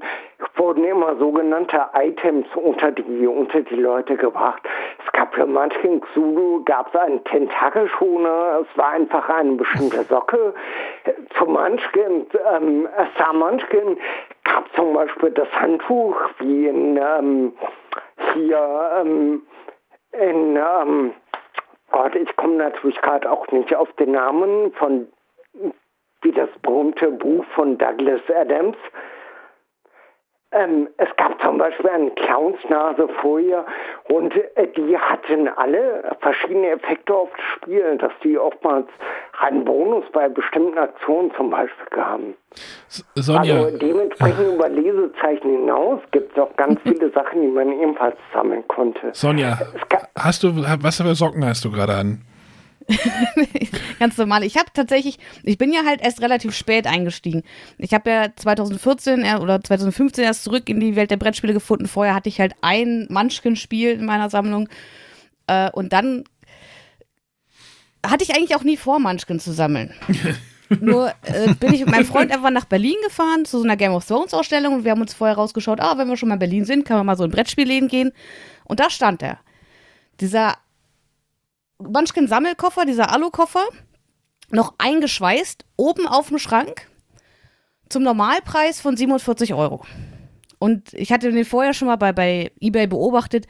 wurden 0.55 0.83
immer 0.83 1.15
sogenannte 1.17 1.79
Items 1.93 2.47
unter 2.55 2.91
die 2.91 3.27
unter 3.27 3.61
die 3.61 3.75
Leute 3.75 4.17
gebracht. 4.17 4.61
Es 5.05 5.11
gab 5.11 5.33
für 5.33 5.45
manchen 5.45 6.01
Xulu 6.01 6.63
gab 6.65 6.93
es 6.93 6.99
einen 6.99 7.23
Tentakelschoner, 7.25 8.61
es 8.61 8.77
war 8.77 8.91
einfach 8.91 9.29
eine 9.29 9.53
bestimmte 9.53 10.03
Socke. 10.03 10.53
Zu 11.37 11.45
manchen 11.45 12.27
ähm, 12.53 12.87
Star 13.15 13.33
Munchkin 13.33 13.97
gab 14.43 14.73
zum 14.75 14.93
Beispiel 14.93 15.31
das 15.31 15.51
Handtuch 15.53 16.15
wie 16.39 16.67
in 16.67 16.97
ähm, 16.97 17.53
hier 18.33 18.91
ähm, 19.01 19.41
in 20.11 20.55
ähm, 20.55 21.13
Gott, 21.91 22.15
ich 22.15 22.35
komme 22.35 22.55
natürlich 22.55 22.99
gerade 23.01 23.31
auch 23.31 23.47
nicht 23.51 23.75
auf 23.75 23.91
den 23.93 24.11
Namen 24.11 24.71
von 24.73 25.07
wie 26.27 26.31
das 26.33 26.49
berühmte 26.61 27.09
Buch 27.11 27.45
von 27.55 27.77
Douglas 27.77 28.21
Adams. 28.37 28.75
Ähm, 30.51 30.87
es 30.97 31.09
gab 31.17 31.41
zum 31.41 31.57
Beispiel 31.57 31.89
eine 31.89 32.11
Clownsnase 32.11 33.09
vorher 33.21 33.65
und 34.09 34.33
äh, 34.55 34.67
die 34.77 34.97
hatten 34.97 35.49
alle 35.49 36.15
verschiedene 36.21 36.69
Effekte 36.69 37.13
auf 37.13 37.29
das 37.35 37.45
Spiel, 37.55 37.97
dass 37.97 38.11
die 38.23 38.37
oftmals 38.37 38.87
einen 39.41 39.65
Bonus 39.65 40.05
bei 40.13 40.29
bestimmten 40.29 40.77
Aktionen 40.77 41.31
zum 41.35 41.49
Beispiel 41.49 41.85
gaben. 41.91 42.33
Sonja, 43.15 43.55
also 43.55 43.77
dementsprechend 43.77 44.53
über 44.55 44.69
Lesezeichen 44.69 45.49
hinaus 45.49 45.99
gibt 46.11 46.31
es 46.31 46.41
auch 46.41 46.55
ganz 46.55 46.79
viele 46.81 47.09
Sachen, 47.11 47.41
die 47.41 47.47
man 47.47 47.71
ebenfalls 47.71 48.17
sammeln 48.33 48.65
konnte. 48.69 49.09
Sonja, 49.11 49.59
hast 50.17 50.43
du, 50.43 50.55
was 50.55 51.01
für 51.01 51.13
Socken 51.13 51.45
hast 51.45 51.65
du 51.65 51.71
gerade 51.71 51.93
an? 51.93 52.21
Ganz 53.99 54.17
normal. 54.17 54.43
Ich 54.43 54.55
habe 54.57 54.69
tatsächlich, 54.73 55.19
ich 55.43 55.57
bin 55.57 55.73
ja 55.73 55.81
halt 55.85 56.01
erst 56.01 56.21
relativ 56.21 56.55
spät 56.55 56.87
eingestiegen. 56.87 57.43
Ich 57.77 57.93
habe 57.93 58.09
ja 58.09 58.27
2014 58.35 59.23
oder 59.39 59.61
2015 59.61 60.23
erst 60.23 60.43
zurück 60.43 60.69
in 60.69 60.79
die 60.79 60.95
Welt 60.95 61.11
der 61.11 61.17
Brettspiele 61.17 61.53
gefunden. 61.53 61.87
Vorher 61.87 62.13
hatte 62.13 62.29
ich 62.29 62.39
halt 62.39 62.53
ein 62.61 63.07
Munchkin-Spiel 63.09 63.91
in 63.91 64.05
meiner 64.05 64.29
Sammlung. 64.29 64.69
Äh, 65.47 65.69
und 65.71 65.93
dann 65.93 66.23
hatte 68.05 68.23
ich 68.23 68.35
eigentlich 68.35 68.55
auch 68.55 68.63
nie 68.63 68.77
vor, 68.77 68.99
Munchkin 68.99 69.39
zu 69.39 69.51
sammeln. 69.51 69.93
Nur 70.81 71.13
äh, 71.23 71.53
bin 71.53 71.73
ich 71.73 71.81
mit 71.81 71.91
meinem 71.91 72.05
Freund 72.05 72.31
einfach 72.31 72.49
nach 72.49 72.65
Berlin 72.65 72.95
gefahren 73.03 73.45
zu 73.45 73.59
so 73.59 73.63
einer 73.63 73.77
Game 73.77 73.93
of 73.93 74.05
Thrones 74.05 74.33
Ausstellung 74.33 74.75
und 74.75 74.83
wir 74.83 74.91
haben 74.91 75.01
uns 75.01 75.13
vorher 75.13 75.37
rausgeschaut, 75.37 75.79
ah, 75.79 75.97
wenn 75.97 76.09
wir 76.09 76.17
schon 76.17 76.27
mal 76.27 76.35
in 76.35 76.39
Berlin 76.39 76.65
sind, 76.65 76.83
kann 76.83 76.97
man 76.97 77.05
mal 77.05 77.15
so 77.15 77.23
in 77.23 77.31
Brettspielläden 77.31 77.87
gehen. 77.87 78.11
Und 78.65 78.79
da 78.81 78.89
stand 78.89 79.21
er. 79.21 79.39
Dieser 80.19 80.55
Munchkin-Sammelkoffer, 81.79 82.85
dieser 82.85 83.11
Alukoffer, 83.11 83.63
noch 84.49 84.75
eingeschweißt, 84.77 85.65
oben 85.75 86.07
auf 86.07 86.29
dem 86.29 86.39
Schrank, 86.39 86.87
zum 87.89 88.03
Normalpreis 88.03 88.81
von 88.81 88.97
47 88.97 89.53
Euro. 89.53 89.85
Und 90.59 90.93
ich 90.93 91.11
hatte 91.11 91.31
den 91.31 91.45
vorher 91.45 91.73
schon 91.73 91.87
mal 91.87 91.97
bei, 91.97 92.13
bei 92.13 92.51
eBay 92.59 92.87
beobachtet. 92.87 93.45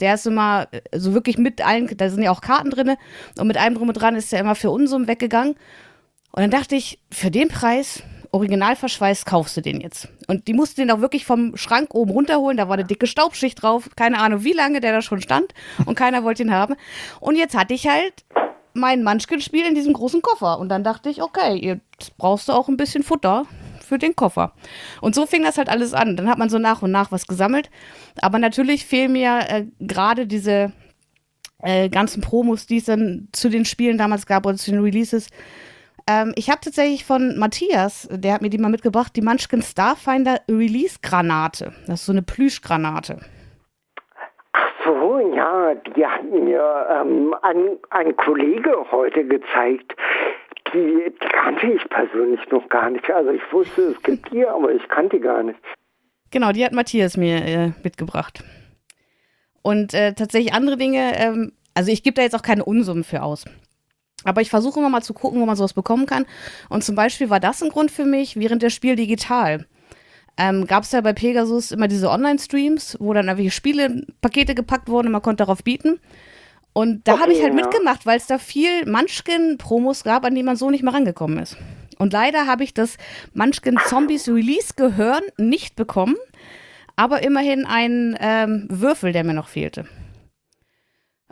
Der 0.00 0.14
ist 0.14 0.26
immer 0.26 0.68
so 0.94 1.14
wirklich 1.14 1.38
mit 1.38 1.64
allen, 1.66 1.88
da 1.96 2.10
sind 2.10 2.22
ja 2.22 2.30
auch 2.30 2.42
Karten 2.42 2.70
drin. 2.70 2.96
Und 3.38 3.46
mit 3.46 3.56
allem 3.56 3.74
drum 3.74 3.88
und 3.88 3.94
dran 3.94 4.14
ist 4.14 4.30
der 4.30 4.40
immer 4.40 4.54
für 4.54 4.70
Unsummen 4.70 5.08
weggegangen. 5.08 5.54
Und 6.32 6.42
dann 6.42 6.50
dachte 6.50 6.76
ich, 6.76 7.00
für 7.10 7.30
den 7.30 7.48
Preis 7.48 8.02
original 8.30 8.76
verschweißt, 8.76 9.26
kaufst 9.26 9.56
du 9.56 9.62
den 9.62 9.80
jetzt. 9.80 10.08
Und 10.30 10.46
die 10.46 10.54
mussten 10.54 10.82
den 10.82 10.92
auch 10.92 11.00
wirklich 11.00 11.26
vom 11.26 11.56
Schrank 11.56 11.92
oben 11.92 12.12
runterholen. 12.12 12.56
Da 12.56 12.68
war 12.68 12.74
eine 12.74 12.84
dicke 12.84 13.08
Staubschicht 13.08 13.60
drauf. 13.60 13.90
Keine 13.96 14.18
Ahnung, 14.18 14.44
wie 14.44 14.52
lange 14.52 14.78
der 14.78 14.92
da 14.92 15.02
schon 15.02 15.20
stand. 15.20 15.52
Und 15.86 15.96
keiner 15.96 16.22
wollte 16.22 16.44
ihn 16.44 16.52
haben. 16.52 16.76
Und 17.18 17.34
jetzt 17.34 17.56
hatte 17.56 17.74
ich 17.74 17.88
halt 17.88 18.24
mein 18.72 19.02
Munchkin-Spiel 19.02 19.66
in 19.66 19.74
diesem 19.74 19.92
großen 19.92 20.22
Koffer. 20.22 20.60
Und 20.60 20.68
dann 20.68 20.84
dachte 20.84 21.08
ich, 21.08 21.20
okay, 21.20 21.56
jetzt 21.56 22.16
brauchst 22.16 22.48
du 22.48 22.52
auch 22.52 22.68
ein 22.68 22.76
bisschen 22.76 23.02
Futter 23.02 23.44
für 23.84 23.98
den 23.98 24.14
Koffer. 24.14 24.52
Und 25.00 25.16
so 25.16 25.26
fing 25.26 25.42
das 25.42 25.58
halt 25.58 25.68
alles 25.68 25.94
an. 25.94 26.16
Dann 26.16 26.28
hat 26.28 26.38
man 26.38 26.48
so 26.48 26.60
nach 26.60 26.80
und 26.82 26.92
nach 26.92 27.10
was 27.10 27.26
gesammelt. 27.26 27.68
Aber 28.22 28.38
natürlich 28.38 28.86
fehlen 28.86 29.10
mir 29.10 29.40
äh, 29.48 29.66
gerade 29.80 30.28
diese 30.28 30.72
äh, 31.58 31.88
ganzen 31.88 32.20
Promos, 32.20 32.66
die 32.66 32.76
es 32.76 32.84
dann 32.84 33.26
zu 33.32 33.48
den 33.48 33.64
Spielen 33.64 33.98
damals 33.98 34.26
gab 34.26 34.46
oder 34.46 34.56
zu 34.56 34.70
den 34.70 34.80
Releases 34.80 35.26
ähm, 36.10 36.32
ich 36.34 36.50
habe 36.50 36.60
tatsächlich 36.60 37.04
von 37.04 37.38
Matthias, 37.38 38.08
der 38.10 38.34
hat 38.34 38.42
mir 38.42 38.50
die 38.50 38.58
mal 38.58 38.70
mitgebracht, 38.70 39.14
die 39.14 39.22
Munchkin 39.22 39.62
Starfinder 39.62 40.40
Release 40.48 40.98
Granate. 41.02 41.72
Das 41.86 42.00
ist 42.00 42.06
so 42.06 42.12
eine 42.12 42.22
Plüschgranate. 42.22 43.20
Ach 44.52 44.70
so, 44.84 45.32
ja, 45.36 45.74
die 45.74 46.04
hat 46.04 46.24
mir 46.24 46.86
ähm, 46.90 47.34
ein, 47.42 47.78
ein 47.90 48.16
Kollege 48.16 48.74
heute 48.90 49.24
gezeigt. 49.24 49.94
Die, 50.72 51.12
die 51.22 51.28
kannte 51.28 51.66
ich 51.66 51.88
persönlich 51.88 52.40
noch 52.50 52.68
gar 52.68 52.90
nicht. 52.90 53.08
Also 53.10 53.30
ich 53.30 53.52
wusste, 53.52 53.82
es 53.82 54.02
gibt 54.02 54.32
die, 54.32 54.46
aber 54.46 54.72
ich 54.72 54.86
kannte 54.88 55.16
die 55.16 55.22
gar 55.22 55.42
nicht. 55.42 55.58
Genau, 56.32 56.52
die 56.52 56.64
hat 56.64 56.72
Matthias 56.72 57.16
mir 57.16 57.44
äh, 57.44 57.72
mitgebracht. 57.82 58.42
Und 59.62 59.94
äh, 59.94 60.14
tatsächlich 60.14 60.54
andere 60.54 60.76
Dinge, 60.76 61.12
ähm, 61.16 61.52
also 61.74 61.92
ich 61.92 62.02
gebe 62.02 62.14
da 62.14 62.22
jetzt 62.22 62.34
auch 62.34 62.42
keine 62.42 62.64
Unsummen 62.64 63.04
für 63.04 63.22
aus. 63.22 63.44
Aber 64.24 64.40
ich 64.40 64.50
versuche 64.50 64.80
immer 64.80 64.90
mal 64.90 65.02
zu 65.02 65.14
gucken, 65.14 65.40
wo 65.40 65.46
man 65.46 65.56
sowas 65.56 65.72
bekommen 65.72 66.06
kann. 66.06 66.26
Und 66.68 66.84
zum 66.84 66.94
Beispiel 66.94 67.30
war 67.30 67.40
das 67.40 67.62
ein 67.62 67.70
Grund 67.70 67.90
für 67.90 68.04
mich, 68.04 68.36
während 68.36 68.62
der 68.62 68.70
Spiel 68.70 68.96
digital. 68.96 69.66
Ähm, 70.36 70.66
Gab 70.66 70.84
es 70.84 70.92
ja 70.92 71.00
bei 71.00 71.12
Pegasus 71.12 71.70
immer 71.72 71.88
diese 71.88 72.10
Online-Streams, 72.10 72.96
wo 73.00 73.12
dann 73.12 73.26
irgendwelche 73.26 73.50
Spiele, 73.50 74.06
Pakete 74.20 74.54
gepackt 74.54 74.88
wurden 74.88 75.08
und 75.08 75.12
man 75.12 75.22
konnte 75.22 75.44
darauf 75.44 75.62
bieten. 75.64 76.00
Und 76.72 77.06
da 77.08 77.14
okay, 77.14 77.22
habe 77.22 77.32
ich 77.32 77.42
halt 77.42 77.54
ja. 77.54 77.62
mitgemacht, 77.62 78.06
weil 78.06 78.16
es 78.16 78.26
da 78.26 78.38
viel 78.38 78.86
Munchkin-Promos 78.86 80.04
gab, 80.04 80.24
an 80.24 80.34
die 80.34 80.42
man 80.42 80.56
so 80.56 80.70
nicht 80.70 80.82
mehr 80.82 80.94
rangekommen 80.94 81.38
ist. 81.38 81.56
Und 81.98 82.12
leider 82.12 82.46
habe 82.46 82.64
ich 82.64 82.72
das 82.72 82.96
Munchkin 83.34 83.78
Zombies 83.86 84.28
Release 84.28 84.72
Gehören 84.74 85.24
nicht 85.36 85.76
bekommen, 85.76 86.16
aber 86.96 87.22
immerhin 87.22 87.66
einen 87.66 88.16
ähm, 88.20 88.66
Würfel, 88.70 89.12
der 89.12 89.24
mir 89.24 89.34
noch 89.34 89.48
fehlte. 89.48 89.86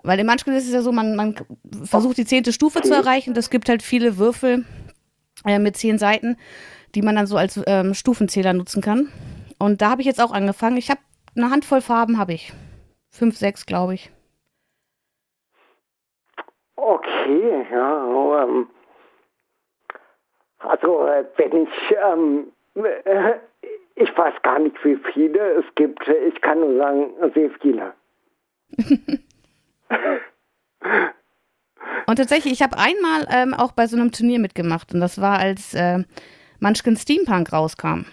Weil 0.09 0.21
im 0.21 0.27
Munchkin 0.27 0.55
ist 0.55 0.67
es 0.67 0.73
ja 0.73 0.81
so, 0.81 0.91
man, 0.91 1.17
man 1.17 1.35
versucht 1.85 2.17
die 2.17 2.25
zehnte 2.25 2.55
Stufe 2.55 2.81
zu 2.81 2.95
erreichen. 2.95 3.37
Es 3.37 3.51
gibt 3.51 3.69
halt 3.69 3.83
viele 3.83 4.17
Würfel 4.17 4.65
äh, 5.45 5.59
mit 5.59 5.77
zehn 5.77 5.99
Seiten, 5.99 6.39
die 6.95 7.03
man 7.03 7.15
dann 7.15 7.27
so 7.27 7.37
als 7.37 7.61
ähm, 7.67 7.93
Stufenzähler 7.93 8.55
nutzen 8.55 8.81
kann. 8.81 9.13
Und 9.59 9.83
da 9.83 9.91
habe 9.91 10.01
ich 10.01 10.07
jetzt 10.07 10.23
auch 10.23 10.33
angefangen. 10.33 10.79
Ich 10.79 10.89
habe 10.89 11.01
eine 11.37 11.51
Handvoll 11.51 11.83
Farben, 11.83 12.17
habe 12.17 12.33
ich. 12.33 12.55
Fünf, 13.11 13.37
sechs, 13.37 13.67
glaube 13.67 13.93
ich. 13.93 14.11
Okay, 16.77 17.67
ja. 17.71 18.45
Ähm, 18.45 18.67
also, 20.61 21.07
äh, 21.07 21.27
wenn 21.37 21.65
ich, 21.65 21.97
ähm, 22.03 22.53
äh, 22.83 23.35
ich 23.95 24.17
weiß 24.17 24.41
gar 24.43 24.59
nicht, 24.59 24.83
wie 24.87 24.97
viele 25.13 25.39
es 25.57 25.67
gibt. 25.75 26.09
Ich 26.09 26.41
kann 26.41 26.61
nur 26.61 26.79
sagen, 26.79 27.11
sehr 27.35 27.51
viele. 27.61 27.93
Und 32.07 32.17
tatsächlich, 32.17 32.55
ich 32.55 32.63
habe 32.63 32.79
einmal 32.79 33.27
ähm, 33.31 33.55
auch 33.55 33.73
bei 33.73 33.87
so 33.87 33.97
einem 33.97 34.13
Turnier 34.13 34.39
mitgemacht 34.39 34.95
und 34.95 35.01
das 35.01 35.21
war, 35.21 35.39
als 35.39 35.75
äh, 35.75 36.05
Munchkin 36.61 36.97
Steampunk 36.97 37.53
rauskam. 37.53 38.07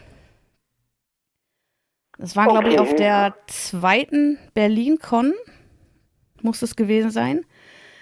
Das 2.18 2.36
war, 2.36 2.48
okay. 2.48 2.54
glaube 2.54 2.70
ich, 2.74 2.80
auf 2.80 2.96
der 2.96 3.36
zweiten 3.48 4.38
Berlin-Con, 4.54 5.34
muss 6.42 6.62
es 6.62 6.76
gewesen 6.76 7.12
sein. 7.12 7.46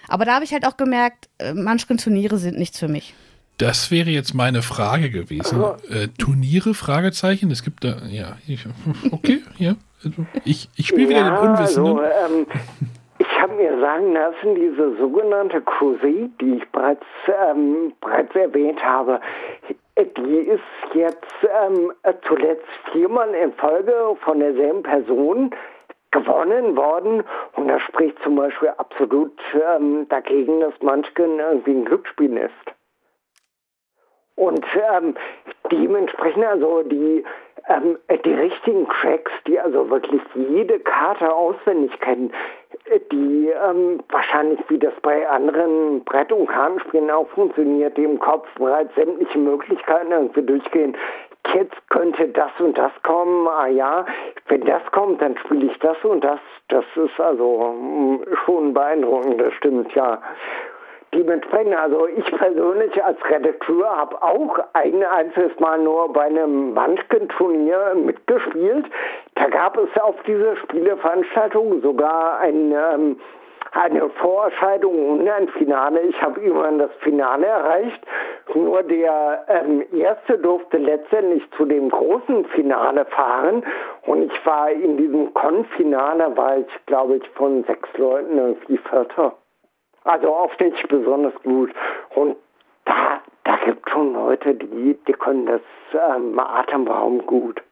Aber 0.08 0.24
da 0.24 0.34
habe 0.34 0.44
ich 0.44 0.52
halt 0.52 0.66
auch 0.66 0.76
gemerkt, 0.76 1.28
äh, 1.38 1.54
Munchkin-Turniere 1.54 2.38
sind 2.38 2.58
nichts 2.58 2.78
für 2.78 2.88
mich. 2.88 3.14
Das 3.58 3.90
wäre 3.90 4.10
jetzt 4.10 4.34
meine 4.34 4.62
Frage 4.62 5.10
gewesen. 5.10 5.62
Äh, 5.88 6.08
Turniere? 6.18 6.74
Fragezeichen. 6.74 7.50
Es 7.50 7.62
gibt 7.62 7.84
da, 7.84 8.04
ja, 8.06 8.36
ich, 8.46 8.66
okay, 9.12 9.42
ja. 9.58 9.76
Also 10.02 10.26
ich, 10.44 10.68
ich 10.74 10.88
spiele 10.88 11.08
wieder 11.08 11.20
ja, 11.20 11.30
den 11.30 11.50
Unwissenden. 11.50 11.98
Also, 11.98 12.02
ähm, 12.02 12.46
ich 13.24 13.40
habe 13.40 13.54
mir 13.54 13.78
sagen 13.80 14.12
lassen, 14.12 14.54
diese 14.54 14.96
sogenannte 14.96 15.60
Crusade, 15.62 16.30
die 16.40 16.56
ich 16.56 16.68
bereits, 16.70 17.06
ähm, 17.28 17.92
bereits 18.00 18.34
erwähnt 18.34 18.84
habe, 18.84 19.20
die 19.96 20.38
ist 20.38 20.60
jetzt 20.94 21.34
ähm, 21.42 21.92
zuletzt 22.26 22.66
viermal 22.92 23.32
in 23.34 23.52
Folge 23.54 24.16
von 24.20 24.40
derselben 24.40 24.82
Person 24.82 25.54
gewonnen 26.10 26.76
worden. 26.76 27.24
Und 27.54 27.68
das 27.68 27.82
spricht 27.82 28.18
zum 28.22 28.36
Beispiel 28.36 28.70
absolut 28.76 29.38
ähm, 29.54 30.06
dagegen, 30.08 30.60
dass 30.60 30.74
Munchkin 30.82 31.38
irgendwie 31.38 31.72
ein 31.72 31.84
Glücksspiel 31.84 32.36
ist. 32.36 32.74
Und 34.36 34.64
ähm, 34.74 35.14
dementsprechend 35.70 36.44
also 36.44 36.82
die, 36.82 37.24
ähm, 37.68 37.98
die 38.24 38.34
richtigen 38.34 38.86
Tracks, 38.88 39.32
die 39.46 39.58
also 39.58 39.88
wirklich 39.90 40.20
jede 40.34 40.78
Karte 40.80 41.32
auswendig 41.32 41.98
kennen, 42.00 42.32
die 43.10 43.48
ähm, 43.48 44.00
wahrscheinlich 44.10 44.60
wie 44.68 44.78
das 44.78 44.94
bei 45.02 45.28
anderen 45.28 46.04
Brett- 46.04 46.32
und 46.32 46.46
Kartenspielen 46.46 47.10
auch 47.10 47.28
funktioniert, 47.28 47.96
die 47.96 48.04
im 48.04 48.18
Kopf 48.18 48.46
bereits 48.56 48.94
sämtliche 48.94 49.38
Möglichkeiten 49.38 50.12
irgendwie 50.12 50.42
durchgehen. 50.42 50.96
Jetzt 51.52 51.76
könnte 51.90 52.28
das 52.28 52.50
und 52.58 52.76
das 52.76 52.92
kommen, 53.02 53.46
ah 53.48 53.66
ja, 53.66 54.06
wenn 54.48 54.62
das 54.62 54.82
kommt, 54.92 55.20
dann 55.20 55.36
spiele 55.38 55.66
ich 55.66 55.78
das 55.78 55.96
und 56.02 56.24
das. 56.24 56.40
Das 56.68 56.84
ist 56.96 57.20
also 57.20 57.74
mm, 57.78 58.24
schon 58.44 58.72
beeindruckend, 58.72 59.40
das 59.40 59.52
stimmt 59.54 59.94
ja. 59.94 60.22
Dementsprechend, 61.14 61.76
also 61.76 62.08
ich 62.08 62.24
persönlich 62.36 63.04
als 63.04 63.18
Redakteur 63.30 63.88
habe 63.88 64.20
auch 64.20 64.58
ein 64.72 65.04
einziges 65.04 65.58
Mal 65.60 65.78
nur 65.78 66.12
bei 66.12 66.22
einem 66.22 66.74
Munchkin-Turnier 66.74 67.94
mitgespielt. 67.94 68.86
Da 69.36 69.46
gab 69.46 69.76
es 69.78 69.88
auf 70.02 70.16
dieser 70.26 70.56
Spieleveranstaltung 70.56 71.82
sogar 71.82 72.40
ein, 72.40 72.72
ähm, 72.72 73.20
eine 73.72 74.08
Vorerscheinung 74.10 75.20
und 75.20 75.28
ein 75.28 75.46
Finale. 75.48 76.00
Ich 76.00 76.20
habe 76.20 76.40
irgendwann 76.40 76.80
das 76.80 76.92
Finale 77.00 77.46
erreicht. 77.46 78.00
Nur 78.52 78.82
der 78.82 79.44
ähm, 79.46 79.84
Erste 79.92 80.38
durfte 80.38 80.78
letztendlich 80.78 81.48
zu 81.56 81.64
dem 81.64 81.90
großen 81.90 82.44
Finale 82.46 83.04
fahren. 83.04 83.62
Und 84.06 84.32
ich 84.32 84.46
war 84.46 84.68
in 84.68 84.96
diesem 84.96 85.32
Con-Finale, 85.32 86.36
war 86.36 86.58
ich, 86.58 86.86
glaube 86.86 87.16
ich, 87.16 87.28
von 87.30 87.62
sechs 87.64 87.88
Leuten 87.98 88.36
irgendwie 88.36 88.78
Vierter. 88.78 89.34
Also 90.04 90.28
auch 90.34 90.58
nicht 90.58 90.88
besonders 90.88 91.34
gut. 91.42 91.72
Und 92.14 92.36
da, 92.84 93.20
da 93.44 93.56
gibt 93.64 93.88
schon 93.90 94.12
Leute, 94.12 94.54
die, 94.54 94.96
die 95.06 95.12
können 95.12 95.46
das 95.46 95.62
ähm, 95.92 96.38
atemberaubend 96.38 97.26
gut. 97.26 97.62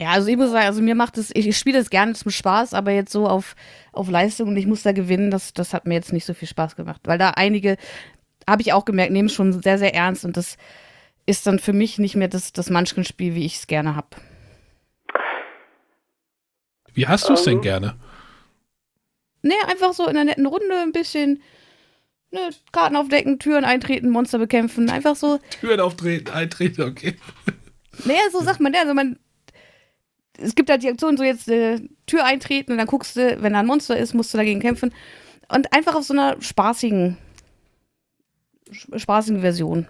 Ja, 0.00 0.10
also 0.10 0.28
ich 0.28 0.36
muss 0.36 0.50
sagen, 0.50 0.66
also 0.66 0.82
mir 0.82 0.94
macht 0.94 1.16
es, 1.16 1.34
ich 1.34 1.56
spiele 1.56 1.78
das 1.78 1.88
gerne 1.88 2.12
zum 2.12 2.30
Spaß, 2.30 2.74
aber 2.74 2.90
jetzt 2.90 3.12
so 3.12 3.26
auf, 3.26 3.54
auf 3.92 4.10
Leistung 4.10 4.48
und 4.48 4.56
ich 4.56 4.66
muss 4.66 4.82
da 4.82 4.92
gewinnen, 4.92 5.30
das, 5.30 5.54
das 5.54 5.72
hat 5.72 5.86
mir 5.86 5.94
jetzt 5.94 6.12
nicht 6.12 6.26
so 6.26 6.34
viel 6.34 6.48
Spaß 6.48 6.76
gemacht. 6.76 7.00
Weil 7.04 7.16
da 7.16 7.30
einige, 7.30 7.76
habe 8.48 8.62
ich 8.62 8.72
auch 8.72 8.84
gemerkt, 8.84 9.12
nehmen 9.12 9.26
es 9.26 9.34
schon 9.34 9.52
sehr, 9.52 9.78
sehr 9.78 9.94
ernst 9.94 10.24
und 10.24 10.36
das 10.36 10.58
ist 11.24 11.46
dann 11.46 11.58
für 11.58 11.72
mich 11.72 11.98
nicht 11.98 12.14
mehr 12.14 12.28
das, 12.28 12.52
das 12.52 12.70
Munchkin-Spiel, 12.70 13.34
wie 13.34 13.46
ich 13.46 13.56
es 13.56 13.66
gerne 13.66 13.96
habe. 13.96 14.08
Wie 16.92 17.06
hast 17.06 17.28
du 17.28 17.34
es 17.34 17.44
denn 17.44 17.54
Ähm, 17.54 17.62
gerne? 17.62 17.94
Nee, 19.46 19.54
einfach 19.66 19.92
so 19.92 20.04
in 20.04 20.10
einer 20.10 20.24
netten 20.24 20.46
Runde 20.46 20.76
ein 20.82 20.92
bisschen 20.92 21.42
ne, 22.30 22.50
Karten 22.72 22.96
aufdecken, 22.96 23.38
Türen 23.38 23.64
eintreten, 23.64 24.10
Monster 24.10 24.38
bekämpfen. 24.38 24.90
Einfach 24.90 25.16
so. 25.16 25.38
Türen 25.60 25.80
auftreten, 25.80 26.30
eintreten, 26.30 26.82
okay. 26.82 27.16
Naja, 28.04 28.20
so 28.30 28.40
sagt 28.40 28.60
man 28.60 28.72
ja. 28.72 28.80
Also 28.80 28.94
man. 28.94 29.18
Es 30.38 30.54
gibt 30.54 30.68
halt 30.68 30.82
die 30.82 30.90
Aktion, 30.90 31.16
so 31.16 31.24
jetzt 31.24 31.48
äh, 31.48 31.80
Tür 32.06 32.26
eintreten 32.26 32.72
und 32.72 32.78
dann 32.78 32.86
guckst 32.86 33.16
du, 33.16 33.40
wenn 33.40 33.54
da 33.54 33.60
ein 33.60 33.66
Monster 33.66 33.96
ist, 33.96 34.12
musst 34.12 34.34
du 34.34 34.38
dagegen 34.38 34.60
kämpfen. 34.60 34.92
Und 35.48 35.72
einfach 35.72 35.94
auf 35.94 36.04
so 36.04 36.12
einer 36.12 36.36
spaßigen, 36.42 37.16
spaßigen 38.94 39.40
Version. 39.40 39.88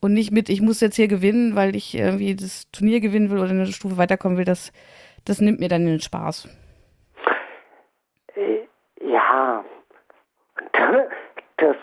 Und 0.00 0.14
nicht 0.14 0.32
mit, 0.32 0.48
ich 0.48 0.60
muss 0.60 0.80
jetzt 0.80 0.96
hier 0.96 1.06
gewinnen, 1.06 1.54
weil 1.54 1.76
ich 1.76 1.94
irgendwie 1.94 2.34
das 2.34 2.68
Turnier 2.72 2.98
gewinnen 3.00 3.30
will 3.30 3.38
oder 3.38 3.50
eine 3.50 3.66
Stufe 3.68 3.98
weiterkommen 3.98 4.36
will. 4.36 4.44
Das, 4.44 4.72
das 5.24 5.40
nimmt 5.40 5.60
mir 5.60 5.68
dann 5.68 5.86
den 5.86 6.00
Spaß. 6.00 6.48
Äh, 8.34 8.66
Ja, 9.00 9.64
das, 11.58 11.76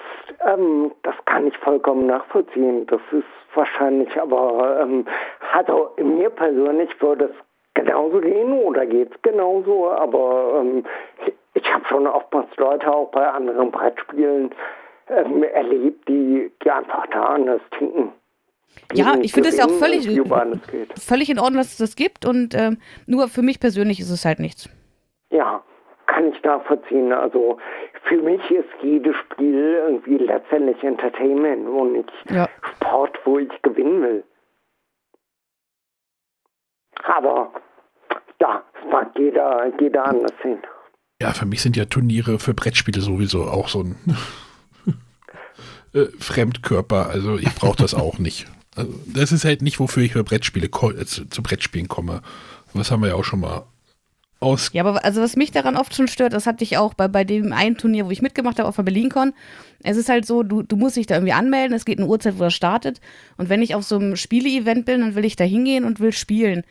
ähm, 0.46 0.92
das 1.04 1.16
kann 1.26 1.48
ich 1.48 1.58
vollkommen 1.58 2.06
nachvollziehen. 2.08 2.86
Das 2.88 3.02
ist 3.12 3.26
wahrscheinlich 3.56 4.20
aber, 4.20 4.80
ähm, 4.82 5.06
also 5.54 5.92
mir 5.98 6.30
persönlich 6.30 6.90
würde 7.02 7.26
es 7.26 7.36
genauso 7.74 8.20
gehen 8.20 8.54
oder 8.54 8.86
geht 8.86 9.12
es 9.14 9.22
genauso, 9.22 9.90
aber 9.92 10.62
ähm, 10.62 10.86
ich 11.54 11.74
habe 11.74 11.86
schon 11.86 12.08
oftmals 12.08 12.56
Leute 12.58 12.92
auch 12.92 13.10
bei 13.12 13.28
anderen 13.28 13.72
Brettspielen 13.72 14.52
ähm, 15.10 15.44
erlebt, 15.44 16.08
die, 16.08 16.52
die 16.64 16.72
einfach 16.72 17.08
da 17.08 17.26
anders 17.26 17.62
tinken. 17.78 18.12
Ja, 18.94 19.16
ich 19.22 19.34
finde 19.34 19.50
es 19.50 19.58
ja 19.58 19.66
auch 19.66 19.72
völlig-. 19.72 20.08
Völlig 21.00 21.30
in 21.30 21.40
Ordnung, 21.40 21.58
dass 21.58 21.74
es 21.74 21.78
das 21.78 21.96
gibt 21.96 22.26
und 22.26 22.56
ähm, 22.56 22.78
nur 23.06 23.28
für 23.28 23.42
mich 23.42 23.60
persönlich 23.60 24.00
ist 24.00 24.10
es 24.10 24.26
halt 24.26 24.40
nichts. 24.40 24.70
Ja, 25.30 25.64
kann 26.08 26.32
ich 26.32 26.44
nachvollziehen. 26.44 27.12
Also 27.12 27.58
für 28.04 28.18
mich 28.18 28.42
ist 28.52 28.70
jedes 28.82 29.16
Spiel 29.16 29.80
irgendwie 29.88 30.18
letztendlich 30.18 30.84
Entertainment 30.84 31.68
und 31.68 31.94
nicht 31.94 32.12
Ja. 32.30 32.48
Sport, 32.76 33.18
wo 33.26 33.40
ich 33.40 33.50
gewinnen 33.62 34.02
will. 34.02 34.24
Aber 37.04 37.52
ja, 38.40 38.64
es 38.74 38.92
mag 38.92 39.12
jeder, 39.18 39.72
jeder 39.80 40.06
anders 40.06 40.34
sehen. 40.42 40.60
Ja, 41.22 41.32
für 41.32 41.46
mich 41.46 41.62
sind 41.62 41.78
ja 41.78 41.86
Turniere 41.86 42.40
für 42.40 42.54
Brettspiele 42.54 43.02
sowieso 43.02 43.44
auch 43.44 43.70
so 43.70 43.82
ein 43.82 43.96
äh, 45.94 46.06
Fremdkörper. 46.20 47.10
Also 47.10 47.38
ich 47.38 47.54
brauche 47.56 47.78
das 47.78 47.94
auch 47.94 48.20
nicht. 48.20 48.48
Also 48.76 48.92
das 49.14 49.32
ist 49.32 49.46
halt 49.46 49.62
nicht, 49.62 49.80
wofür 49.80 50.04
ich 50.04 50.14
für 50.14 50.24
Brettspiele 50.24 50.68
äh, 50.68 51.06
zu, 51.06 51.30
zu 51.30 51.44
Brettspielen 51.44 51.88
komme. 51.88 52.22
Das 52.74 52.92
haben 52.92 53.02
wir 53.04 53.10
ja 53.10 53.16
auch 53.16 53.24
schon 53.24 53.42
mal 53.42 53.66
aus. 54.44 54.70
Ja, 54.74 54.84
aber 54.84 55.04
also 55.04 55.22
was 55.22 55.36
mich 55.36 55.52
daran 55.52 55.78
oft 55.78 55.96
schon 55.96 56.08
stört, 56.08 56.34
das 56.34 56.46
hatte 56.46 56.64
ich 56.64 56.78
auch 56.78 56.94
bei, 56.94 57.08
bei 57.08 57.24
dem 57.24 57.54
einen 57.54 57.78
Turnier, 57.78 58.06
wo 58.06 58.12
ich 58.12 58.22
mitgemacht 58.22 58.60
habe, 58.60 58.70
auf 58.70 58.76
der 58.76 58.84
BerlinCon. 58.84 59.34
Es 59.82 59.98
ist 59.98 60.10
halt 60.10 60.26
so, 60.26 60.44
du, 60.44 60.62
du 60.62 60.76
musst 60.76 60.96
dich 60.96 61.08
da 61.08 61.16
irgendwie 61.16 61.34
anmelden, 61.34 61.76
es 61.76 61.86
geht 61.86 62.00
eine 62.00 62.08
Uhrzeit, 62.08 62.38
wo 62.38 62.44
das 62.44 62.54
startet. 62.54 63.02
Und 63.38 63.50
wenn 63.50 63.62
ich 63.62 63.76
auf 63.76 63.84
so 63.84 63.96
einem 63.96 64.16
Spiele-Event 64.16 64.86
bin, 64.86 65.02
dann 65.02 65.16
will 65.16 65.26
ich 65.26 65.36
da 65.36 65.44
hingehen 65.44 65.86
und 65.86 66.00
will 66.00 66.12
spielen. 66.12 66.64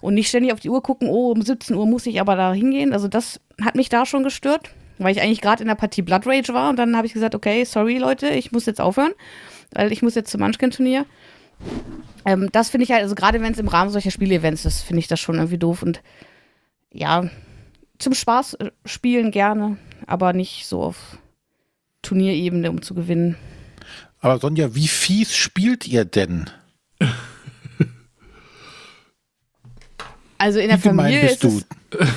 Und 0.00 0.14
nicht 0.14 0.28
ständig 0.28 0.52
auf 0.52 0.60
die 0.60 0.68
Uhr 0.68 0.82
gucken, 0.82 1.08
oh, 1.08 1.30
um 1.30 1.40
17 1.40 1.74
Uhr 1.74 1.86
muss 1.86 2.04
ich 2.04 2.20
aber 2.20 2.36
da 2.36 2.52
hingehen. 2.52 2.92
Also 2.92 3.08
das 3.08 3.40
hat 3.62 3.74
mich 3.74 3.88
da 3.88 4.04
schon 4.04 4.22
gestört, 4.22 4.70
weil 4.98 5.12
ich 5.12 5.22
eigentlich 5.22 5.40
gerade 5.40 5.62
in 5.62 5.68
der 5.68 5.76
Partie 5.76 6.02
Blood 6.02 6.26
Rage 6.26 6.52
war. 6.52 6.68
Und 6.68 6.78
dann 6.78 6.96
habe 6.96 7.06
ich 7.06 7.14
gesagt, 7.14 7.34
okay, 7.34 7.64
sorry 7.64 7.96
Leute, 7.96 8.28
ich 8.28 8.52
muss 8.52 8.66
jetzt 8.66 8.82
aufhören, 8.82 9.12
weil 9.72 9.92
ich 9.92 10.02
muss 10.02 10.14
jetzt 10.14 10.30
zum 10.30 10.42
Munchkin-Turnier. 10.42 11.06
Ähm, 12.26 12.48
das 12.52 12.70
finde 12.70 12.84
ich 12.84 12.90
halt, 12.90 13.02
also 13.02 13.14
gerade 13.14 13.40
wenn 13.40 13.52
es 13.52 13.58
im 13.58 13.68
Rahmen 13.68 13.90
solcher 13.90 14.10
Spiele-Events 14.10 14.64
ist, 14.64 14.82
finde 14.82 15.00
ich 15.00 15.08
das 15.08 15.20
schon 15.20 15.36
irgendwie 15.36 15.58
doof. 15.58 15.82
Und 15.82 16.02
ja, 16.94 17.28
zum 17.98 18.14
Spaß 18.14 18.54
äh, 18.54 18.70
spielen 18.86 19.30
gerne, 19.30 19.76
aber 20.06 20.32
nicht 20.32 20.66
so 20.66 20.82
auf 20.82 21.18
Turnierebene, 22.02 22.70
um 22.70 22.80
zu 22.82 22.94
gewinnen. 22.94 23.36
Aber 24.20 24.38
Sonja, 24.38 24.74
wie 24.74 24.88
fies 24.88 25.34
spielt 25.36 25.86
ihr 25.86 26.04
denn? 26.06 26.48
Also 30.38 30.58
in 30.60 30.68
der 30.68 30.78
Wie 30.78 30.88
gemein 30.88 31.12
Familie 31.12 31.28
bist 31.28 31.44
ist 31.44 31.66
du? 31.90 31.98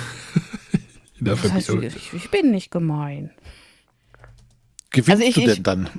In 1.20 1.26
der 1.26 1.36
Das 1.36 1.52
heißt, 1.52 1.68
Familie. 1.68 1.92
ich, 1.96 2.14
ich 2.14 2.30
bin 2.30 2.52
nicht 2.52 2.70
gemein. 2.72 3.32
Gewinnst 4.92 5.10
Also 5.10 5.24
ich- 5.24 5.34
du 5.36 5.42
ich- 5.42 5.54
denn 5.56 5.64
dann? 5.64 5.90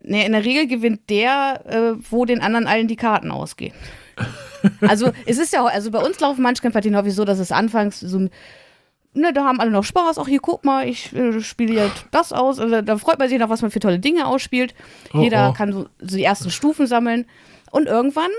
Nee, 0.00 0.24
in 0.24 0.32
der 0.32 0.44
Regel 0.44 0.66
gewinnt 0.68 1.10
der, 1.10 1.64
äh, 1.66 1.92
wo 2.10 2.24
den 2.24 2.40
anderen 2.40 2.66
allen 2.66 2.88
die 2.88 2.96
Karten 2.96 3.30
ausgehen. 3.30 3.74
Also 4.80 5.12
es 5.24 5.38
ist 5.38 5.52
ja, 5.52 5.64
also 5.64 5.90
bei 5.90 6.00
uns 6.00 6.18
laufen 6.20 6.42
Munchkin-Partien 6.42 6.96
häufig 6.96 7.14
so, 7.14 7.24
dass 7.24 7.38
es 7.38 7.52
anfangs 7.52 8.00
so, 8.00 8.18
ein- 8.18 8.30
ne, 9.14 9.32
da 9.32 9.44
haben 9.44 9.60
alle 9.60 9.70
noch 9.70 9.84
Spaß. 9.84 10.18
Ach 10.18 10.26
hier, 10.26 10.40
guck 10.40 10.64
mal, 10.64 10.86
ich 10.88 11.14
äh, 11.14 11.40
spiele 11.40 11.74
jetzt 11.74 12.06
das 12.10 12.32
aus. 12.32 12.58
Also, 12.58 12.82
da 12.82 12.98
freut 12.98 13.18
man 13.18 13.28
sich 13.28 13.38
noch, 13.38 13.48
was 13.48 13.62
man 13.62 13.70
für 13.70 13.80
tolle 13.80 13.98
Dinge 13.98 14.26
ausspielt. 14.26 14.74
Oh, 15.12 15.20
Jeder 15.20 15.50
oh. 15.50 15.52
kann 15.52 15.72
so, 15.72 15.86
so 16.00 16.16
die 16.16 16.24
ersten 16.24 16.50
Stufen 16.50 16.86
sammeln. 16.86 17.26
Und 17.70 17.86
irgendwann 17.86 18.30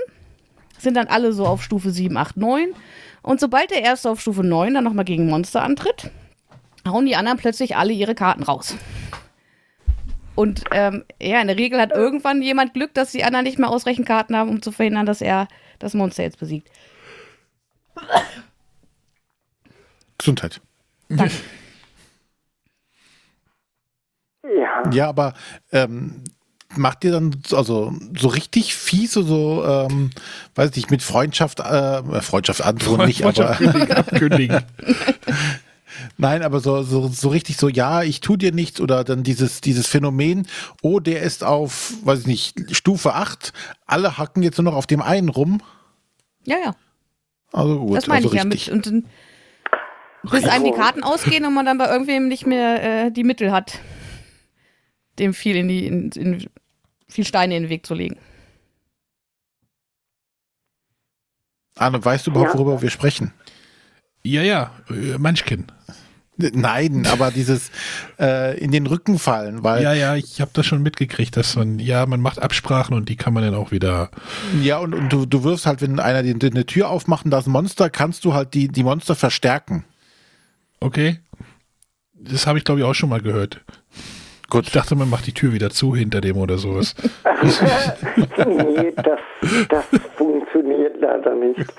sind 0.78 0.96
dann 0.96 1.08
alle 1.08 1.32
so 1.32 1.46
auf 1.46 1.62
Stufe 1.62 1.90
7, 1.90 2.16
8, 2.16 2.36
9. 2.36 2.74
Und 3.22 3.40
sobald 3.40 3.70
der 3.70 3.82
Erste 3.82 4.10
auf 4.10 4.20
Stufe 4.20 4.42
9 4.42 4.74
dann 4.74 4.84
nochmal 4.84 5.04
gegen 5.04 5.26
Monster 5.28 5.62
antritt, 5.62 6.10
hauen 6.88 7.06
die 7.06 7.16
anderen 7.16 7.38
plötzlich 7.38 7.76
alle 7.76 7.92
ihre 7.92 8.14
Karten 8.14 8.42
raus. 8.42 8.74
Und 10.40 10.64
ähm, 10.70 11.04
ja, 11.20 11.38
in 11.42 11.48
der 11.48 11.58
Regel 11.58 11.78
hat 11.78 11.92
irgendwann 11.92 12.40
jemand 12.40 12.72
Glück, 12.72 12.94
dass 12.94 13.12
die 13.12 13.24
anderen 13.24 13.44
nicht 13.44 13.58
mehr 13.58 13.68
ausreichend 13.68 14.06
Karten 14.06 14.34
haben, 14.34 14.48
um 14.48 14.62
zu 14.62 14.72
verhindern, 14.72 15.04
dass 15.04 15.20
er 15.20 15.48
das 15.78 15.92
Monster 15.92 16.22
jetzt 16.22 16.38
besiegt. 16.38 16.70
Gesundheit. 20.16 20.62
Danke. 21.10 21.34
Ja, 24.42 24.90
Ja, 24.90 25.08
aber 25.10 25.34
ähm, 25.72 26.24
macht 26.74 27.04
ihr 27.04 27.12
dann 27.12 27.36
also 27.52 27.92
so 28.18 28.28
richtig 28.28 28.74
fies 28.74 29.12
so, 29.12 29.62
ähm, 29.66 30.08
weiß 30.54 30.74
nicht, 30.74 30.90
mit 30.90 31.02
Freundschaft, 31.02 31.60
äh, 31.60 32.22
Freundschaft 32.22 32.62
antworten 32.62 33.04
nicht, 33.04 33.26
aber 33.26 33.60
abkündigen. 33.94 34.64
Nein, 36.16 36.42
aber 36.42 36.60
so, 36.60 36.82
so, 36.82 37.08
so 37.08 37.28
richtig 37.28 37.56
so, 37.56 37.68
ja, 37.68 38.02
ich 38.02 38.20
tu 38.20 38.36
dir 38.36 38.52
nichts 38.52 38.80
oder 38.80 39.04
dann 39.04 39.22
dieses, 39.22 39.60
dieses 39.60 39.86
Phänomen, 39.86 40.46
oh, 40.82 41.00
der 41.00 41.22
ist 41.22 41.44
auf, 41.44 41.94
weiß 42.04 42.20
ich 42.20 42.26
nicht, 42.26 42.76
Stufe 42.76 43.14
8, 43.14 43.52
alle 43.86 44.18
hacken 44.18 44.42
jetzt 44.42 44.58
nur 44.58 44.64
noch 44.70 44.76
auf 44.76 44.86
dem 44.86 45.02
einen 45.02 45.28
rum. 45.28 45.62
Ja, 46.44 46.56
ja. 46.64 46.76
Also 47.52 47.80
gut, 47.80 47.96
das 47.96 48.06
meine 48.06 48.24
also 48.24 48.28
ich 48.28 48.34
ja 48.34 48.42
richtig. 48.42 48.66
mit. 48.68 48.76
Und 48.76 48.86
dann, 48.86 49.06
bis 50.30 50.44
einem 50.44 50.64
die 50.64 50.72
Karten 50.72 51.02
ausgehen 51.02 51.44
und 51.44 51.54
man 51.54 51.66
dann 51.66 51.78
bei 51.78 51.90
irgendwem 51.90 52.28
nicht 52.28 52.46
mehr 52.46 53.06
äh, 53.06 53.10
die 53.10 53.24
Mittel 53.24 53.52
hat, 53.52 53.80
dem 55.18 55.34
viel 55.34 55.56
in 55.56 55.68
die, 55.68 55.86
in, 55.86 56.10
in, 56.10 56.46
viel 57.08 57.24
Steine 57.24 57.56
in 57.56 57.64
den 57.64 57.70
Weg 57.70 57.86
zu 57.86 57.94
legen. 57.94 58.18
Arne, 61.76 62.04
weißt 62.04 62.26
du 62.26 62.30
überhaupt, 62.30 62.52
Ja. 62.52 62.58
worüber 62.58 62.82
wir 62.82 62.90
sprechen? 62.90 63.32
Ja, 64.22 64.42
ja, 64.42 64.70
äh, 64.90 65.18
Munchkin. 65.18 65.66
Nein, 66.54 67.06
aber 67.10 67.30
dieses 67.30 67.70
äh, 68.18 68.58
in 68.58 68.70
den 68.70 68.86
Rücken 68.86 69.18
fallen, 69.18 69.62
weil 69.62 69.82
Ja, 69.82 69.92
ja, 69.92 70.16
ich 70.16 70.40
habe 70.40 70.50
das 70.54 70.66
schon 70.66 70.82
mitgekriegt, 70.82 71.36
dass 71.36 71.56
man, 71.56 71.78
ja, 71.78 72.06
man 72.06 72.20
macht 72.20 72.40
Absprachen 72.40 72.96
und 72.96 73.08
die 73.08 73.16
kann 73.16 73.34
man 73.34 73.42
dann 73.42 73.54
auch 73.54 73.72
wieder. 73.72 74.10
Ja, 74.62 74.78
und, 74.78 74.94
und 74.94 75.12
du, 75.12 75.26
du 75.26 75.44
wirst 75.44 75.66
halt, 75.66 75.82
wenn 75.82 76.00
einer 76.00 76.22
die, 76.22 76.38
die 76.38 76.50
eine 76.50 76.64
Tür 76.66 76.88
aufmacht 76.88 77.24
und 77.24 77.30
da 77.30 77.38
ist 77.38 77.46
ein 77.46 77.52
Monster, 77.52 77.90
kannst 77.90 78.24
du 78.24 78.32
halt 78.32 78.54
die, 78.54 78.68
die 78.68 78.82
Monster 78.82 79.14
verstärken. 79.14 79.84
Okay. 80.80 81.18
Das 82.14 82.46
habe 82.46 82.58
ich, 82.58 82.64
glaube 82.64 82.80
ich, 82.80 82.86
auch 82.86 82.94
schon 82.94 83.10
mal 83.10 83.20
gehört. 83.20 83.60
Gut. 84.48 84.66
Ich 84.66 84.72
dachte, 84.72 84.96
man 84.96 85.08
macht 85.08 85.26
die 85.26 85.32
Tür 85.32 85.52
wieder 85.52 85.70
zu 85.70 85.94
hinter 85.94 86.20
dem 86.20 86.36
oder 86.36 86.58
sowas. 86.58 86.94
nee, 88.46 88.92
das, 88.96 89.20
das 89.68 89.84
funktioniert 90.16 90.96
leider 91.00 91.34
nicht. 91.36 91.72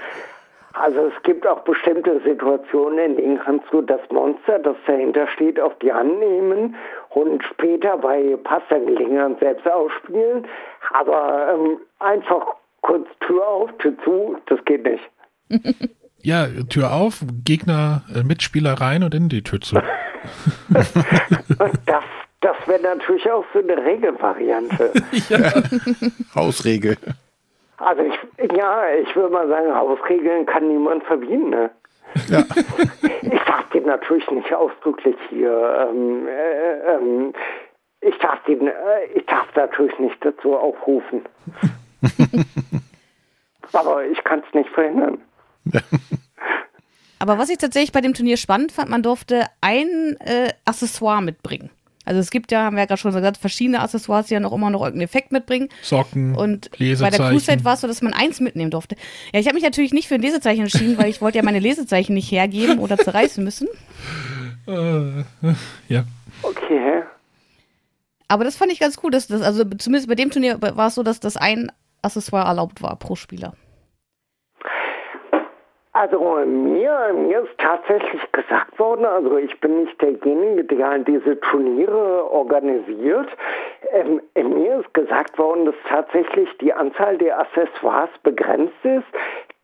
Also 0.73 1.07
es 1.07 1.23
gibt 1.23 1.45
auch 1.45 1.61
bestimmte 1.61 2.21
Situationen, 2.21 2.99
in 2.99 3.17
denen 3.17 3.39
kannst 3.39 3.65
du 3.71 3.81
das 3.81 3.99
Monster, 4.09 4.59
das 4.59 4.75
dahinter 4.87 5.27
steht, 5.27 5.59
auf 5.59 5.77
die 5.79 5.91
Hand 5.91 6.19
nehmen 6.19 6.75
und 7.09 7.43
später 7.43 7.97
bei 7.97 8.37
passender 8.43 8.85
Gelegenheit 8.85 9.39
selbst 9.39 9.69
ausspielen. 9.69 10.47
Aber 10.93 11.53
ähm, 11.53 11.77
einfach 11.99 12.55
kurz 12.81 13.07
Tür 13.19 13.47
auf, 13.47 13.77
Tür 13.79 13.93
zu, 14.03 14.37
das 14.47 14.63
geht 14.65 14.83
nicht. 14.83 15.09
Ja, 16.23 16.45
Tür 16.69 16.93
auf, 16.93 17.23
Gegner, 17.43 18.03
äh, 18.13 18.21
Mitspieler 18.21 18.73
rein 18.73 19.01
und 19.01 19.15
in 19.15 19.27
die 19.27 19.41
Tür 19.41 19.59
zu. 19.59 19.75
Das, 21.87 22.03
das 22.41 22.55
wäre 22.67 22.81
natürlich 22.81 23.29
auch 23.31 23.43
so 23.53 23.59
eine 23.59 23.75
Regelvariante. 23.83 24.93
Hausregel. 26.35 26.97
Also 27.81 28.03
ich, 28.03 28.51
ja, 28.55 28.93
ich 28.93 29.15
würde 29.15 29.33
mal 29.33 29.47
sagen, 29.47 29.73
Hausregeln 29.73 30.45
kann 30.45 30.67
niemand 30.67 31.03
verbieten. 31.03 31.49
Ne? 31.49 31.71
Ja. 32.29 32.43
Ich 33.23 33.39
darf 33.45 33.69
den 33.69 33.85
natürlich 33.85 34.29
nicht 34.31 34.53
ausdrücklich 34.53 35.15
hier. 35.29 35.89
Ähm, 35.89 36.27
äh, 36.27 36.93
ähm, 36.93 37.33
ich 38.01 38.17
darf 38.17 38.43
den, 38.43 38.67
äh, 38.67 38.71
ich 39.15 39.25
darf 39.25 39.47
natürlich 39.55 39.97
nicht 39.99 40.17
dazu 40.25 40.57
aufrufen. 40.57 41.21
Aber 43.73 44.03
ich 44.05 44.21
kann 44.23 44.43
es 44.45 44.53
nicht 44.53 44.69
verhindern. 44.71 45.21
Aber 47.19 47.37
was 47.37 47.49
ich 47.49 47.57
tatsächlich 47.59 47.91
bei 47.91 48.01
dem 48.01 48.13
Turnier 48.13 48.37
spannend 48.37 48.71
fand, 48.71 48.89
man 48.89 49.03
durfte 49.03 49.45
ein 49.61 50.17
äh, 50.19 50.49
Accessoire 50.65 51.21
mitbringen. 51.21 51.69
Also 52.03 52.19
es 52.19 52.31
gibt 52.31 52.51
ja, 52.51 52.63
haben 52.63 52.75
wir 52.75 52.81
ja 52.81 52.85
gerade 52.87 52.99
schon 52.99 53.13
gesagt, 53.13 53.37
verschiedene 53.37 53.79
Accessoires, 53.79 54.27
die 54.27 54.33
ja 54.33 54.39
noch 54.39 54.53
immer 54.53 54.69
noch 54.69 54.81
irgendeinen 54.81 55.05
Effekt 55.05 55.31
mitbringen. 55.31 55.69
Socken, 55.83 56.35
Und 56.35 56.71
bei 56.71 56.95
der. 56.95 57.29
Crusade 57.29 57.63
war 57.63 57.75
es 57.75 57.81
so, 57.81 57.87
dass 57.87 58.01
man 58.01 58.13
eins 58.13 58.39
mitnehmen 58.39 58.71
durfte. 58.71 58.95
Ja, 59.33 59.39
ich 59.39 59.45
habe 59.45 59.55
mich 59.55 59.63
natürlich 59.63 59.93
nicht 59.93 60.07
für 60.07 60.15
ein 60.15 60.21
Lesezeichen 60.21 60.61
entschieden, 60.61 60.97
weil 60.97 61.09
ich 61.09 61.21
wollte 61.21 61.37
ja 61.37 61.43
meine 61.43 61.59
Lesezeichen 61.59 62.13
nicht 62.13 62.31
hergeben 62.31 62.79
oder 62.79 62.97
zerreißen 62.97 63.43
müssen. 63.43 63.67
Äh, 64.67 65.23
ja. 65.89 66.05
Okay. 66.43 67.03
Aber 68.27 68.43
das 68.43 68.55
fand 68.55 68.71
ich 68.71 68.79
ganz 68.79 68.97
cool, 69.03 69.11
dass 69.11 69.27
das, 69.27 69.41
also 69.41 69.63
zumindest 69.63 70.07
bei 70.07 70.15
dem 70.15 70.31
Turnier 70.31 70.61
war 70.61 70.87
es 70.87 70.95
so, 70.95 71.03
dass 71.03 71.19
das 71.19 71.35
ein 71.37 71.71
Accessoire 72.01 72.47
erlaubt 72.47 72.81
war 72.81 72.95
pro 72.97 73.15
Spieler. 73.15 73.53
Also 75.93 76.19
mir, 76.45 77.13
mir 77.13 77.41
ist 77.41 77.57
tatsächlich 77.57 78.31
gesagt 78.31 78.79
worden, 78.79 79.03
also 79.03 79.37
ich 79.37 79.59
bin 79.59 79.83
nicht 79.83 80.01
derjenige, 80.01 80.63
der 80.63 80.99
diese 80.99 81.37
Turniere 81.41 82.31
organisiert. 82.31 83.27
Ähm, 83.91 84.21
mir 84.35 84.79
ist 84.79 84.93
gesagt 84.93 85.37
worden, 85.37 85.65
dass 85.65 85.75
tatsächlich 85.89 86.49
die 86.59 86.71
Anzahl 86.71 87.17
der 87.17 87.39
Accessoires 87.39 88.09
begrenzt 88.23 88.73
ist, 88.83 89.07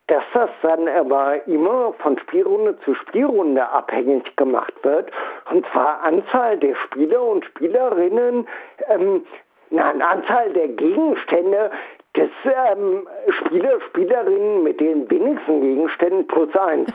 dass 0.07 0.23
das 0.33 0.49
dann 0.61 0.89
aber 0.89 1.47
immer 1.47 1.93
von 1.99 2.17
Spielrunde 2.19 2.77
zu 2.81 2.93
Spielrunde 2.95 3.65
abhängig 3.65 4.35
gemacht 4.35 4.73
wird. 4.83 5.09
Und 5.49 5.65
zwar 5.71 6.01
Anzahl 6.01 6.57
der 6.57 6.75
Spieler 6.75 7.21
und 7.21 7.45
Spielerinnen, 7.45 8.47
ähm, 8.89 9.25
nein, 9.69 10.01
Anzahl 10.01 10.51
der 10.51 10.67
Gegenstände 10.69 11.71
des 12.17 12.29
ähm, 12.43 13.07
Spieler, 13.29 13.79
Spielerinnen 13.87 14.63
mit 14.63 14.79
den 14.79 15.09
wenigsten 15.09 15.61
Gegenständen 15.61 16.27
plus 16.27 16.53
eins. 16.55 16.89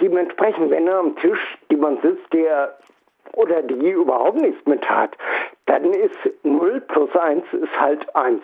Dementsprechend, 0.00 0.70
wenn 0.70 0.86
er 0.86 0.98
am 0.98 1.16
Tisch 1.16 1.58
jemand 1.70 2.02
sitzt, 2.02 2.32
der 2.32 2.76
oder 3.32 3.62
die 3.62 3.90
überhaupt 3.90 4.40
nichts 4.40 4.64
mit 4.66 4.88
hat, 4.88 5.16
dann 5.66 5.84
ist 5.92 6.16
0 6.44 6.80
plus 6.82 7.14
1 7.16 7.44
ist 7.52 7.80
halt 7.80 8.14
1. 8.14 8.40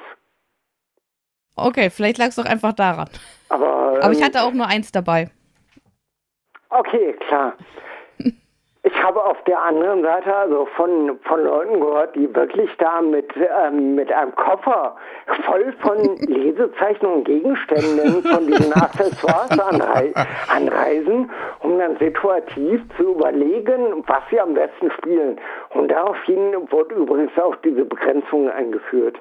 Okay, 1.57 1.91
vielleicht 1.91 2.19
lag 2.19 2.29
es 2.29 2.37
doch 2.37 2.47
einfach 2.47 2.73
daran. 2.73 3.09
Aber, 3.49 3.99
Aber 4.01 4.13
ich 4.13 4.19
ähm, 4.19 4.25
hatte 4.25 4.43
auch 4.43 4.53
nur 4.53 4.67
eins 4.67 4.91
dabei. 4.91 5.31
Okay, 6.71 7.15
klar. 7.29 7.55
Ich 8.83 9.03
habe 9.03 9.23
auf 9.23 9.43
der 9.45 9.61
anderen 9.63 10.03
Seite 10.03 10.35
also 10.35 10.67
von, 10.77 11.19
von 11.25 11.45
Leuten 11.45 11.81
gehört, 11.81 12.17
die 12.17 12.35
wirklich 12.35 12.71
da 12.79 13.03
mit, 13.03 13.31
ähm, 13.37 13.95
mit 13.95 14.11
einem 14.11 14.35
Koffer 14.35 14.97
voll 15.45 15.75
von 15.81 15.99
Lesezeichen 16.27 17.05
und 17.05 17.25
Gegenständen 17.25 18.23
von 18.23 18.47
diesen 18.47 18.73
Accessoires 18.73 19.59
anrei 19.59 20.15
anreisen, 20.49 21.31
um 21.61 21.79
dann 21.79 21.99
situativ 21.99 22.81
zu 22.97 23.11
überlegen, 23.11 24.03
was 24.07 24.23
sie 24.31 24.41
am 24.41 24.55
besten 24.55 24.91
spielen. 24.93 25.39
Und 25.75 25.89
daraufhin 25.89 26.55
wurde 26.71 26.95
übrigens 26.95 27.39
auch 27.39 27.57
diese 27.57 27.85
Begrenzung 27.85 28.49
eingeführt. 28.49 29.21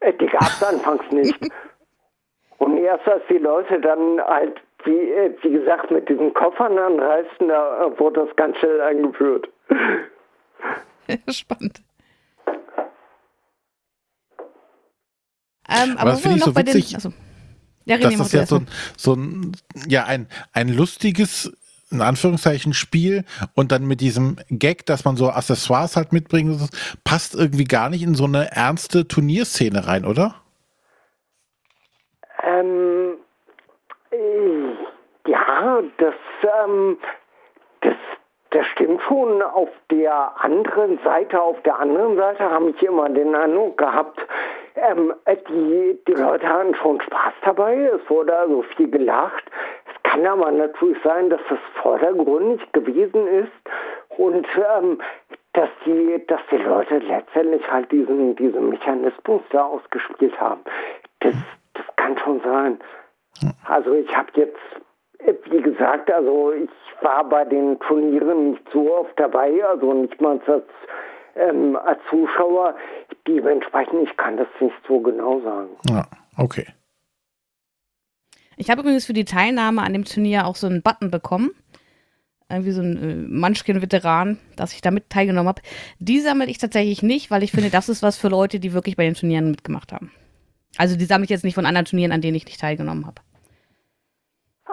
Äh, 0.00 0.14
Die 0.14 0.26
gab 0.26 0.42
es 0.42 0.62
anfangs 0.62 1.10
nicht. 1.10 1.38
Und 2.58 2.78
erst 2.78 3.08
als 3.08 3.22
die 3.28 3.38
Leute 3.38 3.80
dann 3.80 4.20
halt, 4.22 4.60
wie, 4.84 5.12
äh, 5.12 5.34
wie 5.42 5.50
gesagt, 5.50 5.90
mit 5.90 6.08
diesen 6.08 6.32
Koffern 6.34 6.78
anreisten, 6.78 7.48
da 7.48 7.86
äh, 7.86 7.98
wurde 7.98 8.24
das 8.26 8.36
ganz 8.36 8.56
schnell 8.58 8.80
eingeführt. 8.80 9.48
Spannend. 11.28 11.82
Ähm, 15.68 15.92
Aber 15.92 16.00
aber 16.00 16.10
das 16.10 16.20
finde 16.20 16.36
ich 16.36 16.40
noch 16.40 16.46
so 16.48 16.52
bei 16.52 16.62
den. 16.62 16.74
witzig, 16.74 16.94
Also, 16.94 17.12
ja, 17.84 17.98
dass 17.98 18.16
das 18.16 18.32
ja 18.32 18.46
so 18.46 18.60
so 18.96 19.14
ein, 19.14 19.52
ja, 19.88 20.04
ein, 20.04 20.28
ein 20.52 20.68
lustiges, 20.68 21.52
in 21.90 22.00
Anführungszeichen, 22.00 22.74
Spiel 22.74 23.24
und 23.54 23.72
dann 23.72 23.86
mit 23.86 24.00
diesem 24.00 24.36
Gag, 24.48 24.86
dass 24.86 25.04
man 25.04 25.16
so 25.16 25.30
Accessoires 25.30 25.96
halt 25.96 26.12
mitbringt, 26.12 26.60
das 26.60 26.70
passt 27.04 27.34
irgendwie 27.34 27.64
gar 27.64 27.90
nicht 27.90 28.02
in 28.02 28.14
so 28.14 28.24
eine 28.24 28.52
ernste 28.52 29.08
Turnierszene 29.08 29.86
rein, 29.86 30.04
oder? 30.04 30.36
Ähm, 32.44 32.66
äh, 32.66 32.91
das, 35.98 36.14
ähm, 36.64 36.98
das, 37.80 37.94
das 38.50 38.66
stimmt 38.66 39.02
schon. 39.02 39.42
Auf 39.42 39.70
der 39.90 40.32
anderen 40.42 40.98
Seite, 41.04 41.40
auf 41.40 41.60
der 41.62 41.78
anderen 41.78 42.16
Seite 42.16 42.48
habe 42.48 42.70
ich 42.70 42.82
immer 42.82 43.08
den 43.08 43.34
Eindruck 43.34 43.78
gehabt, 43.78 44.20
ähm, 44.74 45.12
die, 45.48 45.98
die 46.06 46.14
Leute 46.14 46.48
hatten 46.48 46.74
schon 46.76 47.00
Spaß 47.00 47.34
dabei. 47.42 47.76
Es 47.94 48.08
wurde 48.10 48.36
also 48.36 48.62
viel 48.76 48.90
gelacht. 48.90 49.44
Es 49.86 50.02
kann 50.10 50.26
aber 50.26 50.50
natürlich 50.50 50.98
sein, 51.02 51.30
dass 51.30 51.40
das 51.48 51.58
vordergründig 51.82 52.60
gewesen 52.72 53.26
ist 53.26 53.52
und 54.16 54.46
ähm, 54.56 54.98
dass 55.52 55.68
die, 55.84 56.24
dass 56.26 56.40
die 56.50 56.56
Leute 56.56 56.98
letztendlich 56.98 57.70
halt 57.70 57.90
diesen, 57.92 58.34
diesen 58.36 58.70
Mechanismus 58.70 59.42
da 59.50 59.64
ausgespielt 59.64 60.38
haben. 60.40 60.62
Das, 61.20 61.34
das 61.74 61.84
kann 61.96 62.16
schon 62.18 62.40
sein. 62.40 62.80
Also 63.66 63.92
ich 63.92 64.16
habe 64.16 64.28
jetzt, 64.34 64.58
wie 65.50 65.62
gesagt, 65.62 66.10
also 66.10 66.52
ich 66.52 66.70
war 67.02 67.28
bei 67.28 67.44
den 67.44 67.78
Turnieren 67.80 68.50
nicht 68.50 68.62
so 68.72 68.94
oft 68.94 69.18
dabei, 69.18 69.64
also 69.64 69.92
nicht 69.92 70.20
mal 70.20 70.40
als, 70.46 70.64
ähm, 71.36 71.76
als 71.76 72.00
Zuschauer. 72.10 72.74
Dementsprechend, 73.26 74.08
ich 74.08 74.16
kann 74.16 74.36
das 74.36 74.48
nicht 74.60 74.74
so 74.86 75.00
genau 75.00 75.40
sagen. 75.40 75.70
Ja, 75.88 76.06
okay. 76.36 76.66
Ich 78.56 78.70
habe 78.70 78.82
übrigens 78.82 79.06
für 79.06 79.12
die 79.12 79.24
Teilnahme 79.24 79.82
an 79.82 79.92
dem 79.92 80.04
Turnier 80.04 80.46
auch 80.46 80.56
so 80.56 80.66
einen 80.66 80.82
Button 80.82 81.10
bekommen. 81.10 81.50
irgendwie 82.48 82.72
so 82.72 82.82
ein 82.82 82.96
äh, 83.02 83.14
Munchkin-Veteran, 83.28 84.38
dass 84.56 84.74
ich 84.74 84.82
damit 84.82 85.08
teilgenommen 85.08 85.48
habe. 85.48 85.62
Die 85.98 86.20
sammle 86.20 86.46
ich 86.46 86.58
tatsächlich 86.58 87.02
nicht, 87.02 87.30
weil 87.30 87.42
ich 87.42 87.50
finde, 87.50 87.70
das 87.70 87.88
ist 87.88 88.02
was 88.02 88.18
für 88.18 88.28
Leute, 88.28 88.60
die 88.60 88.74
wirklich 88.74 88.96
bei 88.96 89.04
den 89.04 89.14
Turnieren 89.14 89.50
mitgemacht 89.50 89.92
haben. 89.92 90.12
Also 90.76 90.96
die 90.96 91.04
sammle 91.06 91.24
ich 91.24 91.30
jetzt 91.30 91.44
nicht 91.44 91.54
von 91.54 91.66
anderen 91.66 91.86
Turnieren, 91.86 92.12
an 92.12 92.20
denen 92.20 92.36
ich 92.36 92.44
nicht 92.44 92.60
teilgenommen 92.60 93.06
habe. 93.06 93.22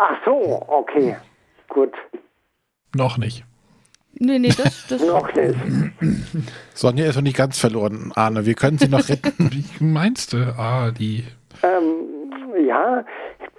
Ach 0.02 0.16
so, 0.24 0.64
okay. 0.70 1.18
Gut. 1.68 1.91
Noch 2.95 3.18
nicht. 3.18 3.43
Nee, 4.14 4.39
nee, 4.39 4.47
das, 4.56 4.88
das 4.88 5.02
Noch 5.04 5.32
nicht. 5.34 5.56
Sonja 6.74 7.06
ist 7.06 7.16
noch 7.18 7.22
nicht 7.22 7.36
ganz 7.38 7.60
verloren, 7.60 8.12
Arne. 8.16 8.45
Wir 8.45 8.54
können 8.54 8.78
sie 8.78 8.88
noch 8.88 9.08
retten. 9.10 9.34
Wie 9.52 9.84
meinst 9.84 10.32
du? 10.34 10.38
Ah, 10.58 10.91
die. 10.91 11.26
Ähm, 11.64 12.32
ja, 12.66 13.04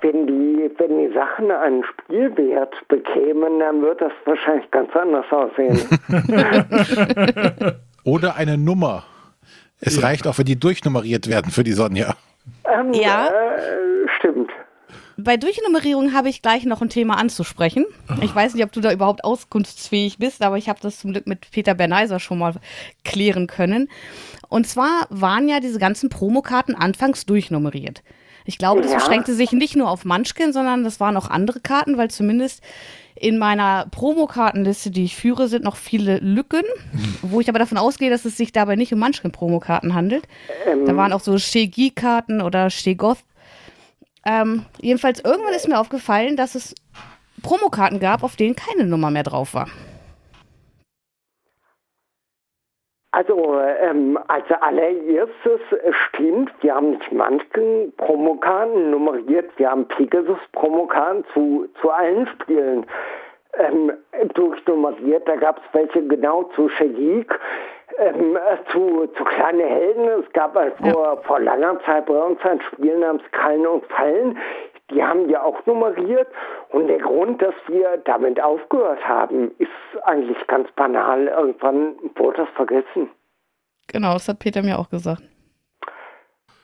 wenn 0.01 0.27
die, 0.27 0.71
wenn 0.79 0.99
die 0.99 1.13
Sachen 1.15 1.51
einen 1.51 1.85
Spielwert 1.85 2.75
bekämen, 2.89 3.61
dann 3.61 3.83
wird 3.83 4.01
das 4.01 4.13
wahrscheinlich 4.25 4.71
ganz 4.71 4.91
anders 4.97 5.27
aussehen. 5.31 5.79
Oder 8.05 8.37
eine 8.37 8.57
Nummer. 8.57 9.05
Es 9.81 10.03
reicht 10.03 10.27
auch, 10.27 10.39
wenn 10.39 10.47
die 10.47 10.59
durchnummeriert 10.59 11.29
werden 11.29 11.51
für 11.53 11.65
die 11.65 11.73
Sonja. 11.73 12.15
ähm, 12.65 12.93
Ja. 12.95 13.27
Äh. 13.29 14.00
Bei 15.23 15.37
Durchnummerierung 15.37 16.13
habe 16.15 16.29
ich 16.29 16.41
gleich 16.43 16.65
noch 16.65 16.81
ein 16.83 16.89
Thema 16.89 17.17
anzusprechen. 17.19 17.85
Ich 18.23 18.35
weiß 18.35 18.55
nicht, 18.55 18.65
ob 18.65 18.73
du 18.73 18.81
da 18.81 18.93
überhaupt 18.93 19.25
auskunftsfähig 19.25 20.19
bist, 20.19 20.43
aber 20.43 20.57
ich 20.59 20.69
habe 20.69 20.79
das 20.81 21.01
zum 21.01 21.13
Glück 21.13 21.27
mit 21.27 21.51
Peter 21.51 21.75
Berneiser 21.75 22.21
schon 22.21 22.39
mal 22.39 22.55
klären 23.05 23.47
können. 23.47 23.89
Und 24.49 24.67
zwar 24.67 25.07
waren 25.11 25.49
ja 25.49 25.61
diese 25.61 25.79
ganzen 25.79 26.09
Promokarten 26.11 26.75
anfangs 26.75 27.27
durchnummeriert. 27.27 28.03
Ich 28.47 28.57
glaube, 28.59 28.81
das 28.83 28.93
Ja. 28.93 28.99
beschränkte 28.99 29.35
sich 29.35 29.53
nicht 29.53 29.77
nur 29.77 29.91
auf 29.91 30.05
Munchkin, 30.05 30.53
sondern 30.53 30.85
das 30.85 30.99
waren 31.01 31.17
auch 31.17 31.29
andere 31.29 31.61
Karten, 31.61 31.99
weil 31.99 32.11
zumindest 32.11 32.63
in 33.15 33.37
meiner 33.37 33.87
Promokartenliste, 33.91 34.91
die 34.91 35.05
ich 35.05 35.15
führe, 35.17 35.47
sind 35.49 35.63
noch 35.63 35.77
viele 35.77 36.19
Lücken, 36.19 36.63
wo 37.21 37.41
ich 37.41 37.49
aber 37.51 37.59
davon 37.59 37.77
ausgehe, 37.77 38.09
dass 38.09 38.25
es 38.25 38.37
sich 38.39 38.51
dabei 38.53 38.77
nicht 38.77 38.93
um 38.95 38.99
Munchkin-Promokarten 39.01 39.95
handelt. 39.95 40.25
Da 40.87 40.97
waren 40.97 41.13
auch 41.13 41.21
so 41.21 41.37
Shegi-Karten 41.37 42.41
oder 42.41 42.71
Shegoth. 42.71 43.19
Ähm, 44.27 44.67
jedenfalls 44.81 45.25
irgendwann 45.25 45.55
ist 45.55 45.69
mir 45.69 45.79
aufgefallen, 45.81 46.37
dass 46.37 46.55
es 46.55 46.75
Promokarten 47.43 48.01
gab, 48.01 48.23
auf 48.23 48.37
denen 48.37 48.55
keine 48.55 48.85
Nummer 48.85 49.11
mehr 49.11 49.23
drauf 49.23 49.55
war. 49.55 49.69
Also 53.13 53.59
ähm, 53.81 54.19
als 54.29 54.45
allererstes 54.61 55.61
äh, 55.73 55.93
stimmt, 56.09 56.53
wir 56.61 56.77
haben 56.77 56.91
nicht 56.91 57.11
manchen 57.11 57.93
Promokarten 57.97 58.91
nummeriert, 58.91 59.51
wir 59.57 59.69
haben 59.69 59.89
Pegasus 59.89 60.39
Promokarten 60.53 61.25
zu, 61.35 61.69
zu 61.81 61.91
allen 61.91 62.29
Spielen 62.29 62.87
ähm, 63.59 63.93
durchnummeriert. 64.35 65.27
Da 65.27 65.35
gab 65.35 65.59
es 65.59 65.65
welche 65.73 66.07
genau 66.07 66.45
zu 66.55 66.69
Shagik, 66.69 67.37
ähm, 68.01 68.37
äh, 68.37 68.73
zu, 68.73 69.07
zu 69.17 69.25
kleine 69.25 69.65
Helden. 69.65 70.25
Es 70.25 70.33
gab 70.33 70.55
halt 70.55 70.75
vor, 70.79 71.23
vor 71.23 71.41
langer 71.41 71.79
Zeit 71.85 72.07
bei 72.07 72.15
uns 72.15 72.41
ein 72.43 72.61
Spiel 72.73 72.99
namens 72.99 73.23
Kallen 73.33 73.67
und 73.67 73.85
Fallen. 73.87 74.39
Die 74.91 75.03
haben 75.03 75.29
wir 75.29 75.45
auch 75.45 75.65
nummeriert. 75.67 76.29
Und 76.71 76.89
der 76.89 76.99
Grund, 76.99 77.41
dass 77.43 77.55
wir 77.69 77.99
damit 78.05 78.43
aufgehört 78.43 79.07
haben, 79.07 79.51
ist 79.59 79.71
eigentlich 80.05 80.39
ganz 80.47 80.71
banal. 80.73 81.27
Irgendwann 81.27 81.95
wurde 82.17 82.39
das 82.39 82.49
vergessen. 82.57 83.11
Genau, 83.89 84.15
das 84.15 84.29
hat 84.29 84.39
Peter 84.39 84.63
mir 84.63 84.79
auch 84.79 84.89
gesagt. 84.89 85.23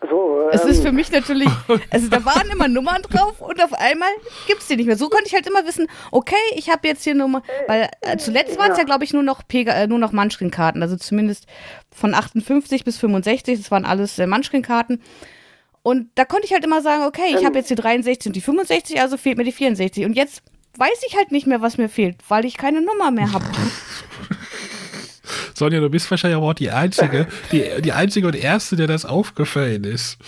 So, 0.08 0.48
Es 0.52 0.62
ähm, 0.62 0.70
ist 0.70 0.82
für 0.82 0.92
mich 0.92 1.10
natürlich, 1.10 1.48
also 1.90 2.08
da 2.08 2.24
waren 2.24 2.50
immer 2.50 2.68
Nummern 2.68 3.02
drauf 3.02 3.40
und 3.40 3.62
auf 3.62 3.72
einmal 3.72 4.08
gibt 4.46 4.60
es 4.60 4.68
die 4.68 4.76
nicht 4.76 4.86
mehr. 4.86 4.96
So 4.96 5.08
konnte 5.08 5.26
ich 5.26 5.34
halt 5.34 5.46
immer 5.46 5.66
wissen, 5.66 5.88
okay, 6.12 6.34
ich 6.54 6.70
habe 6.70 6.86
jetzt 6.86 7.04
hier 7.04 7.14
Nummer, 7.14 7.42
weil 7.66 7.88
äh, 8.02 8.16
zuletzt 8.18 8.58
waren 8.58 8.72
es 8.72 8.78
ja, 8.78 8.84
glaube 8.84 9.04
ich, 9.04 9.12
nur 9.12 9.22
noch 9.22 9.46
Pega, 9.48 9.72
äh, 9.72 9.86
nur 9.86 9.98
noch 9.98 10.12
Munchkin-Karten, 10.12 10.82
also 10.82 10.96
zumindest 10.96 11.46
von 11.90 12.14
58 12.14 12.84
bis 12.84 12.98
65, 12.98 13.58
das 13.58 13.70
waren 13.70 13.84
alles 13.84 14.18
äh, 14.18 14.26
Munchkin-Karten. 14.26 15.00
Und 15.82 16.10
da 16.16 16.24
konnte 16.24 16.46
ich 16.46 16.52
halt 16.52 16.64
immer 16.64 16.82
sagen, 16.82 17.04
okay, 17.04 17.36
ich 17.36 17.44
habe 17.44 17.58
jetzt 17.58 17.70
die 17.70 17.76
63 17.76 18.30
und 18.30 18.36
die 18.36 18.40
65, 18.40 19.00
also 19.00 19.16
fehlt 19.16 19.38
mir 19.38 19.44
die 19.44 19.52
64. 19.52 20.04
Und 20.04 20.14
jetzt 20.14 20.42
weiß 20.76 21.02
ich 21.06 21.16
halt 21.16 21.30
nicht 21.30 21.46
mehr, 21.46 21.62
was 21.62 21.78
mir 21.78 21.88
fehlt, 21.88 22.16
weil 22.28 22.44
ich 22.44 22.56
keine 22.56 22.82
Nummer 22.82 23.10
mehr 23.10 23.32
habe. 23.32 23.44
Sonja, 25.56 25.80
du 25.80 25.88
bist 25.88 26.10
wahrscheinlich 26.10 26.36
aber 26.36 26.48
auch 26.48 26.54
die 26.54 26.70
Einzige, 26.70 27.28
die, 27.50 27.64
die 27.80 27.92
Einzige 27.92 28.26
und 28.26 28.36
Erste, 28.36 28.76
der 28.76 28.88
das 28.88 29.06
aufgefallen 29.06 29.84
ist. 29.84 30.18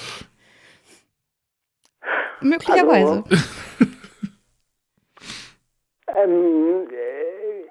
Möglicherweise. 2.41 3.25
ähm, 6.17 6.89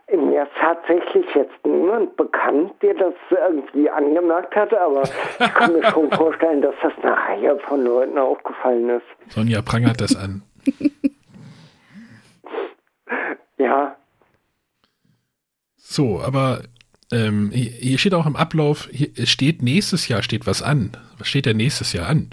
äh, 0.08 0.18
mir 0.18 0.44
ist 0.44 0.52
tatsächlich 0.62 1.26
jetzt 1.34 1.66
niemand 1.66 2.16
bekannt, 2.16 2.74
der 2.84 2.94
das 2.94 3.16
irgendwie 3.32 3.90
angemerkt 3.90 4.56
hat, 4.56 4.72
aber 4.76 5.02
ich 5.40 5.54
kann 5.56 5.74
mir 5.74 5.90
schon 5.90 6.12
vorstellen, 6.16 6.62
dass 6.62 6.76
das 6.84 6.94
einer 7.02 7.14
Reihe 7.14 7.58
von 7.68 7.84
Leuten 7.84 8.20
aufgefallen 8.20 8.90
ist. 8.92 9.34
Sonja 9.34 9.64
prangert 9.64 10.00
das 10.00 10.16
an. 10.16 10.44
Ja, 13.60 13.96
So, 15.78 16.22
aber 16.22 16.62
ähm, 17.12 17.52
hier 17.52 17.98
steht 17.98 18.14
auch 18.14 18.26
im 18.26 18.36
Ablauf, 18.36 18.90
hier 18.92 19.26
steht 19.26 19.62
nächstes 19.62 20.08
Jahr 20.08 20.24
steht 20.24 20.48
was 20.48 20.62
an. 20.62 20.92
Was 21.18 21.28
steht 21.28 21.46
denn 21.46 21.58
nächstes 21.58 21.94
Jahr 21.94 22.10
an? 22.10 22.30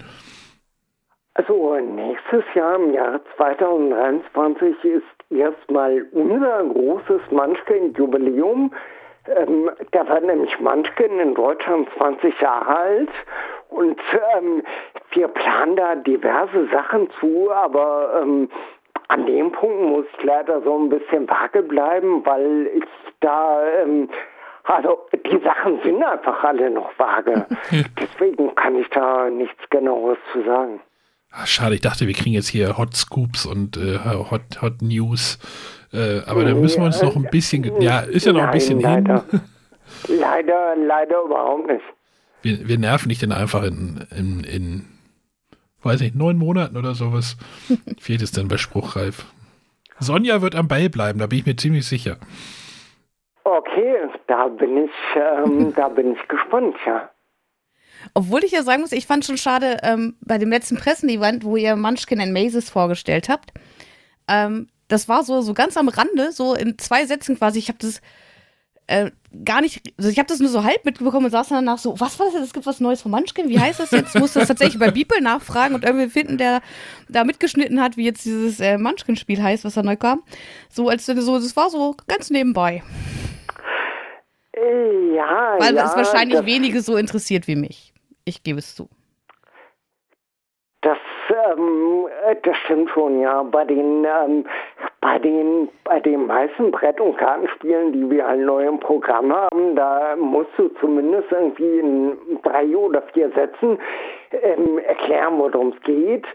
Also 1.35 1.75
nächstes 1.79 2.43
Jahr 2.53 2.75
im 2.75 2.93
Jahr 2.93 3.19
2023 3.37 4.75
ist 4.83 5.03
erstmal 5.29 6.05
unser 6.11 6.63
großes 6.63 7.21
Munchkin-Jubiläum. 7.31 8.71
Ähm, 9.27 9.71
da 9.91 10.07
wird 10.07 10.25
nämlich 10.25 10.59
Munchkin 10.59 11.19
in 11.19 11.33
Deutschland 11.33 11.89
20 11.97 12.39
Jahre 12.39 12.77
alt 12.77 13.09
und 13.69 13.99
ähm, 14.37 14.61
wir 15.11 15.27
planen 15.27 15.75
da 15.75 15.95
diverse 15.95 16.67
Sachen 16.71 17.09
zu, 17.19 17.51
aber 17.51 18.21
ähm, 18.21 18.49
an 19.07 19.25
dem 19.25 19.51
Punkt 19.51 19.81
muss 19.81 20.05
ich 20.17 20.23
leider 20.23 20.61
so 20.61 20.77
ein 20.77 20.89
bisschen 20.89 21.27
vage 21.27 21.63
bleiben, 21.63 22.25
weil 22.25 22.69
ich 22.75 22.83
da, 23.19 23.61
ähm, 23.81 24.09
also 24.65 24.97
die 25.13 25.39
Sachen 25.43 25.79
sind 25.83 26.03
einfach 26.03 26.43
alle 26.43 26.69
noch 26.69 26.89
vage. 26.97 27.45
Deswegen 27.99 28.53
kann 28.55 28.75
ich 28.75 28.87
da 28.89 29.29
nichts 29.29 29.61
genaues 29.69 30.17
zu 30.33 30.43
sagen. 30.43 30.81
Ah, 31.31 31.45
schade, 31.45 31.75
ich 31.75 31.81
dachte, 31.81 32.07
wir 32.07 32.13
kriegen 32.13 32.33
jetzt 32.33 32.47
hier 32.47 32.77
Hot 32.77 32.95
Scoops 32.95 33.45
und 33.45 33.77
äh, 33.77 33.99
Hot, 33.99 34.61
Hot 34.61 34.81
News. 34.81 35.37
Äh, 35.91 36.21
aber 36.25 36.45
da 36.45 36.53
müssen 36.55 36.81
wir 36.81 36.85
uns 36.85 37.01
noch 37.01 37.15
ein 37.15 37.27
bisschen. 37.29 37.81
Ja, 37.81 37.99
ist 37.99 38.25
ja 38.25 38.31
noch 38.31 38.39
ein 38.39 38.45
Nein, 38.45 38.53
bisschen 38.53 38.79
leider. 38.79 39.25
hin. 39.29 39.41
Leider, 40.19 40.75
leider 40.75 41.21
überhaupt 41.23 41.67
nicht. 41.67 41.83
Wir, 42.41 42.67
wir 42.67 42.77
nerven 42.79 43.09
dich 43.09 43.19
dann 43.19 43.31
einfach 43.31 43.63
in, 43.63 44.03
in, 44.15 44.43
in, 44.43 44.85
weiß 45.83 46.01
nicht, 46.01 46.15
neun 46.15 46.37
Monaten 46.37 46.75
oder 46.75 46.95
sowas. 46.95 47.37
Fehlt 47.99 48.23
es 48.23 48.31
dann 48.31 48.47
bei 48.47 48.57
Spruchreif. 48.57 49.25
Sonja 49.99 50.41
wird 50.41 50.55
am 50.55 50.67
Ball 50.67 50.89
bleiben, 50.89 51.19
da 51.19 51.27
bin 51.27 51.39
ich 51.39 51.45
mir 51.45 51.55
ziemlich 51.55 51.85
sicher. 51.85 52.17
Okay, 53.45 54.09
da 54.25 54.47
bin 54.47 54.85
ich, 54.85 54.91
ähm, 55.15 55.71
da 55.75 55.87
bin 55.87 56.13
ich 56.13 56.27
gespannt, 56.27 56.75
ja. 56.85 57.11
Obwohl 58.15 58.43
ich 58.43 58.51
ja 58.51 58.63
sagen 58.63 58.81
muss, 58.81 58.91
ich 58.91 59.05
fand 59.05 59.23
schon 59.23 59.37
schade, 59.37 59.77
ähm, 59.83 60.17
bei 60.21 60.39
dem 60.39 60.49
letzten 60.49 60.77
Pressenevent, 60.77 61.43
wo 61.43 61.55
ihr 61.55 61.75
Munchkin 61.75 62.19
and 62.19 62.33
Mazes 62.33 62.71
vorgestellt 62.71 63.29
habt, 63.29 63.51
ähm, 64.27 64.67
das 64.87 65.07
war 65.07 65.23
so, 65.23 65.41
so 65.41 65.53
ganz 65.53 65.77
am 65.77 65.89
Rande, 65.89 66.31
so 66.31 66.55
in 66.55 66.77
zwei 66.79 67.05
Sätzen 67.05 67.37
quasi. 67.37 67.59
Ich 67.59 67.67
habe 67.67 67.77
das 67.79 68.01
äh, 68.87 69.11
gar 69.43 69.61
nicht, 69.61 69.93
also 69.97 70.09
ich 70.09 70.17
habe 70.17 70.27
das 70.27 70.39
nur 70.39 70.49
so 70.49 70.63
halb 70.63 70.83
mitbekommen 70.83 71.25
und 71.25 71.31
saß 71.31 71.49
danach 71.49 71.77
so, 71.77 71.99
was 71.99 72.19
war 72.19 72.27
das 72.27 72.35
jetzt? 72.35 72.45
Es 72.45 72.53
gibt 72.53 72.65
was 72.65 72.79
Neues 72.79 73.01
von 73.01 73.11
Munchkin? 73.11 73.49
Wie 73.49 73.59
heißt 73.59 73.79
das 73.79 73.91
jetzt? 73.91 74.17
Musste 74.19 74.39
das 74.39 74.47
tatsächlich 74.47 74.79
bei 74.79 74.89
Beeple 74.89 75.21
nachfragen 75.21 75.75
und 75.75 75.83
irgendwie 75.83 76.09
finden, 76.09 76.37
der 76.39 76.61
da 77.09 77.23
mitgeschnitten 77.23 77.79
hat, 77.81 77.95
wie 77.95 78.05
jetzt 78.05 78.25
dieses 78.25 78.59
äh, 78.59 78.77
Munchkin-Spiel 78.77 79.41
heißt, 79.41 79.65
was 79.65 79.75
da 79.75 79.83
neu 79.83 79.97
kam. 79.97 80.23
So, 80.69 80.89
als 80.89 81.05
so, 81.05 81.13
das 81.13 81.55
war 81.55 81.69
so 81.69 81.95
ganz 82.07 82.31
nebenbei. 82.31 82.83
Ja, 84.55 85.55
Weil 85.59 85.75
ja, 85.75 85.85
es 85.85 85.95
wahrscheinlich 85.95 86.37
das, 86.37 86.45
wenige 86.45 86.79
so 86.81 86.95
interessiert 86.95 87.47
wie 87.47 87.55
mich. 87.55 87.93
Ich 88.23 88.41
gebe 88.43 88.59
es 88.59 88.75
zu. 88.75 88.87
Das, 90.81 90.97
ähm, 91.29 92.07
äh, 92.25 92.35
das 92.43 92.55
stimmt 92.63 92.89
schon, 92.91 93.19
ja. 93.19 93.43
Bei 93.43 93.65
den, 93.65 94.05
ähm, 94.05 94.45
bei 95.01 95.19
den, 95.19 95.67
bei 95.83 95.99
den 95.99 96.27
meisten 96.27 96.71
Brett- 96.71 97.01
und 97.01 97.17
Kartenspielen, 97.17 97.91
die 97.91 98.09
wir 98.09 98.25
halt 98.25 98.41
neu 98.41 98.67
im 98.67 98.79
Programm 98.79 99.33
haben, 99.33 99.75
da 99.75 100.15
musst 100.15 100.51
du 100.57 100.69
zumindest 100.79 101.31
irgendwie 101.31 101.79
in 101.79 102.17
drei 102.43 102.65
oder 102.77 103.01
vier 103.13 103.31
Sätzen 103.31 103.77
ähm, 104.31 104.79
erklären, 104.79 105.37
worum 105.37 105.73
es 105.75 105.81
geht 105.83 106.25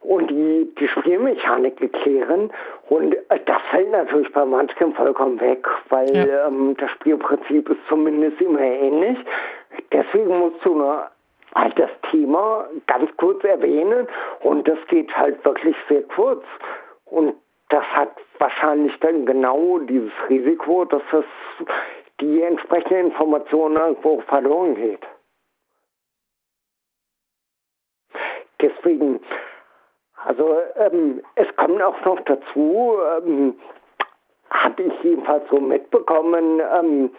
und 0.00 0.30
die, 0.30 0.72
die 0.78 0.88
Spielmechanik 0.88 1.80
erklären. 1.80 2.50
Und 2.88 3.14
äh, 3.14 3.40
das 3.44 3.60
fällt 3.70 3.90
natürlich 3.90 4.32
bei 4.32 4.44
manchen 4.44 4.94
vollkommen 4.94 5.40
weg, 5.40 5.66
weil 5.88 6.14
Ja. 6.16 6.46
ähm, 6.46 6.76
das 6.78 6.90
Spielprinzip 6.92 7.68
ist 7.68 7.80
zumindest 7.88 8.40
immer 8.40 8.60
ähnlich. 8.60 9.18
Deswegen 9.92 10.38
musst 10.38 10.64
du 10.64 10.74
nur 10.74 11.08
halt 11.54 11.78
das 11.78 11.90
Thema 12.10 12.66
ganz 12.86 13.10
kurz 13.16 13.42
erwähnen 13.44 14.06
und 14.40 14.68
das 14.68 14.78
geht 14.88 15.14
halt 15.16 15.42
wirklich 15.44 15.76
sehr 15.88 16.02
kurz. 16.02 16.44
Und 17.06 17.34
das 17.70 17.84
hat 17.84 18.10
wahrscheinlich 18.38 18.98
dann 19.00 19.26
genau 19.26 19.78
dieses 19.80 20.12
Risiko, 20.28 20.84
dass 20.84 21.02
es 21.12 21.24
die 22.20 22.42
entsprechende 22.42 23.00
Information 23.00 23.76
irgendwo 23.76 24.20
verloren 24.22 24.74
geht. 24.74 25.00
Deswegen, 28.60 29.20
also 30.24 30.60
ähm, 30.76 31.22
es 31.36 31.46
kommt 31.56 31.80
auch 31.82 32.04
noch 32.04 32.20
dazu, 32.22 32.96
ähm, 33.18 33.54
habe 34.50 34.82
ich 34.82 35.02
jedenfalls 35.02 35.44
so 35.50 35.60
mitbekommen, 35.60 36.60
ähm, 36.74 37.10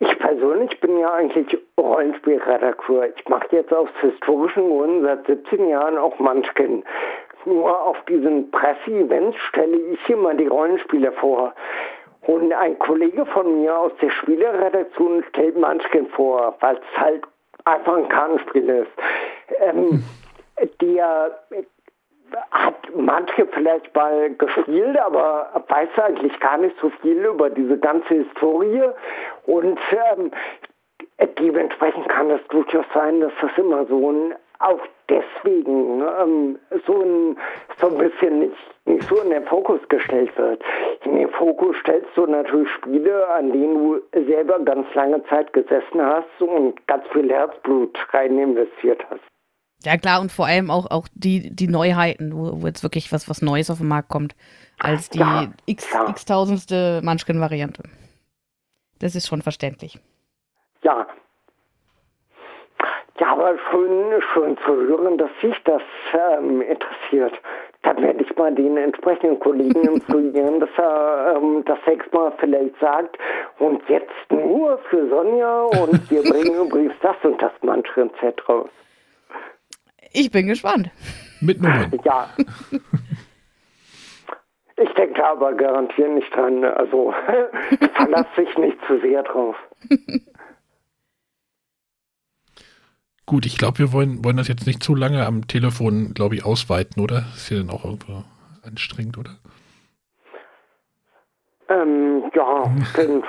ich 0.00 0.18
persönlich 0.18 0.78
bin 0.80 0.98
ja 0.98 1.14
eigentlich 1.14 1.56
Rollenspielredakteur. 1.78 3.08
Ich 3.16 3.28
mache 3.28 3.46
jetzt 3.52 3.72
aus 3.72 3.88
historischen 4.00 4.68
Gründen 4.68 5.02
seit 5.04 5.26
17 5.26 5.68
Jahren 5.68 5.96
auch 5.96 6.18
Munchkin. 6.18 6.84
Nur 7.44 7.80
auf 7.80 7.96
diesen 8.06 8.50
Presse-Events 8.50 9.36
stelle 9.48 9.76
ich 9.76 10.08
immer 10.08 10.34
die 10.34 10.46
Rollenspiele 10.46 11.12
vor. 11.12 11.54
Und 12.22 12.52
ein 12.52 12.78
Kollege 12.78 13.24
von 13.26 13.60
mir 13.60 13.78
aus 13.78 13.92
der 14.00 14.10
Spieleredaktion 14.10 15.24
stellt 15.28 15.56
Munchkin 15.56 16.06
vor, 16.08 16.56
weil 16.60 16.76
es 16.76 17.00
halt 17.00 17.22
einfach 17.64 17.96
ein 17.96 18.08
Kartenspiel 18.08 18.68
ist. 18.68 18.92
Ähm, 19.60 20.02
der 20.80 21.38
hat 22.50 22.74
manche 22.94 23.46
vielleicht 23.46 23.94
mal 23.94 24.30
gespielt, 24.34 24.98
aber 24.98 25.64
weiß 25.68 25.88
eigentlich 26.02 26.38
gar 26.40 26.58
nicht 26.58 26.76
so 26.80 26.90
viel 27.02 27.24
über 27.24 27.50
diese 27.50 27.78
ganze 27.78 28.14
Historie. 28.14 28.82
Und 29.46 29.78
ähm, 29.92 30.30
dementsprechend 31.38 32.08
kann 32.08 32.30
es 32.30 32.40
durchaus 32.48 32.86
sein, 32.92 33.20
dass 33.20 33.32
das 33.40 33.50
immer 33.56 33.84
so 33.86 34.10
ein, 34.10 34.34
auch 34.58 34.80
deswegen 35.08 36.02
ähm, 36.02 36.58
so, 36.86 37.02
ein, 37.02 37.36
so 37.78 37.88
ein 37.88 37.98
bisschen 37.98 38.38
nicht, 38.40 38.56
nicht 38.86 39.02
so 39.08 39.16
in 39.20 39.30
den 39.30 39.44
Fokus 39.44 39.80
gestellt 39.88 40.36
wird. 40.38 40.62
In 41.04 41.16
den 41.16 41.30
Fokus 41.30 41.76
stellst 41.80 42.16
du 42.16 42.26
natürlich 42.26 42.70
Spiele, 42.70 43.28
an 43.28 43.52
denen 43.52 43.74
du 43.74 44.00
selber 44.26 44.58
ganz 44.60 44.92
lange 44.94 45.22
Zeit 45.24 45.52
gesessen 45.52 46.00
hast 46.00 46.40
und 46.40 46.86
ganz 46.86 47.06
viel 47.08 47.30
Herzblut 47.30 47.98
rein 48.12 48.38
investiert 48.38 49.04
hast. 49.10 49.33
Ja 49.84 49.96
klar, 49.96 50.20
und 50.20 50.32
vor 50.32 50.46
allem 50.46 50.70
auch, 50.70 50.90
auch 50.90 51.08
die, 51.14 51.54
die 51.54 51.68
Neuheiten, 51.68 52.34
wo, 52.34 52.62
wo 52.62 52.66
jetzt 52.66 52.82
wirklich 52.82 53.12
was, 53.12 53.28
was 53.28 53.42
Neues 53.42 53.70
auf 53.70 53.78
den 53.78 53.88
Markt 53.88 54.08
kommt, 54.08 54.34
als 54.78 55.10
die 55.10 55.18
Ja, 55.18 55.52
x, 55.66 55.92
ja. 55.92 56.08
x-tausendste 56.08 57.00
Munchkin-Variante. 57.02 57.82
Das 58.98 59.14
ist 59.14 59.26
schon 59.26 59.42
verständlich. 59.42 59.98
Ja. 60.82 61.06
Ja, 63.20 63.28
aber 63.28 63.56
schön, 63.70 64.20
schön 64.32 64.58
zu 64.58 64.74
hören, 64.74 65.18
dass 65.18 65.30
sich 65.40 65.54
das 65.64 65.82
ähm, 66.12 66.60
interessiert. 66.62 67.34
Dann 67.82 68.02
werde 68.02 68.24
ich 68.24 68.36
mal 68.36 68.52
den 68.52 68.76
entsprechenden 68.76 69.38
Kollegen 69.38 69.82
instruieren, 69.94 70.58
dass 70.58 70.70
er 70.76 71.36
ähm, 71.36 71.62
das 71.64 71.78
sechsmal 71.84 72.32
vielleicht 72.38 72.76
sagt. 72.80 73.16
Und 73.58 73.88
jetzt 73.88 74.10
nur 74.30 74.78
für 74.90 75.08
Sonja 75.08 75.62
und 75.62 76.10
wir 76.10 76.22
bringen 76.30 76.66
übrigens 76.66 76.94
das 77.02 77.16
und 77.22 77.40
das 77.40 77.52
Manschrezept 77.62 78.48
raus. 78.48 78.70
Ich 80.14 80.30
bin 80.30 80.46
gespannt. 80.46 80.90
Mit 81.40 81.60
Nummern. 81.60 81.92
Ja. 82.04 82.30
Ich 84.76 84.90
denke 84.94 85.24
aber 85.24 85.54
garantiert 85.54 86.10
nicht 86.10 86.34
dran. 86.34 86.64
Also 86.64 87.12
verlass 87.94 88.26
dich 88.36 88.56
nicht 88.56 88.78
zu 88.86 89.00
sehr 89.00 89.24
drauf. 89.24 89.56
Gut, 93.26 93.44
ich 93.46 93.58
glaube, 93.58 93.78
wir 93.78 93.92
wollen, 93.92 94.24
wollen 94.24 94.36
das 94.36 94.48
jetzt 94.48 94.66
nicht 94.66 94.82
zu 94.82 94.94
lange 94.94 95.26
am 95.26 95.48
Telefon, 95.48 96.14
glaube 96.14 96.36
ich, 96.36 96.44
ausweiten, 96.44 97.02
oder? 97.02 97.24
Ist 97.34 97.50
ja 97.50 97.58
dann 97.58 97.70
auch 97.70 97.84
irgendwo 97.84 98.22
anstrengend, 98.62 99.18
oder? 99.18 99.30
Ähm, 101.68 102.30
ja, 102.34 102.76
stimmt. 102.92 103.24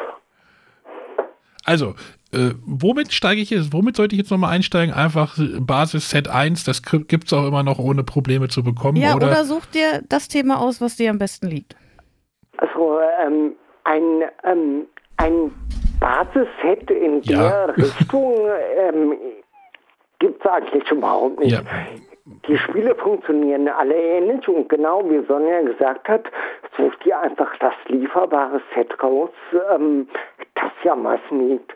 Also, 1.63 1.95
äh, 2.35 2.53
womit 2.65 3.13
steige 3.13 3.41
ich 3.41 3.49
jetzt, 3.49 3.73
womit 3.73 3.95
sollte 3.95 4.15
ich 4.15 4.19
jetzt 4.21 4.31
nochmal 4.31 4.51
einsteigen? 4.53 4.93
Einfach 4.93 5.37
Basis 5.59 6.09
Set 6.09 6.27
1, 6.27 6.63
das 6.65 6.81
gibt 6.83 7.25
es 7.25 7.33
auch 7.33 7.47
immer 7.47 7.63
noch 7.63 7.79
ohne 7.79 8.03
Probleme 8.03 8.47
zu 8.47 8.63
bekommen, 8.63 8.97
Ja, 8.97 9.15
oder? 9.15 9.27
oder 9.27 9.43
such 9.45 9.65
dir 9.67 10.01
das 10.09 10.27
Thema 10.27 10.59
aus, 10.59 10.81
was 10.81 10.95
dir 10.97 11.09
am 11.09 11.17
besten 11.17 11.47
liegt. 11.47 11.75
Also 12.57 12.99
ähm, 13.25 13.53
ein, 13.83 14.23
ähm, 14.43 14.85
ein 15.17 15.51
Basisset 15.99 16.89
in 16.91 17.21
Ja. 17.23 17.65
der 17.67 17.77
Richtung 17.77 18.35
ähm, 18.77 19.13
gibt 20.19 20.43
es 20.45 20.51
eigentlich 20.51 20.89
überhaupt 20.91 21.39
nicht. 21.39 21.51
Ja. 21.51 21.61
Die 22.47 22.57
Spiele 22.57 22.95
funktionieren 22.95 23.67
alle 23.67 23.93
ähnlich 23.95 24.47
und 24.47 24.67
genau 24.67 25.03
wie 25.07 25.23
Sonja 25.27 25.61
gesagt 25.61 26.07
hat, 26.09 26.23
sucht 26.75 27.05
ihr 27.05 27.19
einfach 27.19 27.55
das 27.59 27.73
lieferbare 27.87 28.61
Set 28.73 28.91
raus, 29.01 29.29
ähm, 29.75 30.07
das 30.55 30.71
ja 30.83 30.93
am 30.93 31.03
meisten 31.03 31.49
liegt. 31.49 31.71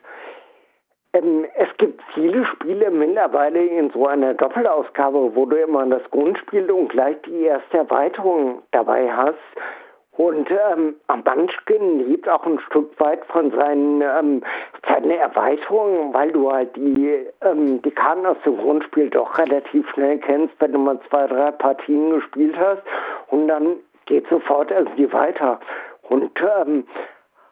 Ähm, 1.14 1.45
es 1.55 1.70
gibt 1.78 2.01
viele 2.14 2.45
Spiele 2.45 2.91
mittlerweile 2.91 3.66
in 3.66 3.89
so 3.91 4.05
einer 4.05 4.34
Doppelausgabe, 4.36 5.36
wo 5.36 5.45
du 5.45 5.57
immer 5.57 5.86
das 5.88 6.03
Grundspiel 6.12 6.70
und 6.72 6.89
gleich 6.89 7.18
die 7.26 7.43
erste 7.43 7.80
Erweiterung 7.80 8.62
dabei 8.72 9.12
hast. 9.12 9.38
Und 10.20 10.51
ähm, 10.51 10.95
Munchkin 11.07 12.10
lebt 12.10 12.28
auch 12.28 12.45
ein 12.45 12.60
Stück 12.60 12.99
weit 12.99 13.24
von 13.28 13.51
seinen, 13.51 14.01
ähm, 14.01 14.43
seinen 14.86 15.12
Erweiterungen, 15.12 16.14
weil 16.14 16.32
du 16.34 16.51
halt 16.51 16.76
die, 16.76 17.26
ähm, 17.41 17.82
die 17.82 17.91
Karten 17.91 18.26
aus 18.26 18.36
dem 18.45 18.57
Grundspiel 18.57 19.10
doch 19.10 19.38
relativ 19.38 19.89
schnell 19.91 20.20
kennst, 20.20 20.53
wenn 20.60 20.74
du 20.74 20.80
mal 20.80 20.99
zwei, 21.10 21.26
drei 21.26 21.51
Partien 21.51 22.10
gespielt 22.10 22.57
hast. 22.60 22.84
Und 23.28 23.47
dann 23.47 23.78
geht 24.07 24.28
sofort 24.28 24.72
irgendwie 24.72 25.12
weiter. 25.14 25.60
Und 26.10 26.32
ähm, 26.41 26.86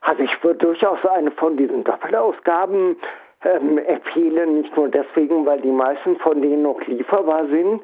also 0.02 0.24
ich 0.24 0.44
würde 0.44 0.60
durchaus 0.60 1.00
eine 1.06 1.32
von 1.32 1.56
diesen 1.56 1.86
Doppelausgaben 1.86 2.98
ähm, 3.44 3.78
empfehlen, 3.78 4.62
nicht 4.62 4.76
nur 4.76 4.90
deswegen, 4.90 5.46
weil 5.46 5.62
die 5.62 5.72
meisten 5.72 6.18
von 6.18 6.42
denen 6.42 6.64
noch 6.64 6.82
lieferbar 6.88 7.48
sind. 7.48 7.82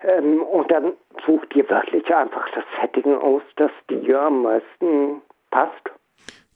Ähm, 0.00 0.42
und 0.42 0.70
dann 0.70 0.92
such 1.26 1.44
dir 1.46 1.68
wirklich 1.68 2.14
einfach 2.14 2.48
das 2.54 2.64
Setting 2.80 3.14
aus, 3.16 3.42
das 3.56 3.70
dir 3.90 4.20
am 4.20 4.42
meisten 4.42 5.22
passt. 5.50 5.90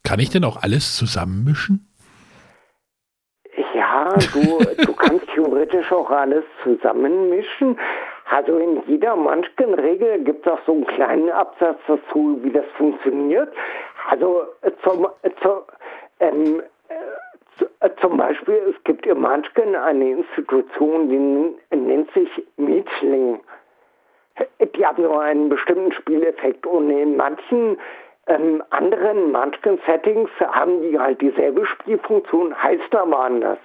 Kann 0.04 0.20
ich 0.20 0.30
denn 0.30 0.44
auch 0.44 0.62
alles 0.62 0.96
zusammenmischen? 0.96 1.88
Ja, 3.74 4.14
du, 4.32 4.84
du 4.84 4.92
kannst 4.96 5.26
theoretisch 5.34 5.90
auch 5.92 6.10
alles 6.10 6.44
zusammenmischen. 6.62 7.78
Also 8.30 8.58
in 8.58 8.82
jeder 8.86 9.14
Munchkin-Regel 9.14 10.24
gibt 10.24 10.46
es 10.46 10.52
auch 10.52 10.60
so 10.64 10.72
einen 10.72 10.86
kleinen 10.86 11.30
Absatz 11.30 11.78
dazu, 11.86 12.38
wie 12.42 12.50
das 12.50 12.64
funktioniert. 12.78 13.52
Also 14.08 14.42
äh, 14.62 14.70
zum, 14.82 15.06
äh, 15.22 15.30
zu, 15.42 15.62
ähm, 16.20 16.62
äh, 16.88 16.94
äh, 16.94 17.31
zum 18.00 18.16
Beispiel, 18.16 18.60
es 18.70 18.84
gibt 18.84 19.06
in 19.06 19.20
Munchkin 19.20 19.74
eine 19.74 20.10
Institution, 20.10 21.08
die 21.08 21.18
nen- 21.18 21.54
nennt 21.70 22.10
sich 22.12 22.28
Mietling. 22.56 23.40
Die 24.60 24.86
haben 24.86 25.02
nur 25.02 25.20
einen 25.20 25.48
bestimmten 25.48 25.92
Spieleffekt 25.92 26.66
und 26.66 26.90
in 26.90 27.16
manchen 27.16 27.78
ähm, 28.28 28.62
anderen 28.70 29.32
Munchkin-Settings 29.32 30.30
haben 30.40 30.80
die 30.82 30.98
halt 30.98 31.20
dieselbe 31.20 31.66
Spielfunktion, 31.66 32.54
heißt 32.62 32.94
aber 32.94 33.18
anders. 33.18 33.58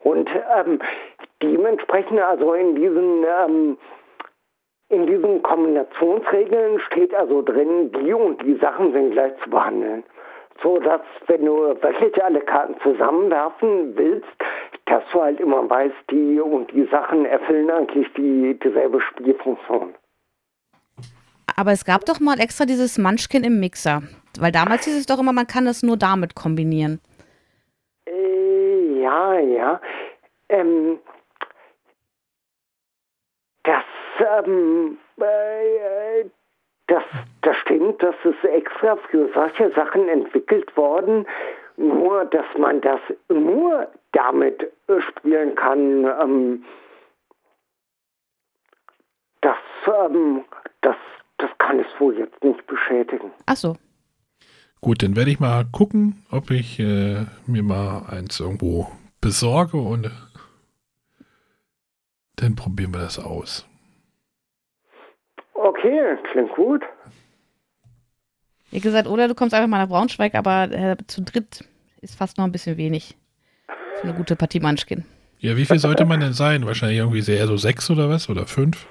Und 0.00 0.30
ähm, 0.56 0.78
dementsprechend, 1.42 2.20
also 2.20 2.54
in 2.54 2.76
diesen, 2.76 3.24
ähm, 3.24 3.78
in 4.90 5.06
diesen 5.06 5.42
Kombinationsregeln 5.42 6.78
steht 6.80 7.12
also 7.14 7.42
drin, 7.42 7.90
die 7.92 8.12
und 8.12 8.40
die 8.42 8.54
Sachen 8.56 8.92
sind 8.92 9.12
gleich 9.12 9.32
zu 9.42 9.50
behandeln. 9.50 10.04
So 10.62 10.78
dass, 10.78 11.00
wenn 11.26 11.44
du 11.44 11.52
wirklich 11.80 12.22
alle 12.22 12.40
Karten 12.40 12.74
zusammenwerfen 12.82 13.96
willst, 13.96 14.26
dass 14.86 15.02
du 15.12 15.22
halt 15.22 15.38
immer 15.40 15.68
weißt, 15.68 15.94
die 16.10 16.40
und 16.40 16.72
die 16.72 16.86
Sachen 16.86 17.24
erfüllen 17.26 17.70
eigentlich 17.70 18.06
die, 18.16 18.58
dieselbe 18.62 19.00
Spielfunktion. 19.00 19.94
Aber 21.56 21.72
es 21.72 21.84
gab 21.84 22.04
doch 22.04 22.20
mal 22.20 22.40
extra 22.40 22.64
dieses 22.64 22.98
Munchkin 22.98 23.44
im 23.44 23.60
Mixer. 23.60 24.02
Weil 24.38 24.52
damals 24.52 24.84
hieß 24.84 24.96
es 24.96 25.06
doch 25.06 25.18
immer, 25.18 25.32
man 25.32 25.46
kann 25.46 25.64
das 25.64 25.82
nur 25.82 25.96
damit 25.96 26.34
kombinieren. 26.34 27.00
Äh, 28.06 29.00
ja, 29.00 29.38
ja. 29.38 29.80
Ähm, 30.48 30.98
das, 33.64 33.84
ähm, 34.44 34.98
äh, 35.20 36.24
das, 36.88 37.02
das 37.42 37.56
stimmt, 37.58 38.02
das 38.02 38.14
ist 38.24 38.44
extra 38.44 38.96
für 39.10 39.30
solche 39.32 39.70
Sachen 39.72 40.08
entwickelt 40.08 40.76
worden. 40.76 41.26
Nur, 41.76 42.24
dass 42.24 42.46
man 42.58 42.80
das 42.80 43.00
nur 43.28 43.86
damit 44.12 44.62
äh, 44.88 45.00
spielen 45.02 45.54
kann, 45.54 46.04
ähm, 46.20 46.64
das, 49.42 49.56
ähm, 49.86 50.44
das, 50.80 50.96
das 51.36 51.50
kann 51.58 51.78
es 51.78 51.86
wohl 52.00 52.18
jetzt 52.18 52.42
nicht 52.42 52.66
beschädigen. 52.66 53.30
Ach 53.46 53.56
so. 53.56 53.76
Gut, 54.80 55.02
dann 55.02 55.14
werde 55.14 55.30
ich 55.30 55.40
mal 55.40 55.66
gucken, 55.70 56.24
ob 56.30 56.50
ich 56.50 56.80
äh, 56.80 57.26
mir 57.46 57.62
mal 57.62 58.06
eins 58.08 58.40
irgendwo 58.40 58.88
besorge 59.20 59.76
und 59.76 60.06
äh, 60.06 60.10
dann 62.36 62.56
probieren 62.56 62.92
wir 62.92 63.00
das 63.00 63.18
aus. 63.18 63.67
Okay, 65.60 66.16
klingt 66.30 66.52
gut. 66.52 66.84
Wie 68.70 68.78
gesagt, 68.78 69.08
oder 69.08 69.26
du 69.26 69.34
kommst 69.34 69.54
einfach 69.54 69.68
mal 69.68 69.78
nach 69.78 69.88
Braunschweig, 69.88 70.36
aber 70.36 70.70
äh, 70.70 70.96
zu 71.08 71.20
dritt 71.22 71.64
ist 72.00 72.16
fast 72.16 72.38
noch 72.38 72.44
ein 72.44 72.52
bisschen 72.52 72.76
wenig 72.76 73.16
für 73.96 74.04
eine 74.04 74.14
gute 74.14 74.36
Partie 74.36 74.60
Munchkin. 74.60 75.04
Ja, 75.40 75.56
wie 75.56 75.64
viel 75.64 75.80
sollte 75.80 76.04
man 76.04 76.20
denn 76.20 76.32
sein? 76.32 76.64
Wahrscheinlich 76.64 76.98
irgendwie 76.98 77.22
sehr 77.22 77.46
so 77.48 77.56
sechs 77.56 77.90
oder 77.90 78.08
was? 78.08 78.28
Oder 78.28 78.46
fünf? 78.46 78.86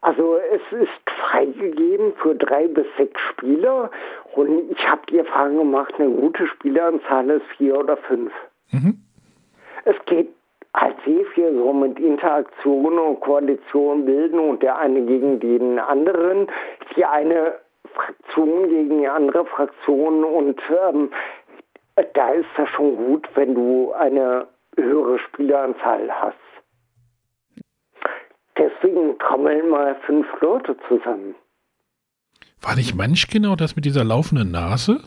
Also 0.00 0.36
es 0.52 0.80
ist 0.80 0.90
freigegeben 1.30 2.12
für 2.20 2.34
drei 2.34 2.66
bis 2.66 2.86
sechs 2.96 3.20
Spieler 3.30 3.90
und 4.34 4.72
ich 4.72 4.88
habe 4.88 5.02
die 5.10 5.18
Erfahrung 5.18 5.58
gemacht, 5.58 5.94
eine 5.98 6.10
gute 6.10 6.46
Spieleranzahl 6.48 7.30
ist 7.30 7.46
vier 7.56 7.78
oder 7.78 7.96
fünf. 7.96 8.32
Mhm. 8.72 8.98
Es 9.84 9.96
geht 10.06 10.28
halt 10.74 10.96
sehr 11.04 11.24
viel 11.26 11.54
so 11.54 11.72
mit 11.72 11.98
Interaktion 12.00 12.98
und 12.98 13.20
Koalition 13.20 14.04
bilden 14.04 14.38
und 14.38 14.62
der 14.62 14.76
eine 14.76 15.02
gegen 15.02 15.38
den 15.38 15.78
anderen, 15.78 16.48
die 16.96 17.04
eine 17.04 17.54
Fraktion 17.94 18.68
gegen 18.68 18.98
die 18.98 19.08
andere 19.08 19.46
Fraktion 19.46 20.24
und 20.24 20.60
ähm, 20.90 21.10
da 22.14 22.30
ist 22.30 22.48
das 22.56 22.68
schon 22.70 22.96
gut, 22.96 23.28
wenn 23.36 23.54
du 23.54 23.92
eine 23.92 24.48
höhere 24.76 25.18
Spieleranzahl 25.20 26.10
hast. 26.10 26.36
Deswegen 28.58 29.18
trommeln 29.18 29.68
mal 29.68 29.94
fünf 30.06 30.26
Leute 30.40 30.76
zusammen. 30.88 31.34
War 32.60 32.76
nicht 32.76 32.96
Munchkin 32.96 33.46
auch 33.46 33.56
das 33.56 33.76
mit 33.76 33.84
dieser 33.84 34.04
laufenden 34.04 34.50
Nase? 34.50 35.00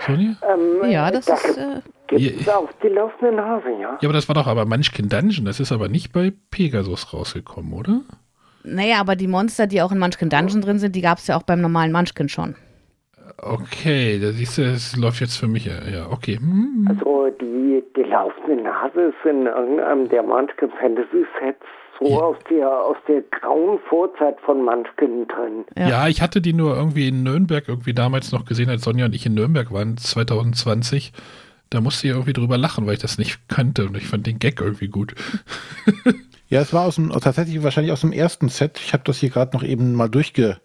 Sonja? 0.00 0.34
Ähm, 0.52 0.90
Ja, 0.90 1.10
das 1.10 1.26
da 1.26 1.34
ist. 1.34 1.56
Äh, 1.56 1.80
gibt 2.08 2.40
es 2.40 2.46
Ja. 2.46 2.56
auch 2.56 2.68
die 2.82 2.88
laufende 2.88 3.34
Nase, 3.34 3.70
ja. 3.80 3.98
Ja, 4.00 4.08
aber 4.08 4.12
das 4.12 4.28
war 4.28 4.34
doch 4.34 4.46
aber 4.46 4.64
Munchkin 4.66 5.08
Dungeon. 5.08 5.44
Das 5.44 5.60
ist 5.60 5.72
aber 5.72 5.88
nicht 5.88 6.12
bei 6.12 6.32
Pegasus 6.50 7.12
rausgekommen, 7.12 7.72
oder? 7.72 8.00
naja, 8.66 8.98
aber 8.98 9.14
die 9.14 9.26
Monster, 9.28 9.66
die 9.66 9.82
auch 9.82 9.92
in 9.92 9.98
Munchkin 9.98 10.30
Dungeon 10.30 10.62
drin 10.62 10.78
sind, 10.78 10.96
die 10.96 11.02
gab 11.02 11.18
es 11.18 11.26
ja 11.26 11.36
auch 11.36 11.42
beim 11.42 11.60
normalen 11.60 11.92
Munchkin 11.92 12.28
schon. 12.30 12.54
Okay, 13.38 14.18
da 14.20 14.30
siehst 14.32 14.58
du, 14.58 14.62
es 14.62 14.96
läuft 14.96 15.20
jetzt 15.20 15.36
für 15.36 15.48
mich. 15.48 15.66
Ja, 15.66 15.82
ja, 15.90 16.06
okay. 16.10 16.36
Hm. 16.38 16.86
Also 16.88 17.28
die, 17.40 17.82
die 17.96 18.02
laufende 18.02 18.62
Nase 18.62 19.00
ist 19.12 19.24
in 19.28 19.46
irgendeinem 19.46 20.08
der 20.08 20.22
Munchkin 20.22 20.70
Fantasy 20.80 21.26
Sets 21.40 21.64
so 22.00 22.08
Ja. 22.08 22.16
aus 22.18 22.36
der 22.50 22.68
aus 22.70 22.96
der 23.08 23.22
grauen 23.22 23.78
Vorzeit 23.88 24.40
von 24.40 24.64
Munchkin 24.64 25.26
drin. 25.28 25.64
Ja. 25.76 25.88
Ja. 25.88 26.08
ich 26.08 26.20
hatte 26.22 26.40
die 26.40 26.52
nur 26.52 26.76
irgendwie 26.76 27.08
in 27.08 27.22
Nürnberg 27.22 27.68
irgendwie 27.68 27.94
damals 27.94 28.32
noch 28.32 28.44
gesehen, 28.44 28.70
als 28.70 28.82
Sonja 28.82 29.06
und 29.06 29.14
ich 29.14 29.26
in 29.26 29.34
Nürnberg 29.34 29.72
waren, 29.72 29.96
2020. 29.96 31.12
Da 31.70 31.80
musste 31.80 32.06
ich 32.06 32.12
irgendwie 32.12 32.32
drüber 32.34 32.56
lachen, 32.58 32.86
weil 32.86 32.94
ich 32.94 33.00
das 33.00 33.18
nicht 33.18 33.48
kannte 33.48 33.86
und 33.86 33.96
ich 33.96 34.06
fand 34.06 34.26
den 34.26 34.38
Gag 34.38 34.60
irgendwie 34.60 34.88
gut. 34.88 35.14
Ja, 36.50 36.60
es 36.60 36.72
war 36.74 36.84
aus 36.84 36.96
dem, 36.96 37.10
tatsächlich 37.10 37.62
wahrscheinlich 37.64 37.90
aus 37.90 38.02
dem 38.02 38.12
ersten 38.12 38.48
Set. 38.50 38.78
Ich 38.78 38.92
habe 38.92 39.02
das 39.04 39.16
hier 39.18 39.30
gerade 39.30 39.56
noch 39.56 39.64
eben 39.64 39.94
mal 39.94 40.08
durchge 40.08 40.58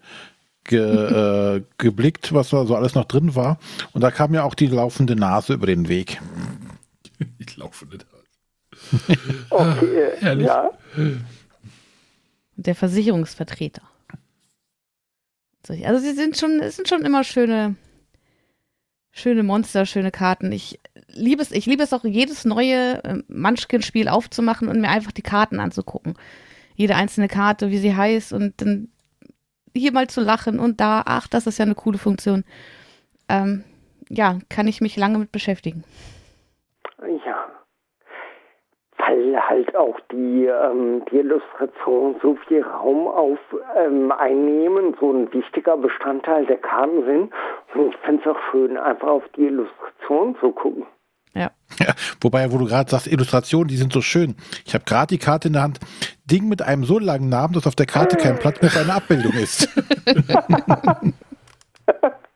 ge, 0.66 0.78
äh, 1.56 1.62
geblickt, 1.78 2.34
was 2.34 2.50
da 2.50 2.66
so 2.66 2.76
alles 2.76 2.96
noch 2.96 3.06
drin 3.06 3.34
war. 3.34 3.58
Und 3.94 4.02
da 4.02 4.12
kam 4.12 4.34
ja 4.34 4.44
auch 4.44 4.56
die 4.56 4.68
laufende 4.68 5.16
Nase 5.16 5.54
über 5.54 5.66
den 5.66 5.88
Weg. 5.88 6.22
Ich 7.40 7.58
laufe 7.58 7.86
nicht. 7.88 8.06
Okay, 9.50 10.12
herrlich. 10.20 10.48
ja. 10.48 10.72
Der 12.56 12.76
Versicherungsvertreter. 12.76 13.84
Also 15.84 16.00
sie 16.00 16.14
sind 16.14 16.36
schon, 16.38 16.60
es 16.62 16.78
sind 16.78 16.88
schon 16.88 17.04
immer 17.04 17.24
schöne, 17.24 17.76
schöne 19.12 19.44
Monster, 19.44 19.86
schöne 19.86 20.10
Karten. 20.10 20.52
Ich 20.52 20.80
liebe 21.08 21.42
es, 21.44 21.52
ich 21.52 21.68
liebe 21.68 21.84
es 21.84 21.94
auch, 21.94 22.04
jedes 22.04 22.46
neue 22.46 23.04
äh, 23.04 23.22
Munchkin-Spiel 23.28 24.08
aufzumachen 24.08 24.68
und 24.68 24.82
mir 24.82 24.90
einfach 24.90 25.12
die 25.12 25.22
Karten 25.22 25.60
anzugucken. 25.60 26.16
Jede 26.76 26.96
einzelne 26.96 27.28
Karte, 27.28 27.70
wie 27.70 27.78
sie 27.78 27.96
heißt 27.96 28.34
und 28.34 28.62
dann 28.62 28.90
hier 29.76 29.92
mal 29.92 30.08
zu 30.08 30.22
lachen 30.22 30.60
und 30.60 30.80
da, 30.82 31.04
ach, 31.06 31.28
das 31.28 31.46
ist 31.46 31.60
ja 31.60 31.66
eine 31.66 31.76
coole 31.76 31.98
Funktion. 31.98 32.44
Ähm, 33.28 33.64
ja, 34.10 34.40
kann 34.50 34.68
ich 34.68 34.82
mich 34.82 34.96
lange 34.96 35.20
mit 35.20 35.32
beschäftigen. 35.32 35.84
Ja. 37.26 37.39
Weil 39.10 39.36
halt 39.42 39.76
auch 39.76 40.00
die, 40.12 40.46
ähm, 40.46 41.04
die 41.12 41.18
Illustrationen 41.18 42.16
so 42.22 42.38
viel 42.48 42.62
Raum 42.62 43.08
auf 43.08 43.40
ähm, 43.76 44.12
einnehmen, 44.12 44.96
so 45.00 45.12
ein 45.12 45.34
wichtiger 45.34 45.78
Bestandteil 45.78 46.46
der 46.46 46.58
Karten 46.58 47.04
sind. 47.06 47.34
Und 47.74 47.90
ich 47.90 47.98
finde 48.06 48.22
es 48.22 48.28
auch 48.28 48.40
schön, 48.52 48.78
einfach 48.78 49.08
auf 49.08 49.24
die 49.36 49.46
Illustration 49.46 50.36
zu 50.40 50.52
gucken. 50.52 50.86
Ja. 51.34 51.50
Ja, 51.80 51.94
wobei, 52.22 52.52
wo 52.52 52.58
du 52.58 52.66
gerade 52.66 52.90
sagst, 52.90 53.08
Illustrationen, 53.08 53.68
die 53.68 53.78
sind 53.78 53.94
so 53.94 54.02
schön. 54.02 54.36
Ich 54.66 54.74
habe 54.74 54.84
gerade 54.86 55.08
die 55.08 55.18
Karte 55.18 55.48
in 55.48 55.54
der 55.54 55.64
Hand. 55.64 55.80
Ding 56.26 56.48
mit 56.48 56.62
einem 56.62 56.84
so 56.84 57.00
langen 57.00 57.30
Namen, 57.30 57.54
dass 57.54 57.66
auf 57.66 57.76
der 57.76 57.86
Karte 57.88 58.18
kein 58.18 58.38
Platz 58.38 58.62
mehr 58.62 58.70
für 58.70 58.82
eine 58.82 58.94
Abbildung 58.94 59.34
ist. 59.34 59.70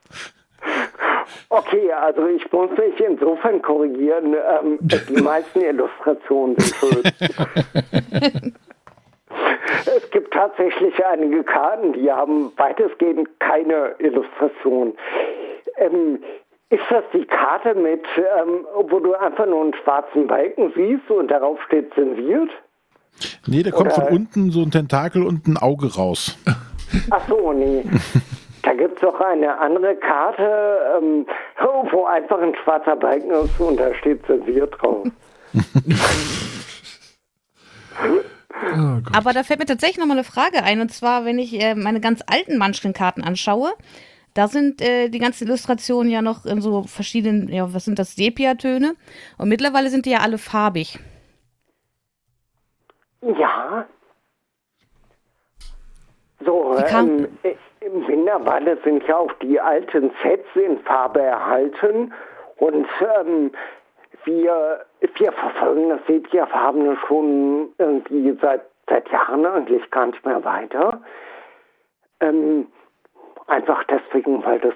Okay, 1.49 1.91
also 1.91 2.27
ich 2.27 2.51
muss 2.51 2.69
mich 2.71 2.99
insofern 2.99 3.61
korrigieren. 3.61 4.33
Ähm, 4.33 4.79
die 5.09 5.21
meisten 5.21 5.61
Illustrationen 5.61 6.57
sind 6.57 6.75
schön. 6.75 7.03
es 9.85 10.11
gibt 10.11 10.33
tatsächlich 10.33 10.93
einige 11.05 11.43
Karten, 11.43 11.93
die 11.93 12.11
haben 12.11 12.51
weitestgehend 12.57 13.29
keine 13.39 13.95
Illustration. 13.99 14.93
Ähm, 15.77 16.19
ist 16.69 16.83
das 16.89 17.03
die 17.13 17.25
Karte 17.25 17.75
mit, 17.75 18.03
ähm, 18.17 18.65
wo 18.89 18.99
du 18.99 19.13
einfach 19.13 19.45
nur 19.45 19.61
einen 19.61 19.75
schwarzen 19.83 20.25
Balken 20.27 20.71
siehst 20.75 21.09
und 21.09 21.29
darauf 21.29 21.61
steht 21.67 21.93
zensiert? 21.93 22.49
Nee, 23.45 23.61
da 23.61 23.71
kommt 23.71 23.93
Oder- 23.93 24.07
von 24.07 24.15
unten 24.15 24.49
so 24.51 24.61
ein 24.61 24.71
Tentakel 24.71 25.23
und 25.23 25.47
ein 25.47 25.57
Auge 25.57 25.93
raus. 25.93 26.35
Ach 27.11 27.27
so, 27.27 27.53
nee. 27.53 27.83
Da 28.63 28.73
gibt 28.73 28.97
es 28.97 29.07
auch 29.07 29.19
eine 29.19 29.59
andere 29.59 29.95
Karte, 29.97 30.97
ähm, 30.97 31.27
wo 31.91 32.05
einfach 32.05 32.39
ein 32.39 32.55
schwarzer 32.63 32.95
Balken 32.95 33.31
ist 33.31 33.59
und 33.59 33.79
da 33.79 33.93
steht 33.95 34.25
zensiert 34.25 34.73
drauf. 34.81 35.07
Oh. 38.71 38.99
Aber 39.15 39.33
da 39.33 39.43
fällt 39.43 39.59
mir 39.59 39.65
tatsächlich 39.65 39.97
nochmal 39.97 40.17
eine 40.17 40.23
Frage 40.23 40.63
ein. 40.63 40.79
Und 40.79 40.89
zwar, 40.91 41.25
wenn 41.25 41.39
ich 41.39 41.61
äh, 41.61 41.75
meine 41.75 41.99
ganz 41.99 42.23
alten 42.25 42.57
Munchkin-Karten 42.57 43.23
anschaue, 43.23 43.73
da 44.33 44.47
sind 44.47 44.81
äh, 44.81 45.09
die 45.09 45.19
ganzen 45.19 45.47
Illustrationen 45.47 46.11
ja 46.11 46.21
noch 46.21 46.45
in 46.45 46.61
so 46.61 46.83
verschiedenen, 46.83 47.49
ja, 47.49 47.73
was 47.73 47.85
sind 47.85 47.99
das, 47.99 48.15
Sepia-Töne. 48.15 48.95
Und 49.37 49.49
mittlerweile 49.49 49.89
sind 49.89 50.05
die 50.05 50.11
ja 50.11 50.19
alle 50.19 50.37
farbig. 50.37 50.99
Ja. 53.21 53.85
So, 56.45 56.77
ähm, 56.77 57.27
äh, 57.85 57.89
mittlerweile 57.89 58.77
sind 58.83 59.05
ja 59.07 59.17
auch 59.17 59.31
die 59.33 59.59
alten 59.59 60.11
Sets 60.21 60.47
in 60.55 60.79
Farbe 60.79 61.21
erhalten 61.21 62.13
und 62.57 62.87
ähm, 63.19 63.51
wir, 64.25 64.85
wir 64.99 65.31
verfolgen 65.31 65.89
das 65.89 65.99
Sepia-Farbene 66.07 66.97
schon 67.07 67.69
irgendwie 67.77 68.37
seit, 68.41 68.61
seit 68.87 69.09
Jahren 69.11 69.45
eigentlich 69.45 69.89
gar 69.91 70.07
nicht 70.07 70.25
mehr 70.25 70.43
weiter. 70.43 71.01
Ähm, 72.19 72.67
einfach 73.47 73.83
deswegen, 73.85 74.43
weil 74.45 74.59
das, 74.59 74.75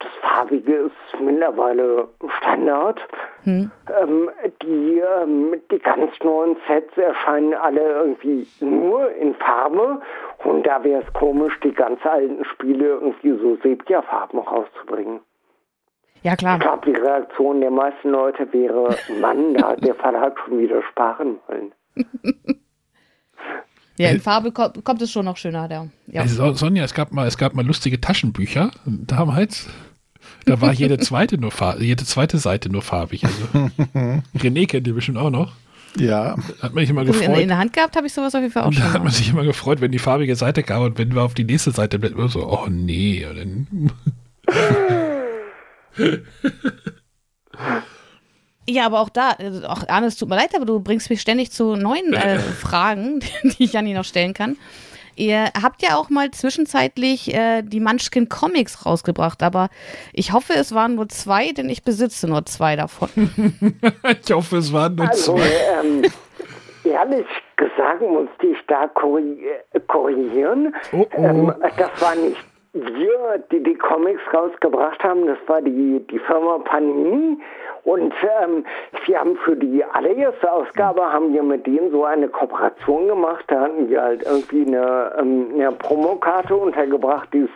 das 0.00 0.10
Farbige 0.20 0.72
ist 0.74 1.20
mittlerweile 1.20 2.08
Standard. 2.38 3.00
Hm. 3.42 3.70
Ähm, 4.00 4.30
die, 4.62 5.00
ähm, 5.22 5.54
die 5.72 5.78
ganz 5.78 6.12
neuen 6.22 6.56
Sets 6.68 6.96
erscheinen 6.96 7.54
alle 7.54 7.80
irgendwie 7.80 8.46
nur 8.60 9.10
in 9.16 9.34
Farbe 9.34 10.00
und 10.44 10.64
da 10.66 10.82
wäre 10.84 11.02
es 11.06 11.12
komisch, 11.14 11.54
die 11.64 11.72
ganz 11.72 12.04
alten 12.06 12.44
Spiele 12.44 12.86
irgendwie 12.86 13.30
so 13.42 13.56
Sepia-Farben 13.62 14.38
rauszubringen. 14.38 15.20
Ja, 16.22 16.32
Ich 16.32 16.38
klar. 16.38 16.58
glaube, 16.58 16.84
die 16.90 16.96
Reaktion 16.98 17.60
der 17.60 17.70
meisten 17.70 18.10
Leute 18.10 18.52
wäre, 18.52 18.96
Mann, 19.20 19.54
da 19.54 19.68
hat 19.70 19.84
der 19.84 19.94
Verlag 19.96 20.38
schon 20.44 20.58
wieder 20.58 20.82
sparen 20.82 21.38
wollen. 21.48 21.72
Ja, 23.96 24.10
in 24.10 24.20
Farbe 24.20 24.52
ko 24.52 24.68
kommt 24.84 25.02
es 25.02 25.10
schon 25.10 25.24
noch 25.24 25.36
schöner. 25.36 25.66
Der, 25.66 25.88
ja. 26.06 26.22
Ey, 26.22 26.28
So- 26.28 26.52
Sonja, 26.52 26.84
es 26.84 26.94
gab 26.94 27.10
mal, 27.12 27.26
es 27.26 27.36
gab 27.36 27.54
mal 27.54 27.66
lustige 27.66 28.00
Taschenbücher 28.00 28.70
damals. 28.86 29.68
Da 30.44 30.60
war 30.60 30.72
jede 30.72 30.98
zweite 30.98 31.38
nur 31.38 31.52
jede 31.80 32.04
zweite 32.04 32.38
Seite 32.38 32.70
nur 32.70 32.82
farbig. 32.82 33.24
Also 33.24 33.42
René 34.36 34.66
kennt 34.66 34.86
die 34.86 34.92
bestimmt 34.92 35.18
auch 35.18 35.30
noch. 35.30 35.52
Ja, 35.98 36.36
Hat 36.60 36.74
man 36.74 36.82
sich 36.82 36.90
immer 36.90 37.00
in, 37.02 37.08
in 37.08 37.12
gefreut. 37.12 37.48
der 37.48 37.58
Hand 37.58 37.72
gehabt 37.72 37.96
habe 37.96 38.06
ich 38.06 38.12
sowas 38.12 38.34
auf 38.34 38.40
jeden 38.42 38.52
Fall 38.52 38.62
auch 38.62 38.66
Und 38.68 38.78
da 38.78 38.82
schon. 38.84 38.92
hat 38.92 39.02
man 39.04 39.12
sich 39.12 39.30
immer 39.30 39.42
gefreut, 39.44 39.80
wenn 39.80 39.90
die 39.90 39.98
farbige 39.98 40.36
Seite 40.36 40.62
kam 40.62 40.82
und 40.82 40.98
wenn 40.98 41.14
wir 41.14 41.22
auf 41.22 41.34
die 41.34 41.44
nächste 41.44 41.70
Seite 41.70 41.98
blättern, 41.98 42.28
so, 42.28 42.46
oh 42.46 42.66
nee. 42.68 43.26
Und 43.26 43.36
dann, 43.36 43.92
Ja, 48.70 48.84
aber 48.84 49.00
auch 49.00 49.08
da, 49.08 49.30
also 49.30 49.66
auch 49.66 49.88
Arne, 49.88 50.08
es 50.08 50.16
tut 50.16 50.28
mir 50.28 50.36
leid, 50.36 50.54
aber 50.54 50.66
du 50.66 50.78
bringst 50.78 51.08
mich 51.08 51.22
ständig 51.22 51.50
zu 51.52 51.74
neuen 51.74 52.12
äh, 52.12 52.38
Fragen, 52.60 53.20
die 53.42 53.64
ich 53.64 53.72
Janni 53.72 53.94
noch 53.94 54.04
stellen 54.04 54.34
kann. 54.34 54.56
Ihr 55.18 55.46
habt 55.62 55.82
ja 55.82 55.96
auch 55.96 56.10
mal 56.10 56.30
zwischenzeitlich 56.30 57.34
äh, 57.34 57.62
die 57.62 57.80
Munchkin 57.80 58.28
Comics 58.28 58.86
rausgebracht, 58.86 59.42
aber 59.42 59.68
ich 60.12 60.32
hoffe, 60.32 60.52
es 60.54 60.72
waren 60.74 60.94
nur 60.94 61.08
zwei, 61.08 61.50
denn 61.52 61.68
ich 61.68 61.82
besitze 61.82 62.28
nur 62.28 62.46
zwei 62.46 62.76
davon. 62.76 63.08
ich 64.24 64.32
hoffe, 64.32 64.56
es 64.58 64.72
waren 64.72 64.94
nur 64.94 65.08
Also, 65.08 65.36
zwei. 65.36 65.50
ähm, 65.82 66.02
ehrlich 66.84 67.26
gesagt 67.56 68.00
musste 68.02 68.46
ich 68.46 68.58
da 68.68 68.84
korri- 68.84 69.38
äh, 69.72 69.80
korrigieren. 69.88 70.74
Oh, 70.92 71.04
oh. 71.16 71.22
Ähm, 71.22 71.54
das 71.76 71.90
war 72.00 72.14
nicht 72.14 72.36
wir, 72.74 73.42
die 73.50 73.62
die 73.62 73.74
Comics 73.74 74.20
rausgebracht 74.32 75.02
haben, 75.02 75.26
das 75.26 75.38
war 75.46 75.60
die, 75.62 76.00
die 76.10 76.18
Firma 76.20 76.58
Panini. 76.58 77.38
Und 77.84 78.12
ähm, 78.42 78.64
wir 79.06 79.20
haben 79.20 79.36
für 79.44 79.56
die 79.56 79.84
allererste 79.84 80.50
Ausgabe 80.50 81.02
haben 81.12 81.32
wir 81.32 81.42
mit 81.42 81.66
denen 81.66 81.90
so 81.90 82.04
eine 82.04 82.28
Kooperation 82.28 83.08
gemacht. 83.08 83.44
Da 83.48 83.62
hatten 83.62 83.88
wir 83.88 84.02
halt 84.02 84.22
irgendwie 84.24 84.66
eine, 84.66 85.14
ähm, 85.18 85.50
eine 85.54 85.72
Promokarte 85.72 86.54
untergebracht, 86.54 87.28
die 87.32 87.40
es 87.40 87.50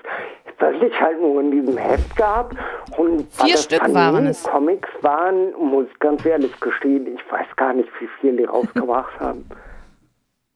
wirklich 0.59 0.99
halt 1.01 1.21
nur 1.21 1.41
in 1.41 1.51
diesem 1.51 1.77
Heft 1.77 2.17
gab. 2.17 2.55
Und 2.97 3.27
Vier 3.33 3.57
Stück 3.57 3.95
waren 3.95 4.27
es. 4.27 4.45
Comics 4.45 4.89
waren, 5.03 5.53
muss 5.59 5.87
ich 5.93 5.99
ganz 5.99 6.25
ehrlich 6.25 6.59
gestehen, 6.61 7.07
ich 7.07 7.33
weiß 7.33 7.47
gar 7.57 7.73
nicht, 7.73 7.89
wie 8.01 8.09
viel 8.21 8.37
die 8.37 8.45
rausgebracht 8.45 9.19
haben. 9.21 9.45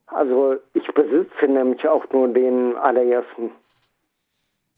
Also 0.07 0.57
ich 0.75 0.87
besitze 0.95 1.47
nämlich 1.47 1.87
auch 1.89 2.05
nur 2.13 2.29
den 2.29 2.77
allerersten. 2.77 3.51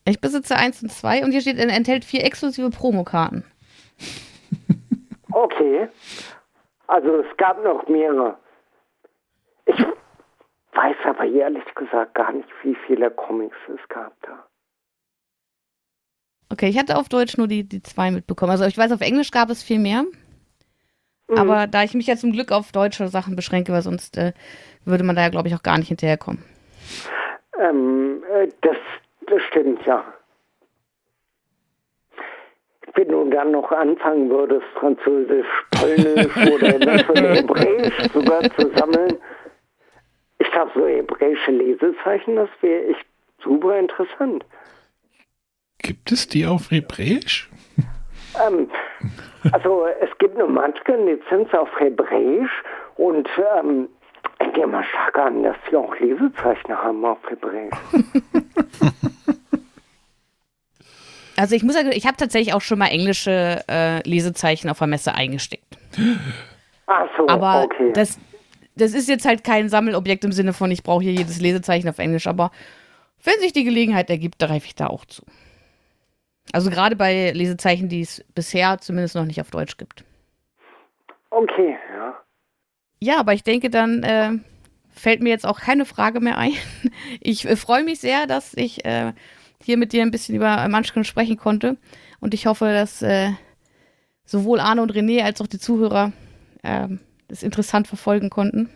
Ich 0.07 0.21
besitze 0.21 0.57
eins 0.57 0.83
und 0.83 0.91
zwei 0.91 1.23
und 1.23 1.33
hier 1.33 1.43
steht, 1.43 1.59
er 1.59 1.69
enthält 1.69 2.05
vier 2.05 2.25
exklusive 2.25 2.71
Promokarten. 2.71 3.45
Okay. 5.39 5.89
Also 6.89 7.21
es 7.21 7.37
gab 7.37 7.63
noch 7.63 7.87
mehrere. 7.89 8.37
Ich 9.67 9.79
weiß 10.73 10.97
aber 11.05 11.27
ehrlich 11.27 11.65
gesagt 11.75 12.15
gar 12.15 12.33
nicht, 12.33 12.49
wie 12.63 12.77
viele 12.87 13.11
Comics 13.11 13.57
es 13.69 13.89
gab 13.89 14.13
da. 14.23 14.45
Okay, 16.51 16.69
ich 16.69 16.79
hatte 16.79 16.97
auf 16.97 17.09
Deutsch 17.09 17.37
nur 17.37 17.47
die, 17.47 17.69
die 17.69 17.83
zwei 17.83 18.11
mitbekommen. 18.11 18.51
Also 18.51 18.65
ich 18.65 18.77
weiß, 18.77 18.91
auf 18.91 19.01
Englisch 19.01 19.31
gab 19.31 19.51
es 19.51 19.63
viel 19.63 19.79
mehr. 19.79 20.05
Mhm. 21.29 21.39
Aber 21.39 21.67
da 21.67 21.85
ich 21.85 21.95
mich 21.95 22.07
ja 22.07 22.17
zum 22.17 22.33
Glück 22.33 22.51
auf 22.51 22.73
deutsche 22.73 23.07
Sachen 23.09 23.37
beschränke, 23.37 23.73
weil 23.73 23.83
sonst 23.83 24.17
äh, 24.17 24.33
würde 24.85 25.05
man 25.05 25.15
da 25.15 25.23
ja, 25.23 25.29
glaube 25.29 25.49
ich, 25.49 25.55
auch 25.55 25.63
gar 25.63 25.79
nicht 25.79 25.89
hinterherkommen. 25.89 26.43
Ähm, 27.59 28.25
äh, 28.33 28.49
das, 28.63 28.77
das 29.27 29.43
stimmt 29.43 29.85
ja. 29.87 30.05
Wenn 32.99 33.11
du 33.11 33.31
dann 33.31 33.53
noch 33.53 33.71
anfangen 33.71 34.29
würdest, 34.29 34.67
Französisch, 34.75 35.47
Polnisch 35.71 36.37
oder 36.53 37.33
Hebräisch 37.33 37.95
sogar 38.13 38.43
zu 38.57 38.73
sammeln, 38.75 39.17
ich 40.41 40.51
glaube, 40.51 40.73
so 40.75 40.85
hebräische 40.85 41.53
Lesezeichen, 41.53 42.35
das 42.35 42.49
wäre 42.61 42.87
echt 42.87 43.07
super 43.41 43.79
interessant. 43.79 44.45
Gibt 45.81 46.11
es 46.11 46.27
die 46.27 46.45
auf 46.45 46.73
Hebräisch? 46.73 47.49
Ähm, 48.45 48.69
also 49.53 49.87
es 50.01 50.11
gibt 50.19 50.35
eine 50.35 50.49
Manchken-Lizenz 50.49 51.55
auf 51.55 51.69
Hebräisch 51.79 52.51
und 52.97 53.29
ähm, 53.61 53.89
ich 54.41 54.53
gehe 54.55 54.67
mal 54.67 54.83
stark 54.83 55.17
an, 55.19 55.45
dass 55.45 55.57
sie 55.71 55.77
auch 55.77 55.97
Lesezeichen 56.01 56.77
haben 56.77 57.05
auf 57.05 57.19
Hebräisch. 57.31 57.75
Also 61.39 61.55
ich 61.55 61.63
muss 61.63 61.75
sagen, 61.75 61.93
ich 61.93 62.05
habe 62.05 62.17
tatsächlich 62.17 62.53
auch 62.53 62.61
schon 62.61 62.81
mal 62.81 62.89
englische 62.89 63.63
äh, 63.69 64.03
Lesezeichen 64.03 64.69
auf 64.69 64.79
der 64.79 64.89
Messe 64.89 65.15
eingesteckt. 65.15 65.79
Ach 66.87 67.09
so, 67.17 67.29
Aber 67.29 67.63
okay. 67.63 67.93
das, 67.93 68.19
das 68.75 68.93
ist 68.93 69.09
jetzt 69.09 69.25
halt 69.25 69.45
kein 69.45 69.69
Sammelobjekt 69.69 70.25
im 70.25 70.33
Sinne 70.33 70.53
von, 70.53 70.73
ich 70.73 70.83
brauche 70.83 71.05
hier 71.05 71.13
jedes 71.13 71.41
Lesezeichen 71.41 71.89
auf 71.89 71.99
Englisch. 71.99 72.27
Aber 72.27 72.51
wenn 73.23 73.39
sich 73.39 73.53
die 73.53 73.63
Gelegenheit 73.63 74.11
ergibt, 74.11 74.41
greife 74.41 74.67
ich 74.67 74.75
da 74.75 74.89
auch 74.89 75.05
zu. 75.05 75.23
Also 76.53 76.71
gerade 76.71 76.97
bei 76.97 77.31
Lesezeichen, 77.31 77.89
die 77.89 78.01
es 78.01 78.25
bisher 78.35 78.79
zumindest 78.79 79.15
noch 79.15 79.25
nicht 79.25 79.41
auf 79.41 79.53
Deutsch 79.53 79.77
gibt. 79.77 80.05
okay, 81.31 81.77
ja. 81.95 82.17
Ja, 83.01 83.21
aber 83.21 83.33
ich 83.33 83.45
denke, 83.45 83.71
dann 83.71 84.03
äh, 84.03 84.33
fällt 84.91 85.23
mir 85.23 85.29
jetzt 85.29 85.47
auch 85.47 85.61
keine 85.61 85.85
Frage 85.85 86.19
mehr 86.19 86.37
ein. 86.37 86.55
Ich 87.21 87.49
äh, 87.49 87.55
freue 87.55 87.85
mich 87.85 88.01
sehr, 88.01 88.27
dass 88.27 88.55
ich 88.55 88.85
äh, 88.85 89.13
hier 89.63 89.77
mit 89.77 89.93
dir 89.93 90.03
ein 90.03 90.11
bisschen 90.11 90.35
über 90.35 90.67
Munchkin 90.69 91.05
sprechen 91.05 91.37
konnte. 91.37 91.77
Und 92.21 92.35
ich 92.35 92.47
hoffe, 92.47 92.67
dass 92.67 93.03
äh, 93.03 93.31
sowohl 94.25 94.61
Arne 94.61 94.83
und 94.83 94.93
René 94.93 95.25
als 95.25 95.41
auch 95.41 95.47
die 95.47 95.59
Zuhörer 95.59 96.13
ähm, 96.63 97.01
das 97.29 97.43
interessant 97.43 97.87
verfolgen 97.87 98.31
konnten. 98.31 98.71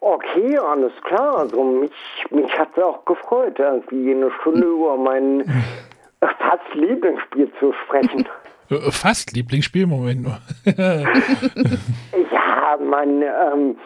Okay, 0.00 0.56
alles 0.58 0.92
klar. 1.02 1.38
Also 1.38 1.64
mich, 1.64 1.90
mich 2.30 2.58
hat 2.58 2.68
es 2.76 2.82
auch 2.82 3.04
gefreut, 3.04 3.58
irgendwie 3.58 4.12
eine 4.12 4.30
Stunde 4.40 4.66
über 4.66 4.96
mein 4.96 5.40
äh, 5.40 6.26
fast 6.38 6.74
Lieblingsspiel 6.74 7.50
zu 7.58 7.72
sprechen. 7.84 8.28
Äh, 8.68 8.90
Fast 8.90 9.32
Lieblingsspiel, 9.32 9.86
Moment 9.86 10.22
nur. 10.22 10.38
Ja, 12.32 12.76
man, 12.80 13.22
ähm, 13.22 13.78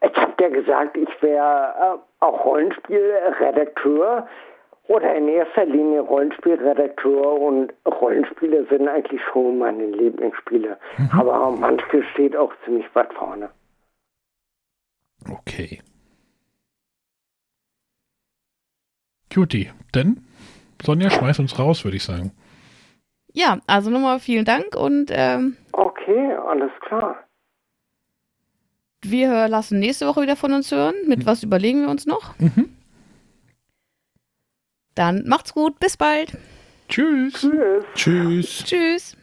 ich 0.00 0.16
habe 0.16 0.32
ja 0.40 0.48
gesagt, 0.50 0.96
ich 0.96 1.08
wäre 1.20 1.74
äh, 1.80 2.24
auch 2.24 2.44
Rollenspielredakteur 2.44 4.28
oder 4.86 5.14
in 5.16 5.28
erster 5.28 5.64
Linie 5.64 6.00
Rollenspielredakteur 6.00 7.40
und 7.40 7.72
Rollenspiele 7.86 8.66
sind 8.70 8.86
eigentlich 8.88 9.20
schon 9.32 9.58
meine 9.58 9.86
Lieblingsspiele. 9.86 10.78
Aber 11.12 11.50
manche 11.52 12.02
steht 12.12 12.36
auch 12.36 12.52
ziemlich 12.64 12.86
weit 12.94 13.12
vorne. 13.14 13.50
Okay. 15.30 15.80
Cutie, 19.32 19.70
denn 19.94 20.20
Sonja, 20.82 21.10
schmeiß 21.10 21.38
uns 21.38 21.58
raus, 21.58 21.84
würde 21.84 21.96
ich 21.96 22.04
sagen. 22.04 22.32
Ja, 23.32 23.58
also 23.66 23.90
nochmal 23.90 24.20
vielen 24.20 24.44
Dank 24.44 24.76
und 24.76 25.10
ähm, 25.10 25.56
Okay, 25.72 26.34
alles 26.46 26.70
klar. 26.86 27.16
wir 29.02 29.48
lassen 29.48 29.80
nächste 29.80 30.06
Woche 30.06 30.22
wieder 30.22 30.36
von 30.36 30.52
uns 30.52 30.70
hören. 30.70 30.94
Mit 31.06 31.26
was 31.26 31.42
überlegen 31.42 31.82
wir 31.82 31.88
uns 31.90 32.06
noch? 32.06 32.38
Mhm. 32.38 32.73
Dann 34.94 35.26
macht's 35.26 35.52
gut, 35.52 35.78
bis 35.80 35.96
bald. 35.96 36.32
Tschüss. 36.88 37.34
Tschüss. 37.34 37.84
Tschüss. 37.94 38.64
Tschüss. 38.64 39.16